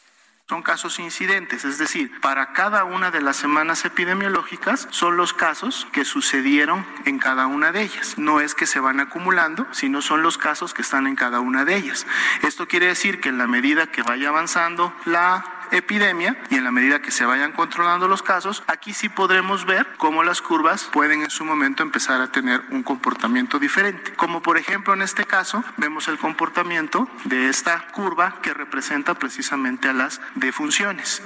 son 0.50 0.64
casos 0.64 0.98
incidentes, 0.98 1.64
es 1.64 1.78
decir, 1.78 2.20
para 2.22 2.54
cada 2.54 2.84
una 2.84 3.12
de 3.12 3.22
las 3.22 3.38
semanas 3.38 3.86
epidemiológicas 3.86 4.88
son 4.90 5.16
los 5.16 5.32
casos 5.32 5.86
que 5.94 6.04
sucedieron 6.04 6.88
en 7.06 7.20
cada 7.20 7.46
una 7.46 7.72
de 7.72 7.84
ellas. 7.84 8.18
No 8.18 8.42
es 8.42 8.56
que 8.56 8.66
se 8.66 8.80
van 8.80 9.00
acumulando, 9.00 9.68
sino 9.72 10.02
son 10.02 10.24
los 10.24 10.40
casos 10.40 10.74
que 10.74 10.82
están 10.82 11.06
en 11.06 11.16
cada 11.16 11.40
una 11.40 11.66
de 11.66 11.76
ellas. 11.76 12.08
Esto 12.42 12.68
quiere 12.68 12.88
decir 12.88 13.22
que 13.22 13.30
en 13.30 13.38
la 13.38 13.46
medida 13.46 13.92
que 13.92 14.02
vaya 14.02 14.30
avanzando 14.30 14.92
la 15.06 15.59
epidemia 15.72 16.38
y 16.50 16.56
en 16.56 16.64
la 16.64 16.72
medida 16.72 17.02
que 17.02 17.12
se 17.12 17.26
vayan 17.26 17.52
controlando 17.52 18.08
los 18.08 18.24
casos, 18.24 18.64
aquí 18.68 18.94
sí 18.94 19.10
podremos 19.10 19.66
ver 19.66 19.88
cómo 19.98 20.24
las 20.24 20.42
curvas 20.42 20.90
pueden 20.92 21.22
en 21.22 21.30
su 21.30 21.46
momento 21.46 21.84
empezar 21.84 22.22
a 22.22 22.32
tener 22.32 22.62
un 22.72 22.84
comportamiento 22.84 23.60
diferente. 23.60 24.14
Como 24.14 24.42
por 24.42 24.58
ejemplo 24.58 24.94
en 24.94 25.02
este 25.02 25.26
caso 25.26 25.64
vemos 25.78 26.08
el 26.08 26.18
comportamiento 26.18 27.08
de 27.26 27.50
esta 27.50 27.88
curva 27.92 28.42
que 28.42 28.54
representa 28.54 29.14
precisamente 29.14 29.90
a 29.90 29.94
las 29.94 30.22
defunciones. 30.36 31.22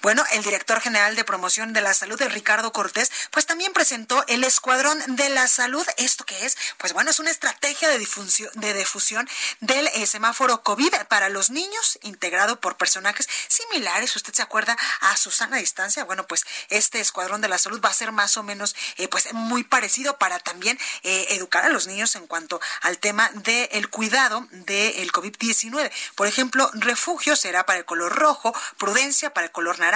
Bueno, 0.00 0.24
el 0.32 0.44
director 0.44 0.80
general 0.80 1.16
de 1.16 1.24
promoción 1.24 1.72
de 1.72 1.80
la 1.80 1.92
salud, 1.92 2.20
Ricardo 2.28 2.72
Cortés, 2.72 3.10
pues 3.32 3.46
también 3.46 3.72
presentó 3.72 4.24
el 4.28 4.44
Escuadrón 4.44 4.98
de 5.16 5.28
la 5.28 5.48
Salud. 5.48 5.84
¿Esto 5.96 6.24
qué 6.24 6.46
es? 6.46 6.56
Pues 6.78 6.92
bueno, 6.92 7.10
es 7.10 7.18
una 7.18 7.30
estrategia 7.30 7.88
de 7.88 7.98
difusión, 7.98 8.50
de 8.54 8.74
difusión 8.74 9.28
del 9.60 9.88
eh, 9.88 10.06
semáforo 10.06 10.62
COVID 10.62 10.94
para 11.08 11.28
los 11.28 11.50
niños, 11.50 11.98
integrado 12.02 12.60
por 12.60 12.76
personajes 12.76 13.28
similares. 13.48 14.14
¿Usted 14.14 14.32
se 14.32 14.42
acuerda 14.42 14.76
a 15.00 15.16
Susana 15.16 15.56
Distancia? 15.56 16.04
Bueno, 16.04 16.26
pues 16.26 16.44
este 16.68 17.00
Escuadrón 17.00 17.40
de 17.40 17.48
la 17.48 17.58
Salud 17.58 17.80
va 17.84 17.88
a 17.88 17.94
ser 17.94 18.12
más 18.12 18.36
o 18.36 18.42
menos, 18.42 18.76
eh, 18.98 19.08
pues 19.08 19.32
muy 19.32 19.64
parecido 19.64 20.16
para 20.18 20.38
también 20.38 20.78
eh, 21.02 21.26
educar 21.30 21.64
a 21.64 21.70
los 21.70 21.86
niños 21.86 22.14
en 22.14 22.26
cuanto 22.26 22.60
al 22.82 22.98
tema 22.98 23.30
del 23.34 23.90
cuidado 23.90 24.46
del 24.50 25.10
COVID-19. 25.12 25.90
Por 26.14 26.26
ejemplo, 26.26 26.70
refugio 26.74 27.34
será 27.34 27.66
para 27.66 27.80
el 27.80 27.84
color 27.84 28.14
rojo, 28.14 28.54
prudencia 28.76 29.34
para 29.34 29.46
el 29.46 29.52
color 29.52 29.78
naranja, 29.78 29.87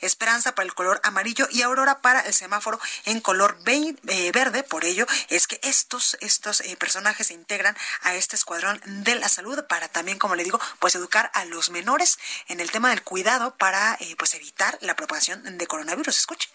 esperanza 0.00 0.54
para 0.54 0.66
el 0.66 0.74
color 0.74 1.00
amarillo 1.02 1.46
y 1.50 1.62
aurora 1.62 1.98
para 1.98 2.20
el 2.20 2.34
semáforo 2.34 2.78
en 3.04 3.20
color 3.20 3.58
eh, 3.66 4.32
verde. 4.32 4.62
Por 4.62 4.84
ello 4.84 5.06
es 5.28 5.46
que 5.46 5.60
estos, 5.62 6.16
estos 6.20 6.60
eh, 6.60 6.76
personajes 6.76 7.28
se 7.28 7.34
integran 7.34 7.76
a 8.02 8.14
este 8.14 8.36
escuadrón 8.36 8.80
de 8.84 9.14
la 9.16 9.28
salud 9.28 9.64
para 9.68 9.88
también, 9.88 10.18
como 10.18 10.34
le 10.34 10.44
digo, 10.44 10.60
pues 10.78 10.94
educar 10.94 11.30
a 11.34 11.44
los 11.44 11.70
menores 11.70 12.18
en 12.48 12.60
el 12.60 12.70
tema 12.70 12.90
del 12.90 13.02
cuidado 13.02 13.54
para 13.56 13.96
eh, 14.00 14.14
pues 14.16 14.34
evitar 14.34 14.78
la 14.80 14.96
propagación 14.96 15.58
de 15.58 15.66
coronavirus. 15.66 16.18
Escuche. 16.18 16.48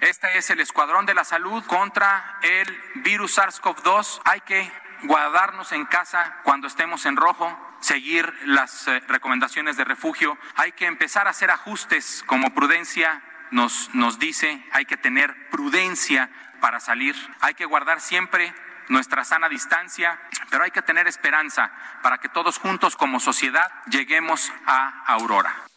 Este 0.00 0.36
es 0.36 0.50
el 0.50 0.60
Escuadrón 0.60 1.06
de 1.06 1.14
la 1.14 1.24
Salud 1.24 1.62
contra 1.66 2.38
el 2.42 2.66
virus 3.04 3.38
SARS-CoV-2. 3.38 4.22
Hay 4.24 4.40
que 4.40 4.72
guardarnos 5.02 5.72
en 5.72 5.84
casa 5.86 6.40
cuando 6.42 6.66
estemos 6.66 7.06
en 7.06 7.16
rojo, 7.16 7.56
seguir 7.80 8.32
las 8.44 8.86
eh, 8.88 9.00
recomendaciones 9.08 9.76
de 9.76 9.84
refugio, 9.84 10.38
hay 10.56 10.72
que 10.72 10.86
empezar 10.86 11.26
a 11.26 11.30
hacer 11.30 11.50
ajustes 11.50 12.24
como 12.26 12.54
prudencia 12.54 13.22
nos, 13.50 13.94
nos 13.94 14.18
dice, 14.18 14.64
hay 14.72 14.86
que 14.86 14.96
tener 14.96 15.50
prudencia 15.50 16.30
para 16.60 16.80
salir, 16.80 17.14
hay 17.40 17.54
que 17.54 17.66
guardar 17.66 18.00
siempre 18.00 18.54
nuestra 18.88 19.24
sana 19.24 19.48
distancia, 19.48 20.18
pero 20.50 20.64
hay 20.64 20.70
que 20.70 20.82
tener 20.82 21.06
esperanza 21.06 21.70
para 22.02 22.18
que 22.18 22.28
todos 22.28 22.58
juntos 22.58 22.96
como 22.96 23.20
sociedad 23.20 23.70
lleguemos 23.86 24.52
a 24.66 25.04
Aurora. 25.06 25.71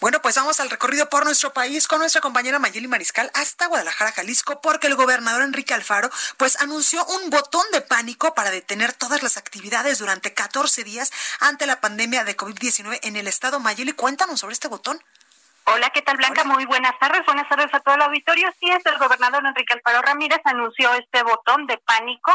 Bueno, 0.00 0.22
pues 0.22 0.36
vamos 0.36 0.60
al 0.60 0.70
recorrido 0.70 1.08
por 1.08 1.24
nuestro 1.24 1.52
país 1.52 1.86
con 1.86 1.98
nuestra 1.98 2.20
compañera 2.20 2.58
Mayeli 2.58 2.88
Mariscal 2.88 3.30
hasta 3.34 3.66
Guadalajara, 3.66 4.12
Jalisco, 4.12 4.60
porque 4.60 4.86
el 4.86 4.94
gobernador 4.94 5.42
Enrique 5.42 5.74
Alfaro 5.74 6.10
pues 6.36 6.60
anunció 6.60 7.04
un 7.06 7.30
botón 7.30 7.64
de 7.72 7.80
pánico 7.80 8.34
para 8.34 8.50
detener 8.50 8.92
todas 8.92 9.22
las 9.22 9.36
actividades 9.36 9.98
durante 9.98 10.34
14 10.34 10.84
días 10.84 11.10
ante 11.40 11.66
la 11.66 11.80
pandemia 11.80 12.24
de 12.24 12.36
COVID-19 12.36 13.00
en 13.02 13.16
el 13.16 13.28
estado. 13.28 13.60
Mayeli, 13.60 13.92
cuéntanos 13.92 14.40
sobre 14.40 14.52
este 14.52 14.68
botón. 14.68 15.02
Hola, 15.70 15.90
¿qué 15.90 16.00
tal 16.00 16.16
Blanca? 16.16 16.44
Muy 16.44 16.64
buenas 16.64 16.98
tardes. 16.98 17.26
Buenas 17.26 17.46
tardes 17.46 17.68
a 17.74 17.80
todo 17.80 17.94
el 17.94 18.00
auditorio. 18.00 18.48
Sí, 18.58 18.70
es 18.70 18.84
el 18.86 18.96
gobernador 18.96 19.44
Enrique 19.44 19.74
Alfaro 19.74 20.00
Ramírez 20.00 20.40
anunció 20.44 20.94
este 20.94 21.22
botón 21.22 21.66
de 21.66 21.76
pánico 21.76 22.32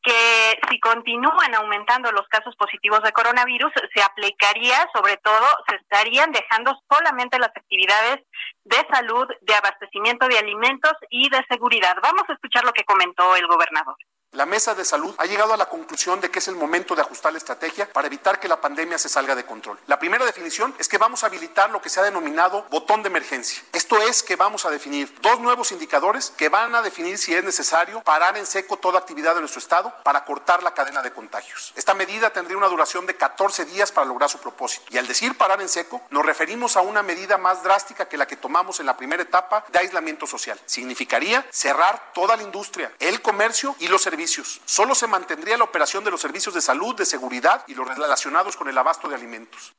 que 0.00 0.56
si 0.70 0.78
continúan 0.78 1.52
aumentando 1.56 2.12
los 2.12 2.28
casos 2.28 2.54
positivos 2.54 3.02
de 3.02 3.10
coronavirus, 3.10 3.72
se 3.92 4.02
aplicaría, 4.02 4.76
sobre 4.94 5.16
todo, 5.16 5.44
se 5.68 5.76
estarían 5.76 6.30
dejando 6.30 6.80
solamente 6.88 7.40
las 7.40 7.50
actividades 7.56 8.24
de 8.62 8.86
salud, 8.92 9.26
de 9.40 9.54
abastecimiento 9.54 10.28
de 10.28 10.38
alimentos 10.38 10.92
y 11.10 11.28
de 11.28 11.44
seguridad. 11.50 11.96
Vamos 12.00 12.22
a 12.28 12.34
escuchar 12.34 12.64
lo 12.64 12.72
que 12.72 12.84
comentó 12.84 13.34
el 13.34 13.48
gobernador. 13.48 13.96
La 14.32 14.44
mesa 14.44 14.74
de 14.74 14.84
salud 14.84 15.14
ha 15.16 15.24
llegado 15.24 15.54
a 15.54 15.56
la 15.56 15.66
conclusión 15.66 16.20
de 16.20 16.30
que 16.30 16.40
es 16.40 16.48
el 16.48 16.56
momento 16.56 16.94
de 16.94 17.00
ajustar 17.00 17.32
la 17.32 17.38
estrategia 17.38 17.90
para 17.90 18.06
evitar 18.06 18.38
que 18.38 18.48
la 18.48 18.60
pandemia 18.60 18.98
se 18.98 19.08
salga 19.08 19.34
de 19.34 19.46
control. 19.46 19.78
La 19.86 19.98
primera 19.98 20.26
definición 20.26 20.74
es 20.78 20.88
que 20.88 20.98
vamos 20.98 21.22
a 21.22 21.28
habilitar 21.28 21.70
lo 21.70 21.80
que 21.80 21.88
se 21.88 22.00
ha 22.00 22.02
denominado 22.02 22.66
botón 22.68 23.02
de 23.02 23.08
emergencia. 23.08 23.62
Esto 23.72 23.98
es 24.02 24.22
que 24.22 24.36
vamos 24.36 24.66
a 24.66 24.70
definir 24.70 25.14
dos 25.22 25.40
nuevos 25.40 25.72
indicadores 25.72 26.34
que 26.36 26.50
van 26.50 26.74
a 26.74 26.82
definir 26.82 27.16
si 27.16 27.34
es 27.34 27.42
necesario 27.44 28.02
parar 28.02 28.36
en 28.36 28.44
seco 28.44 28.76
toda 28.76 28.98
actividad 28.98 29.34
de 29.34 29.40
nuestro 29.40 29.60
estado 29.60 29.94
para 30.02 30.24
cortar 30.26 30.62
la 30.62 30.74
cadena 30.74 31.02
de 31.02 31.12
contagios. 31.12 31.72
Esta 31.74 31.94
medida 31.94 32.28
tendría 32.30 32.58
una 32.58 32.68
duración 32.68 33.06
de 33.06 33.16
14 33.16 33.64
días 33.64 33.90
para 33.90 34.06
lograr 34.06 34.28
su 34.28 34.38
propósito. 34.38 34.84
Y 34.90 34.98
al 34.98 35.06
decir 35.06 35.38
parar 35.38 35.62
en 35.62 35.68
seco, 35.70 36.02
nos 36.10 36.26
referimos 36.26 36.76
a 36.76 36.82
una 36.82 37.02
medida 37.02 37.38
más 37.38 37.62
drástica 37.62 38.06
que 38.06 38.18
la 38.18 38.26
que 38.26 38.36
tomamos 38.36 38.80
en 38.80 38.86
la 38.86 38.98
primera 38.98 39.22
etapa 39.22 39.64
de 39.68 39.78
aislamiento 39.78 40.26
social. 40.26 40.60
Significaría 40.66 41.46
cerrar 41.50 42.12
toda 42.12 42.36
la 42.36 42.42
industria, 42.42 42.92
el 42.98 43.22
comercio 43.22 43.74
y 43.78 43.88
los 43.88 44.02
servicios 44.02 44.15
Solo 44.64 44.94
se 44.94 45.06
mantendría 45.06 45.56
la 45.56 45.64
operación 45.64 46.04
de 46.04 46.10
los 46.10 46.20
servicios 46.20 46.54
de 46.54 46.60
salud, 46.60 46.94
de 46.96 47.04
seguridad 47.04 47.64
y 47.66 47.74
los 47.74 47.86
relacionados 47.86 48.56
con 48.56 48.68
el 48.68 48.78
abasto 48.78 49.08
de 49.08 49.14
alimentos. 49.14 49.74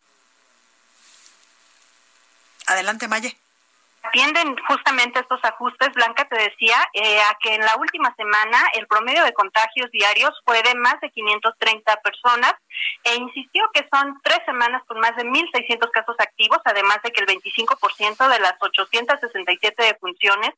Adelante, 2.67 3.07
Maye 3.07 3.37
atienden 4.07 4.55
justamente 4.67 5.19
estos 5.19 5.39
ajustes, 5.43 5.93
Blanca 5.93 6.25
te 6.25 6.37
decía, 6.37 6.77
eh, 6.93 7.19
a 7.19 7.37
que 7.41 7.55
en 7.55 7.61
la 7.61 7.75
última 7.77 8.13
semana 8.15 8.57
el 8.75 8.87
promedio 8.87 9.23
de 9.23 9.33
contagios 9.33 9.91
diarios 9.91 10.31
fue 10.45 10.61
de 10.63 10.75
más 10.75 10.99
de 11.01 11.11
530 11.11 11.95
personas 11.97 12.53
e 13.03 13.15
insistió 13.15 13.69
que 13.73 13.87
son 13.91 14.19
tres 14.23 14.39
semanas 14.45 14.81
con 14.87 14.99
más 14.99 15.15
de 15.15 15.23
1.600 15.23 15.89
casos 15.91 16.15
activos, 16.19 16.59
además 16.65 16.99
de 17.03 17.11
que 17.11 17.21
el 17.21 17.27
25% 17.27 18.27
de 18.27 18.39
las 18.39 18.55
867 18.59 19.83
defunciones 19.83 20.51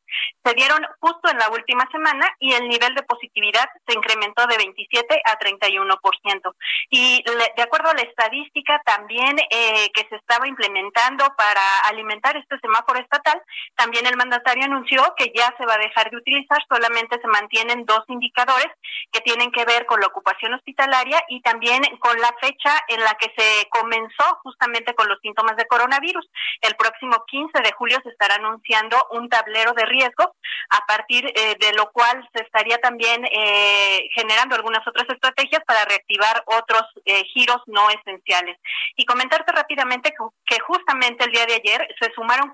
se 0.43 0.53
dieron 0.53 0.85
justo 0.99 1.29
en 1.29 1.37
la 1.37 1.49
última 1.49 1.87
semana 1.91 2.29
y 2.39 2.53
el 2.53 2.67
nivel 2.67 2.93
de 2.95 3.03
positividad 3.03 3.69
se 3.87 3.95
incrementó 3.95 4.45
de 4.47 4.57
27 4.57 5.21
a 5.25 5.37
31%. 5.37 6.55
Y 6.89 7.23
de 7.23 7.63
acuerdo 7.63 7.89
a 7.89 7.93
la 7.93 8.01
estadística 8.01 8.81
también 8.85 9.37
eh, 9.39 9.89
que 9.93 10.07
se 10.09 10.15
estaba 10.15 10.47
implementando 10.47 11.25
para 11.37 11.79
alimentar 11.87 12.35
este 12.37 12.59
semáforo 12.59 12.99
estatal, 12.99 13.38
también 13.75 14.05
el 14.05 14.17
mandatario 14.17 14.65
anunció 14.65 15.01
que 15.17 15.31
ya 15.35 15.53
se 15.57 15.65
va 15.65 15.75
a 15.75 15.79
dejar 15.79 16.09
de 16.09 16.17
utilizar, 16.17 16.59
solamente 16.67 17.19
se 17.21 17.27
mantienen 17.27 17.85
dos 17.85 18.03
indicadores 18.07 18.67
que 19.11 19.21
tienen 19.21 19.51
que 19.51 19.65
ver 19.65 19.85
con 19.85 19.99
la 19.99 20.07
ocupación 20.07 20.53
hospitalaria 20.53 21.23
y 21.29 21.41
también 21.41 21.81
con 21.99 22.19
la 22.19 22.33
fecha 22.41 22.71
en 22.87 23.01
la 23.01 23.15
que 23.15 23.31
se 23.37 23.67
comenzó 23.69 24.39
justamente 24.43 24.93
con 24.95 25.07
los 25.07 25.19
síntomas 25.21 25.55
de 25.55 25.65
coronavirus. 25.65 26.27
El 26.61 26.75
próximo 26.75 27.23
15 27.27 27.61
de 27.61 27.71
julio 27.73 27.99
se 28.03 28.09
estará 28.09 28.35
anunciando 28.35 28.97
un 29.11 29.29
tablero 29.29 29.73
de 29.73 29.85
riesgos, 29.85 30.27
a 30.69 30.85
partir 30.85 31.25
eh, 31.25 31.55
de 31.59 31.73
lo 31.73 31.91
cual 31.91 32.27
se 32.33 32.43
estaría 32.43 32.77
también 32.79 33.25
eh, 33.25 34.09
generando 34.13 34.55
algunas 34.55 34.85
otras 34.87 35.09
estrategias 35.09 35.63
para 35.65 35.85
reactivar 35.85 36.43
otros 36.45 36.83
eh, 37.05 37.23
giros 37.25 37.61
no 37.67 37.89
esenciales. 37.89 38.57
Y 38.95 39.05
comentarte 39.05 39.51
rápidamente 39.51 40.13
que 40.45 40.59
justamente 40.59 41.25
el 41.25 41.31
día 41.31 41.45
de 41.45 41.55
ayer 41.55 41.95
se 41.99 42.11
sumaron 42.13 42.51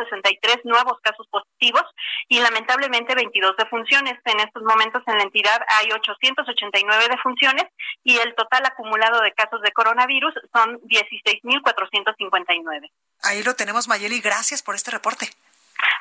463 0.00 0.64
nuevos 0.64 0.98
casos 1.02 1.26
positivos 1.28 1.84
y 2.28 2.40
lamentablemente 2.40 3.14
22 3.14 3.56
defunciones. 3.56 4.18
En 4.24 4.40
estos 4.40 4.62
momentos 4.62 5.02
en 5.06 5.18
la 5.18 5.24
entidad 5.24 5.60
hay 5.68 5.92
889 5.92 7.08
defunciones 7.10 7.66
y 8.04 8.16
el 8.18 8.34
total 8.34 8.64
acumulado 8.66 9.20
de 9.20 9.32
casos 9.32 9.60
de 9.62 9.72
coronavirus 9.72 10.34
son 10.52 10.80
16.459. 10.82 12.90
Ahí 13.22 13.42
lo 13.42 13.54
tenemos, 13.54 13.88
Mayeli. 13.88 14.20
Gracias 14.20 14.62
por 14.62 14.74
este 14.74 14.90
reporte. 14.90 15.30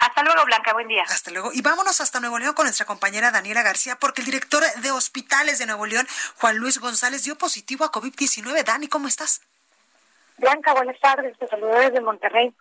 Hasta 0.01 0.23
luego, 0.23 0.43
Blanca. 0.45 0.73
Buen 0.73 0.87
día. 0.87 1.03
Hasta 1.03 1.31
luego. 1.31 1.51
Y 1.53 1.61
vámonos 1.61 2.01
hasta 2.01 2.19
Nuevo 2.19 2.39
León 2.39 2.53
con 2.53 2.65
nuestra 2.65 2.85
compañera 2.85 3.31
Daniela 3.31 3.63
García, 3.63 3.97
porque 3.97 4.21
el 4.21 4.25
director 4.25 4.63
de 4.63 4.91
hospitales 4.91 5.59
de 5.59 5.65
Nuevo 5.65 5.85
León, 5.85 6.07
Juan 6.37 6.57
Luis 6.57 6.79
González, 6.79 7.23
dio 7.23 7.37
positivo 7.37 7.85
a 7.85 7.91
COVID-19. 7.91 8.63
Dani, 8.63 8.87
¿cómo 8.87 9.07
estás? 9.07 9.41
Blanca, 10.37 10.73
buenas 10.73 10.99
tardes. 10.99 11.37
Te 11.37 11.47
saludo 11.47 11.79
desde 11.79 12.01
Monterrey. 12.01 12.53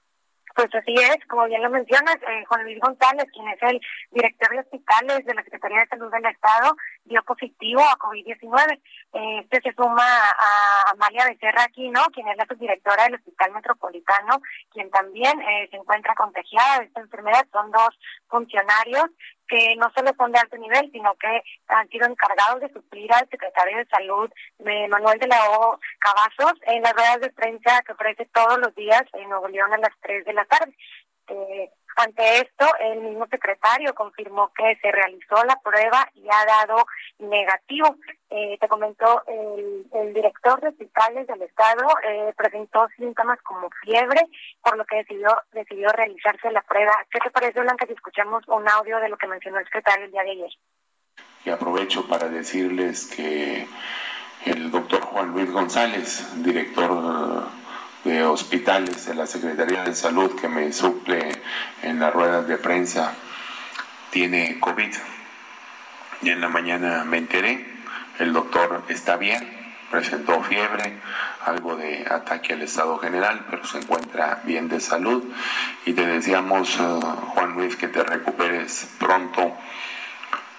Pues 0.58 0.74
así 0.74 0.92
es, 0.92 1.24
como 1.28 1.44
bien 1.46 1.62
lo 1.62 1.70
mencionas, 1.70 2.16
eh, 2.16 2.44
Juan 2.48 2.64
Luis 2.64 2.80
González, 2.80 3.26
quien 3.32 3.46
es 3.46 3.62
el 3.62 3.80
director 4.10 4.50
de 4.50 4.58
hospitales 4.58 5.24
de 5.24 5.32
la 5.32 5.44
Secretaría 5.44 5.82
de 5.82 5.86
Salud 5.86 6.10
del 6.10 6.26
Estado, 6.26 6.76
dio 7.04 7.22
positivo 7.22 7.80
a 7.80 7.96
COVID-19. 7.96 8.80
Eh, 9.12 9.38
este 9.44 9.60
se 9.60 9.72
suma 9.76 10.02
a 10.02 10.90
Amalia 10.90 11.26
Becerra 11.28 11.62
Aquino, 11.62 12.00
quien 12.12 12.26
es 12.26 12.36
la 12.36 12.46
subdirectora 12.46 13.04
del 13.04 13.14
Hospital 13.14 13.52
Metropolitano, 13.52 14.42
quien 14.72 14.90
también 14.90 15.40
eh, 15.42 15.68
se 15.70 15.76
encuentra 15.76 16.16
contagiada 16.16 16.80
de 16.80 16.86
esta 16.86 17.02
enfermedad. 17.02 17.46
Son 17.52 17.70
dos 17.70 17.96
funcionarios 18.26 19.06
que 19.48 19.74
no 19.76 19.90
solo 19.96 20.10
son 20.16 20.32
de 20.32 20.38
alto 20.38 20.56
nivel, 20.56 20.90
sino 20.92 21.14
que 21.16 21.42
han 21.68 21.88
sido 21.88 22.06
encargados 22.06 22.60
de 22.60 22.72
suplir 22.72 23.12
al 23.12 23.28
secretario 23.28 23.78
de 23.78 23.86
Salud, 23.86 24.30
Manuel 24.90 25.18
de 25.18 25.26
la 25.26 25.50
O. 25.50 25.80
Cavazos, 25.98 26.60
en 26.66 26.82
las 26.82 26.92
ruedas 26.92 27.20
de 27.20 27.30
prensa 27.30 27.82
que 27.82 27.92
ofrece 27.92 28.26
todos 28.26 28.58
los 28.58 28.74
días 28.74 29.02
en 29.14 29.28
Nuevo 29.28 29.48
León 29.48 29.72
a 29.72 29.78
las 29.78 29.92
3 30.02 30.24
de 30.24 30.32
la 30.32 30.44
tarde. 30.44 30.74
Eh, 31.28 31.70
ante 31.98 32.42
esto, 32.42 32.64
el 32.78 33.00
mismo 33.00 33.26
secretario 33.26 33.92
confirmó 33.92 34.52
que 34.56 34.76
se 34.80 34.92
realizó 34.92 35.42
la 35.44 35.56
prueba 35.56 36.08
y 36.14 36.28
ha 36.30 36.44
dado 36.46 36.86
negativo. 37.18 37.96
Eh, 38.30 38.56
te 38.60 38.68
comentó 38.68 39.24
el, 39.26 40.14
director 40.14 40.60
de 40.60 40.68
hospitales 40.68 41.26
del 41.26 41.42
estado 41.42 41.86
eh, 42.04 42.32
presentó 42.36 42.86
síntomas 42.96 43.40
como 43.42 43.68
fiebre, 43.82 44.20
por 44.62 44.76
lo 44.76 44.84
que 44.84 44.96
decidió 44.96 45.28
decidió 45.52 45.88
realizarse 45.88 46.52
la 46.52 46.62
prueba. 46.62 46.92
¿Qué 47.10 47.18
te 47.18 47.30
parece, 47.30 47.60
Blanca, 47.60 47.84
si 47.86 47.94
escuchamos 47.94 48.46
un 48.46 48.68
audio 48.68 49.00
de 49.00 49.08
lo 49.08 49.16
que 49.16 49.26
mencionó 49.26 49.58
el 49.58 49.64
secretario 49.64 50.04
el 50.04 50.12
día 50.12 50.22
de 50.22 50.30
ayer? 50.30 50.50
Y 51.44 51.50
aprovecho 51.50 52.06
para 52.06 52.28
decirles 52.28 53.06
que 53.06 53.66
el 54.46 54.70
doctor 54.70 55.00
Juan 55.02 55.32
Luis 55.32 55.50
González, 55.50 56.44
director 56.44 57.48
de 58.08 58.24
hospitales 58.24 59.04
de 59.04 59.14
la 59.14 59.26
Secretaría 59.26 59.84
de 59.84 59.94
Salud 59.94 60.34
que 60.40 60.48
me 60.48 60.72
suple 60.72 61.30
en 61.82 62.00
las 62.00 62.12
ruedas 62.12 62.48
de 62.48 62.56
prensa 62.56 63.12
tiene 64.10 64.58
COVID. 64.60 64.94
Y 66.22 66.30
en 66.30 66.40
la 66.40 66.48
mañana 66.48 67.04
me 67.04 67.18
enteré, 67.18 67.66
el 68.18 68.32
doctor 68.32 68.82
está 68.88 69.16
bien, 69.16 69.46
presentó 69.90 70.42
fiebre, 70.42 70.94
algo 71.44 71.76
de 71.76 72.06
ataque 72.10 72.54
al 72.54 72.62
estado 72.62 72.98
general, 72.98 73.44
pero 73.50 73.66
se 73.66 73.78
encuentra 73.78 74.40
bien 74.44 74.68
de 74.68 74.80
salud. 74.80 75.22
Y 75.84 75.92
te 75.92 76.06
deseamos, 76.06 76.78
eh, 76.80 77.00
Juan 77.34 77.52
Luis, 77.52 77.76
que 77.76 77.88
te 77.88 78.02
recuperes 78.02 78.88
pronto, 78.98 79.54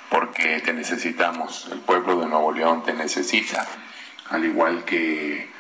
porque 0.10 0.62
te 0.64 0.72
necesitamos, 0.72 1.68
el 1.72 1.80
pueblo 1.80 2.20
de 2.20 2.28
Nuevo 2.28 2.52
León 2.52 2.84
te 2.84 2.94
necesita, 2.94 3.68
al 4.30 4.46
igual 4.46 4.86
que 4.86 5.59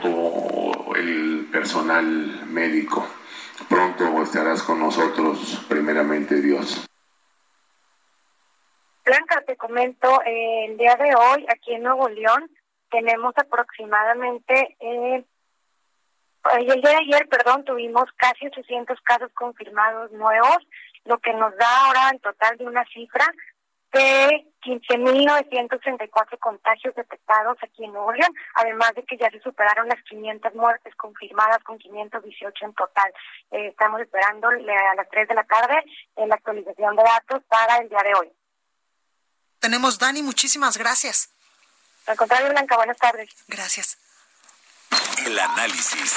todo 0.00 0.94
el 0.96 1.48
personal 1.52 2.46
médico. 2.46 3.06
Pronto 3.68 4.22
estarás 4.22 4.62
con 4.62 4.80
nosotros, 4.80 5.64
primeramente 5.68 6.40
Dios. 6.40 6.86
Blanca, 9.04 9.42
te 9.46 9.56
comento, 9.56 10.20
el 10.24 10.78
día 10.78 10.96
de 10.96 11.14
hoy 11.14 11.46
aquí 11.48 11.74
en 11.74 11.82
Nuevo 11.82 12.08
León 12.08 12.50
tenemos 12.90 13.34
aproximadamente, 13.36 14.76
eh, 14.80 15.24
el 16.58 16.64
día 16.64 16.90
de 16.90 16.96
ayer, 16.96 17.28
perdón, 17.28 17.64
tuvimos 17.64 18.04
casi 18.16 18.46
800 18.46 18.98
casos 19.02 19.30
confirmados 19.34 20.10
nuevos, 20.12 20.58
lo 21.04 21.18
que 21.18 21.34
nos 21.34 21.54
da 21.56 21.86
ahora 21.86 22.10
en 22.12 22.20
total 22.20 22.56
de 22.56 22.66
una 22.66 22.84
cifra 22.86 23.26
de 23.92 24.46
15.934 24.64 26.38
contagios 26.38 26.94
detectados 26.94 27.56
aquí 27.62 27.84
en 27.84 27.92
León, 27.92 28.34
además 28.54 28.94
de 28.94 29.04
que 29.04 29.16
ya 29.16 29.30
se 29.30 29.40
superaron 29.40 29.88
las 29.88 30.02
500 30.04 30.54
muertes 30.54 30.94
confirmadas 30.96 31.62
con 31.62 31.78
518 31.78 32.64
en 32.64 32.74
total. 32.74 33.12
Eh, 33.50 33.68
estamos 33.68 34.00
esperando 34.00 34.48
a 34.48 34.94
las 34.96 35.08
3 35.10 35.28
de 35.28 35.34
la 35.34 35.44
tarde 35.44 35.84
la 36.16 36.34
actualización 36.34 36.96
de 36.96 37.02
datos 37.02 37.42
para 37.48 37.78
el 37.78 37.88
día 37.88 38.02
de 38.02 38.14
hoy. 38.14 38.32
Tenemos 39.60 39.98
Dani, 39.98 40.22
muchísimas 40.22 40.76
gracias. 40.76 41.30
Al 42.06 42.16
contrario, 42.16 42.50
Blanca, 42.50 42.76
buenas 42.76 42.98
tardes. 42.98 43.30
Gracias. 43.48 43.98
El 45.18 45.38
análisis. 45.38 46.12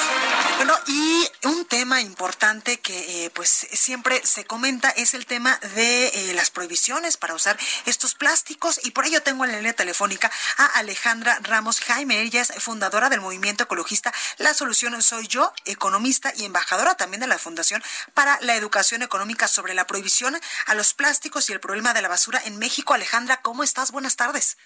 Bueno, 0.57 0.73
y 0.87 1.29
un 1.43 1.65
tema 1.65 2.01
importante 2.01 2.79
que 2.79 3.25
eh, 3.25 3.29
pues 3.29 3.49
siempre 3.49 4.21
se 4.25 4.45
comenta 4.45 4.89
es 4.89 5.13
el 5.13 5.25
tema 5.25 5.57
de 5.75 6.07
eh, 6.07 6.33
las 6.33 6.49
prohibiciones 6.49 7.17
para 7.17 7.35
usar 7.35 7.57
estos 7.85 8.15
plásticos 8.15 8.79
y 8.83 8.91
por 8.91 9.05
ello 9.05 9.21
tengo 9.21 9.45
en 9.45 9.51
la 9.51 9.57
línea 9.57 9.73
telefónica 9.73 10.31
a 10.57 10.65
Alejandra 10.79 11.37
Ramos 11.43 11.79
Jaime. 11.81 12.21
Ella 12.21 12.41
es 12.41 12.51
fundadora 12.59 13.09
del 13.09 13.21
movimiento 13.21 13.65
ecologista 13.65 14.13
La 14.37 14.53
Solución 14.53 14.99
Soy 15.01 15.27
Yo, 15.27 15.53
economista 15.65 16.33
y 16.35 16.45
embajadora 16.45 16.95
también 16.95 17.21
de 17.21 17.27
la 17.27 17.37
Fundación 17.37 17.83
para 18.13 18.39
la 18.41 18.55
Educación 18.55 19.03
Económica 19.03 19.47
sobre 19.47 19.73
la 19.73 19.85
prohibición 19.85 20.39
a 20.65 20.73
los 20.73 20.93
plásticos 20.93 21.49
y 21.49 21.53
el 21.53 21.59
problema 21.59 21.93
de 21.93 22.01
la 22.01 22.07
basura 22.09 22.41
en 22.45 22.57
México. 22.57 22.93
Alejandra, 22.93 23.41
¿cómo 23.41 23.63
estás? 23.63 23.91
Buenas 23.91 24.15
tardes. 24.15 24.57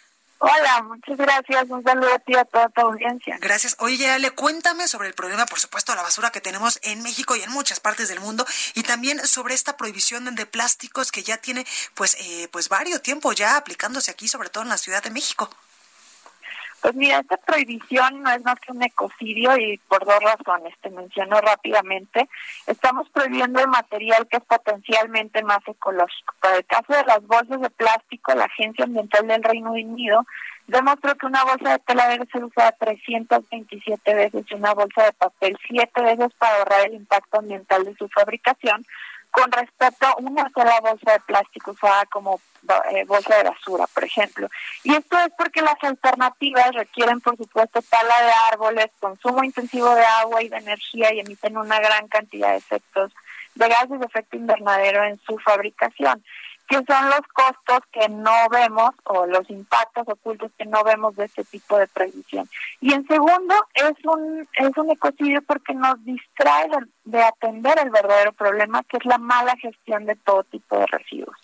Hola, 0.43 0.81
muchas 0.81 1.17
gracias. 1.17 1.69
Un 1.69 1.83
saludo 1.83 2.11
a 2.15 2.17
ti 2.17 2.33
y 2.33 2.35
a 2.35 2.45
toda 2.45 2.67
tu 2.69 2.81
audiencia. 2.81 3.37
Gracias. 3.39 3.75
Oye, 3.77 4.09
Ale, 4.09 4.31
cuéntame 4.31 4.87
sobre 4.87 5.07
el 5.07 5.13
problema, 5.13 5.45
por 5.45 5.59
supuesto, 5.59 5.93
la 5.93 6.01
basura 6.01 6.31
que 6.31 6.41
tenemos 6.41 6.79
en 6.81 7.03
México 7.03 7.35
y 7.35 7.43
en 7.43 7.51
muchas 7.51 7.79
partes 7.79 8.09
del 8.09 8.19
mundo 8.19 8.43
y 8.73 8.81
también 8.81 9.19
sobre 9.27 9.53
esta 9.53 9.77
prohibición 9.77 10.33
de 10.33 10.45
plásticos 10.47 11.11
que 11.11 11.21
ya 11.21 11.37
tiene 11.37 11.63
pues 11.93 12.17
eh, 12.19 12.47
pues 12.51 12.69
varios 12.69 13.03
tiempo 13.03 13.33
ya 13.33 13.55
aplicándose 13.55 14.09
aquí, 14.09 14.27
sobre 14.27 14.49
todo 14.49 14.63
en 14.63 14.69
la 14.69 14.79
Ciudad 14.79 15.03
de 15.03 15.11
México. 15.11 15.47
Pues 16.81 16.95
mira, 16.95 17.19
esta 17.19 17.37
prohibición 17.37 18.23
no 18.23 18.31
es 18.31 18.43
más 18.43 18.59
que 18.59 18.71
un 18.71 18.81
ecocidio 18.81 19.55
y 19.55 19.77
por 19.87 20.03
dos 20.03 20.19
razones. 20.19 20.73
Te 20.81 20.89
menciono 20.89 21.39
rápidamente. 21.39 22.27
Estamos 22.65 23.07
prohibiendo 23.09 23.59
el 23.59 23.67
material 23.67 24.27
que 24.27 24.37
es 24.37 24.43
potencialmente 24.43 25.43
más 25.43 25.59
ecológico. 25.67 26.33
Para 26.39 26.57
el 26.57 26.65
caso 26.65 26.93
de 26.93 27.05
las 27.05 27.25
bolsas 27.27 27.61
de 27.61 27.69
plástico, 27.69 28.33
la 28.33 28.45
Agencia 28.45 28.85
Ambiental 28.85 29.27
del 29.27 29.43
Reino 29.43 29.71
Unido 29.73 30.25
demostró 30.67 31.15
que 31.15 31.25
una 31.27 31.43
bolsa 31.43 31.73
de 31.73 31.79
tela 31.79 32.07
debe 32.07 32.25
ser 32.31 32.43
usada 32.43 32.71
327 32.71 34.15
veces 34.15 34.45
y 34.49 34.53
una 34.55 34.73
bolsa 34.73 35.03
de 35.03 35.13
papel 35.13 35.57
7 35.67 36.01
veces 36.01 36.33
para 36.37 36.57
ahorrar 36.57 36.87
el 36.87 36.95
impacto 36.95 37.39
ambiental 37.39 37.85
de 37.85 37.95
su 37.95 38.07
fabricación 38.09 38.85
con 39.31 39.51
respecto 39.51 40.05
a 40.05 40.15
una 40.17 40.49
sola 40.53 40.79
bolsa 40.81 41.13
de 41.13 41.19
plástico 41.21 41.71
usada 41.71 42.05
como 42.07 42.39
eh, 42.91 43.05
bolsa 43.05 43.37
de 43.37 43.43
basura, 43.43 43.87
por 43.87 44.03
ejemplo. 44.03 44.47
Y 44.83 44.93
esto 44.93 45.17
es 45.19 45.31
porque 45.37 45.61
las 45.61 45.81
alternativas 45.81 46.71
requieren, 46.73 47.19
por 47.21 47.37
supuesto, 47.37 47.81
tala 47.81 48.21
de 48.21 48.31
árboles, 48.51 48.87
consumo 48.99 49.43
intensivo 49.43 49.93
de 49.95 50.05
agua 50.05 50.43
y 50.43 50.49
de 50.49 50.57
energía 50.57 51.13
y 51.13 51.21
emiten 51.21 51.57
una 51.57 51.79
gran 51.79 52.07
cantidad 52.07 52.51
de 52.51 52.57
efectos 52.57 53.11
de 53.55 53.67
gases 53.67 53.99
de 53.99 54.05
efecto 54.05 54.37
invernadero 54.37 55.03
en 55.03 55.19
su 55.25 55.37
fabricación 55.39 56.23
que 56.71 56.77
son 56.85 57.09
los 57.09 57.27
costos 57.33 57.79
que 57.91 58.07
no 58.07 58.47
vemos 58.49 58.91
o 59.03 59.25
los 59.25 59.49
impactos 59.49 60.07
ocultos 60.07 60.53
que 60.57 60.65
no 60.65 60.81
vemos 60.85 61.13
de 61.17 61.25
este 61.25 61.43
tipo 61.43 61.77
de 61.77 61.85
prohibición. 61.87 62.49
Y 62.79 62.93
en 62.93 63.05
segundo, 63.07 63.53
es 63.73 63.91
un, 64.05 64.47
es 64.53 64.77
un 64.77 64.89
ecocidio 64.89 65.41
porque 65.41 65.73
nos 65.73 66.01
distrae 66.05 66.69
de, 67.03 67.21
atender 67.21 67.77
el 67.83 67.89
verdadero 67.89 68.31
problema, 68.31 68.83
que 68.83 68.95
es 68.95 69.05
la 69.05 69.17
mala 69.17 69.53
gestión 69.57 70.05
de 70.05 70.15
todo 70.15 70.45
tipo 70.45 70.77
de 70.77 70.85
residuos. 70.87 71.35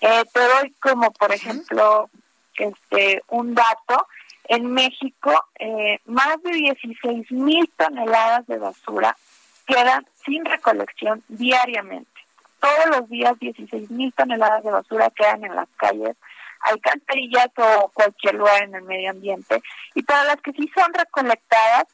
Eh, 0.00 0.24
te 0.32 0.40
doy 0.40 0.72
como, 0.80 1.12
por 1.12 1.32
ejemplo, 1.32 2.10
este 2.56 3.22
un 3.28 3.54
dato. 3.54 4.08
En 4.48 4.72
México, 4.72 5.32
eh, 5.60 6.00
más 6.06 6.42
de 6.42 6.52
16 6.52 7.30
mil 7.30 7.70
toneladas 7.76 8.46
de 8.48 8.58
basura 8.58 9.16
quedan 9.64 10.06
sin 10.24 10.44
recolección 10.44 11.22
diariamente 11.28 12.15
todos 12.60 12.98
los 12.98 13.08
días 13.08 13.38
16 13.38 13.90
mil 13.90 14.12
toneladas 14.14 14.64
de 14.64 14.70
basura 14.70 15.10
quedan 15.10 15.44
en 15.44 15.54
las 15.54 15.68
calles, 15.76 16.16
alcantarillas 16.60 17.50
o 17.56 17.90
cualquier 17.92 18.34
lugar 18.34 18.62
en 18.62 18.74
el 18.74 18.82
medio 18.82 19.10
ambiente. 19.10 19.62
Y 19.94 20.02
para 20.02 20.24
las 20.24 20.40
que 20.40 20.52
sí 20.52 20.70
son 20.74 20.92
recolectadas, 20.92 21.86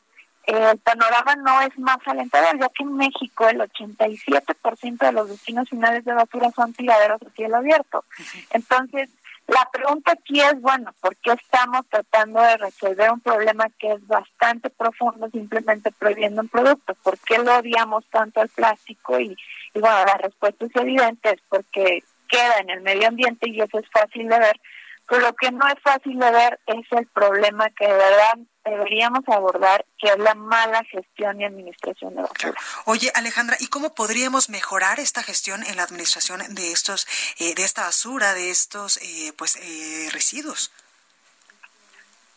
el 0.44 0.78
panorama 0.78 1.36
no 1.36 1.60
es 1.60 1.78
más 1.78 1.98
alentador, 2.04 2.58
ya 2.58 2.68
que 2.70 2.82
en 2.82 2.96
México 2.96 3.48
el 3.48 3.60
87% 3.60 4.98
de 4.98 5.12
los 5.12 5.28
destinos 5.28 5.68
finales 5.68 6.04
de 6.04 6.12
basura 6.12 6.50
son 6.50 6.72
tiraderos 6.72 7.22
a 7.22 7.30
cielo 7.30 7.58
abierto. 7.58 8.04
Entonces, 8.50 9.08
la 9.53 9.68
pregunta 9.70 10.12
aquí 10.12 10.40
es, 10.40 10.61
bueno, 10.61 10.94
¿por 11.00 11.16
qué 11.16 11.32
estamos 11.32 11.86
tratando 11.88 12.40
de 12.40 12.57
resolver 12.57 13.11
un 13.11 13.20
problema 13.20 13.66
que 13.78 13.92
es 13.92 14.07
bastante 14.07 14.70
profundo 14.70 15.28
simplemente 15.30 15.90
prohibiendo 15.92 16.42
un 16.42 16.48
producto? 16.48 16.94
¿Por 17.03 17.18
qué 17.18 17.38
lo 17.38 17.57
odiamos 17.59 18.05
tanto 18.11 18.40
al 18.40 18.48
plástico? 18.48 19.20
Y, 19.20 19.36
y 19.74 19.80
bueno, 19.80 20.05
la 20.07 20.14
respuesta 20.14 20.64
es 20.64 20.76
evidente, 20.76 21.30
es 21.30 21.40
porque 21.48 22.03
queda 22.28 22.59
en 22.61 22.70
el 22.70 22.80
medio 22.80 23.09
ambiente 23.09 23.50
y 23.50 23.61
eso 23.61 23.78
es 23.78 23.88
fácil 23.90 24.28
de 24.28 24.38
ver, 24.38 24.61
pero 25.07 25.20
lo 25.20 25.34
que 25.34 25.50
no 25.50 25.68
es 25.68 25.78
fácil 25.82 26.18
de 26.18 26.30
ver 26.30 26.59
es 26.66 26.86
el 26.92 27.07
problema 27.09 27.68
que 27.70 27.86
de 27.86 27.92
verdad 27.92 28.38
deberíamos 28.64 29.26
abordar, 29.28 29.84
que 29.98 30.08
es 30.08 30.18
la 30.18 30.34
mala 30.34 30.82
gestión 30.84 31.40
y 31.40 31.44
administración 31.44 32.14
de 32.14 32.22
basura. 32.22 32.60
Oye, 32.84 33.10
Alejandra, 33.14 33.56
¿y 33.60 33.68
cómo 33.68 33.94
podríamos 33.94 34.48
mejorar 34.48 35.00
esta 35.00 35.22
gestión 35.22 35.64
en 35.64 35.76
la 35.76 35.82
administración 35.82 36.42
de 36.54 36.72
estos, 36.72 37.06
eh, 37.38 37.54
de 37.54 37.64
esta 37.64 37.82
basura, 37.82 38.34
de 38.34 38.50
estos, 38.50 38.98
eh, 38.98 39.32
pues, 39.36 39.56
eh, 39.56 40.08
residuos? 40.12 40.70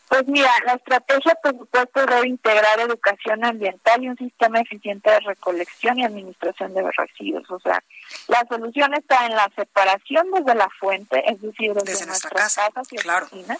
Pues 0.08 0.24
mira, 0.28 0.50
la 0.64 0.74
estrategia, 0.74 1.34
por 1.42 1.58
supuesto, 1.58 2.06
debe 2.06 2.28
integrar 2.28 2.78
educación 2.78 3.44
ambiental 3.44 4.04
y 4.04 4.08
un 4.08 4.16
sistema 4.16 4.60
eficiente 4.60 5.10
de 5.10 5.18
recolección 5.20 5.98
y 5.98 6.04
administración 6.04 6.74
de 6.74 6.88
residuos. 6.96 7.50
O 7.50 7.58
sea, 7.58 7.82
la 8.28 8.44
solución 8.48 8.94
está 8.94 9.26
en 9.26 9.34
la 9.34 9.50
separación 9.56 10.30
desde 10.30 10.54
la 10.54 10.68
fuente, 10.78 11.28
es 11.28 11.40
decir, 11.40 11.74
desde, 11.74 12.06
nuestras 12.06 12.54
casas 12.54 12.86
y 12.92 12.98
oficinas, 12.98 13.58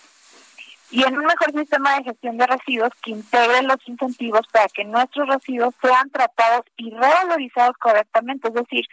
y 0.90 1.02
en 1.02 1.18
un 1.18 1.24
mejor 1.24 1.52
sistema 1.52 1.96
de 1.96 2.04
gestión 2.04 2.36
de 2.36 2.46
residuos 2.46 2.92
que 3.02 3.10
integre 3.10 3.62
los 3.62 3.78
incentivos 3.86 4.46
para 4.52 4.68
que 4.68 4.84
nuestros 4.84 5.28
residuos 5.28 5.74
sean 5.82 6.10
tratados 6.10 6.62
y 6.76 6.90
revalorizados 6.90 7.76
correctamente. 7.78 8.48
Es 8.48 8.54
decir, 8.54 8.84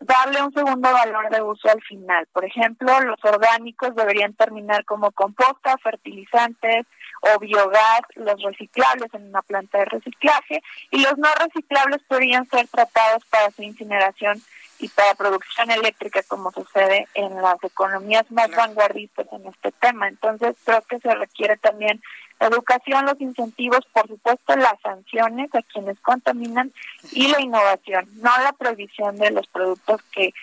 darle 0.00 0.42
un 0.42 0.52
segundo 0.52 0.92
valor 0.92 1.30
de 1.30 1.42
uso 1.42 1.68
al 1.68 1.82
final. 1.82 2.26
Por 2.32 2.44
ejemplo, 2.44 3.00
los 3.00 3.22
orgánicos 3.24 3.94
deberían 3.94 4.34
terminar 4.34 4.84
como 4.84 5.10
composta, 5.12 5.76
fertilizantes 5.78 6.86
o 7.20 7.38
biogás, 7.38 8.00
los 8.16 8.40
reciclables 8.42 9.12
en 9.14 9.28
una 9.28 9.42
planta 9.42 9.78
de 9.78 9.84
reciclaje 9.86 10.62
y 10.90 11.02
los 11.02 11.16
no 11.18 11.28
reciclables 11.38 12.02
podrían 12.08 12.48
ser 12.48 12.66
tratados 12.68 13.24
para 13.26 13.50
su 13.50 13.62
incineración 13.62 14.42
y 14.82 14.88
para 14.88 15.14
producción 15.14 15.70
eléctrica 15.70 16.22
como 16.24 16.50
sucede 16.50 17.06
en 17.14 17.40
las 17.40 17.62
economías 17.62 18.28
más 18.32 18.50
vanguardistas 18.50 19.28
en 19.30 19.46
este 19.46 19.70
tema. 19.72 20.08
Entonces 20.08 20.56
creo 20.64 20.82
que 20.82 20.98
se 20.98 21.14
requiere 21.14 21.56
también 21.56 22.02
educación, 22.40 23.06
los 23.06 23.20
incentivos, 23.20 23.86
por 23.92 24.08
supuesto 24.08 24.56
las 24.56 24.74
sanciones 24.82 25.54
a 25.54 25.62
quienes 25.62 26.00
contaminan 26.00 26.72
y 27.12 27.28
la 27.28 27.40
innovación, 27.40 28.08
no 28.16 28.36
la 28.42 28.52
prohibición 28.52 29.16
de 29.18 29.30
los 29.30 29.46
productos 29.46 30.02
que 30.10 30.34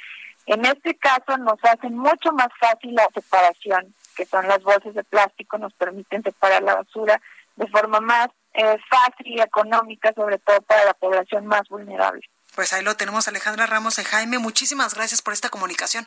en 0.46 0.66
este 0.66 0.96
caso 0.96 1.38
nos 1.38 1.60
hacen 1.64 1.98
mucho 1.98 2.32
más 2.32 2.48
fácil 2.60 2.96
la 2.96 3.08
separación, 3.14 3.94
que 4.16 4.26
son 4.26 4.48
las 4.48 4.64
bolsas 4.64 4.94
de 4.94 5.04
plástico, 5.04 5.58
nos 5.58 5.74
permiten 5.74 6.24
separar 6.24 6.64
la 6.64 6.76
basura 6.76 7.22
de 7.58 7.68
forma 7.68 8.00
más 8.00 8.30
eh, 8.54 8.78
fácil 8.90 9.28
y 9.28 9.42
económica, 9.42 10.14
sobre 10.16 10.38
todo 10.40 10.62
para 10.62 10.86
la 10.86 10.94
población 10.94 11.46
más 11.46 11.68
vulnerable. 11.68 12.22
Pues 12.60 12.74
ahí 12.74 12.84
lo 12.84 12.98
tenemos, 12.98 13.26
Alejandra 13.30 13.68
Ramos 13.68 14.00
y 14.00 14.04
Jaime. 14.04 14.38
Muchísimas 14.38 14.94
gracias 14.94 15.22
por 15.22 15.34
esta 15.34 15.48
comunicación. 15.48 16.06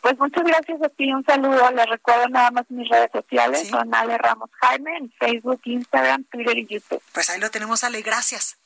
Pues 0.00 0.16
muchas 0.20 0.44
gracias 0.44 0.80
a 0.80 0.88
ti, 0.88 1.12
un 1.12 1.24
saludo. 1.24 1.68
Les 1.72 1.84
recuerdo 1.86 2.28
nada 2.28 2.52
más 2.52 2.64
mis 2.68 2.88
redes 2.88 3.10
sociales, 3.10 3.66
son 3.68 3.92
Ale 3.92 4.18
Ramos 4.18 4.48
Jaime 4.60 4.96
en 4.96 5.10
Facebook, 5.18 5.60
Instagram, 5.64 6.22
Twitter 6.30 6.56
y 6.58 6.66
YouTube. 6.66 7.02
Pues 7.10 7.28
ahí 7.28 7.40
lo 7.40 7.50
tenemos, 7.50 7.82
Ale, 7.82 8.02
gracias. 8.02 8.56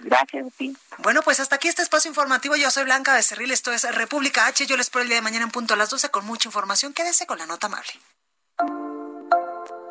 Gracias 0.00 0.48
a 0.48 0.50
ti. 0.50 0.76
Bueno, 0.98 1.22
pues 1.22 1.40
hasta 1.40 1.56
aquí 1.56 1.68
este 1.68 1.80
espacio 1.80 2.10
informativo. 2.10 2.56
Yo 2.56 2.70
soy 2.70 2.84
Blanca 2.84 3.14
Becerril, 3.14 3.50
esto 3.50 3.72
es 3.72 3.90
República 3.94 4.48
H. 4.48 4.66
Yo 4.66 4.76
les 4.76 4.88
espero 4.88 5.04
el 5.04 5.08
día 5.08 5.16
de 5.16 5.22
mañana 5.22 5.46
en 5.46 5.50
punto 5.50 5.72
a 5.72 5.78
las 5.78 5.88
12 5.88 6.10
con 6.10 6.26
mucha 6.26 6.46
información. 6.46 6.92
Quédese 6.92 7.24
con 7.24 7.38
la 7.38 7.46
nota 7.46 7.68
amable. 7.68 7.92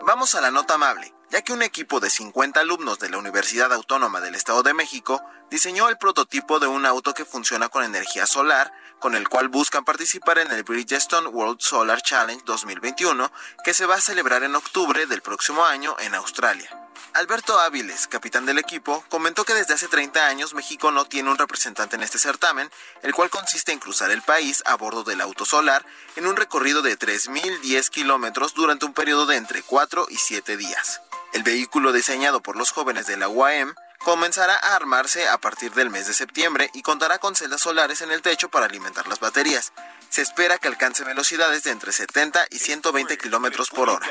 Vamos 0.06 0.36
a 0.36 0.42
la 0.42 0.52
nota 0.52 0.76
amable, 0.76 1.12
ya 1.32 1.42
que 1.42 1.52
un 1.52 1.64
equipo 1.64 2.00
de 2.00 2.12
50 2.12 2.60
alumnos 2.60 3.00
de 3.00 3.10
la 3.10 3.18
Universidad 3.18 3.74
Autónoma 3.74 4.22
del 4.22 4.36
Estado 4.36 4.62
de 4.62 4.76
México 4.76 5.20
diseñó 5.50 5.89
el 5.89 5.97
prototipo 5.97 6.60
de 6.60 6.68
un 6.68 6.86
auto 6.86 7.14
que 7.14 7.26
funciona 7.26 7.70
con 7.70 7.84
energía 7.84 8.26
solar, 8.26 8.72
con 9.00 9.16
el 9.16 9.28
cual 9.30 9.47
buscan 9.47 9.86
participar 9.86 10.39
en 10.39 10.52
el 10.52 10.64
Bridgestone 10.64 11.28
World 11.28 11.60
Solar 11.62 12.02
Challenge 12.02 12.43
2021, 12.45 13.32
que 13.64 13.74
se 13.74 13.86
va 13.86 13.95
a 13.95 14.02
celebrar 14.02 14.43
en 14.43 14.56
octubre 14.56 15.06
del 15.06 15.22
próximo 15.22 15.66
año 15.66 15.95
en 16.00 16.16
Australia. 16.16 16.70
Alberto 17.14 17.60
Áviles, 17.60 18.08
capitán 18.08 18.45
del 18.45 18.60
equipo, 18.60 19.04
comentó 19.10 19.43
que 19.43 19.56
desde 19.56 19.74
hace 19.74 19.88
30 19.88 20.28
años 20.28 20.54
México 20.54 20.91
no 20.91 21.06
tiene 21.06 21.32
un 21.32 21.38
representante 21.38 21.95
en 21.95 22.04
este 22.04 22.20
certamen, 22.20 22.70
el 23.02 23.16
cual 23.16 23.32
consiste 23.32 23.72
en 23.72 23.80
cruzar 23.80 24.12
el 24.12 24.22
país 24.22 24.62
a 24.66 24.76
bordo 24.76 25.04
del 25.04 25.22
auto 25.22 25.43
solar 25.43 25.84
en 26.16 26.28
un 26.28 26.36
recorrido 26.36 26.82
de 26.82 27.00
3.010 27.00 27.89
kilómetros 27.89 28.54
durante 28.54 28.86
un 28.86 28.93
periodo 28.93 29.26
de 29.26 29.38
entre 29.38 29.64
4 29.64 30.08
y 30.10 30.18
7 30.18 30.56
días. 30.58 31.02
El 31.34 31.43
vehículo 31.43 31.93
diseñado 31.93 32.41
por 32.41 32.56
los 32.56 32.72
jóvenes 32.72 33.08
de 33.08 33.18
la 33.18 33.28
UAM 33.28 33.74
comenzará 34.04 34.56
a 34.56 34.76
armarse 34.76 35.28
a 35.28 35.38
partir 35.38 35.74
del 35.74 35.89
mes 35.89 36.08
de 36.08 36.14
septiembre 36.14 36.70
y 36.74 36.82
contará 36.82 37.20
con 37.20 37.36
celdas 37.36 37.62
solares 37.62 38.02
en 38.02 38.12
el 38.12 38.22
techo 38.22 38.50
para 38.50 38.66
alimentar 38.66 39.08
las 39.08 39.20
baterías. 39.20 39.72
Se 40.10 40.22
espera 40.22 40.58
que 40.58 40.68
alcance 40.68 41.04
velocidades 41.04 41.64
de 41.64 41.72
entre 41.72 41.91
70 41.91 42.47
y 42.50 42.60
120 42.60 43.18
kilómetros 43.18 43.70
por 43.70 43.89
hora. 43.89 44.08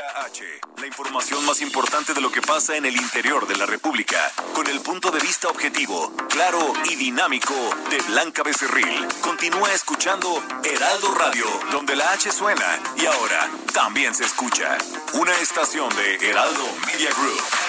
La 0.77 0.87
información 0.87 1.45
más 1.45 1.61
importante 1.61 2.13
de 2.13 2.21
lo 2.21 2.31
que 2.31 2.41
pasa 2.41 2.77
en 2.77 2.85
el 2.85 2.95
interior 2.95 3.45
de 3.47 3.57
la 3.57 3.65
República, 3.65 4.31
con 4.53 4.67
el 4.67 4.79
punto 4.79 5.11
de 5.11 5.19
vista 5.19 5.49
objetivo, 5.49 6.15
claro 6.29 6.73
y 6.85 6.95
dinámico 6.95 7.53
de 7.89 7.97
Blanca 8.03 8.43
Becerril. 8.43 9.07
Continúa 9.21 9.73
escuchando 9.73 10.41
Heraldo 10.63 11.13
Radio, 11.15 11.45
donde 11.71 11.97
la 11.97 12.11
H 12.13 12.31
suena 12.31 12.79
y 12.95 13.05
ahora 13.05 13.49
también 13.73 14.15
se 14.15 14.23
escucha. 14.23 14.77
Una 15.13 15.35
estación 15.39 15.89
de 15.97 16.29
Heraldo 16.29 16.65
Media 16.87 17.09
Group. 17.11 17.68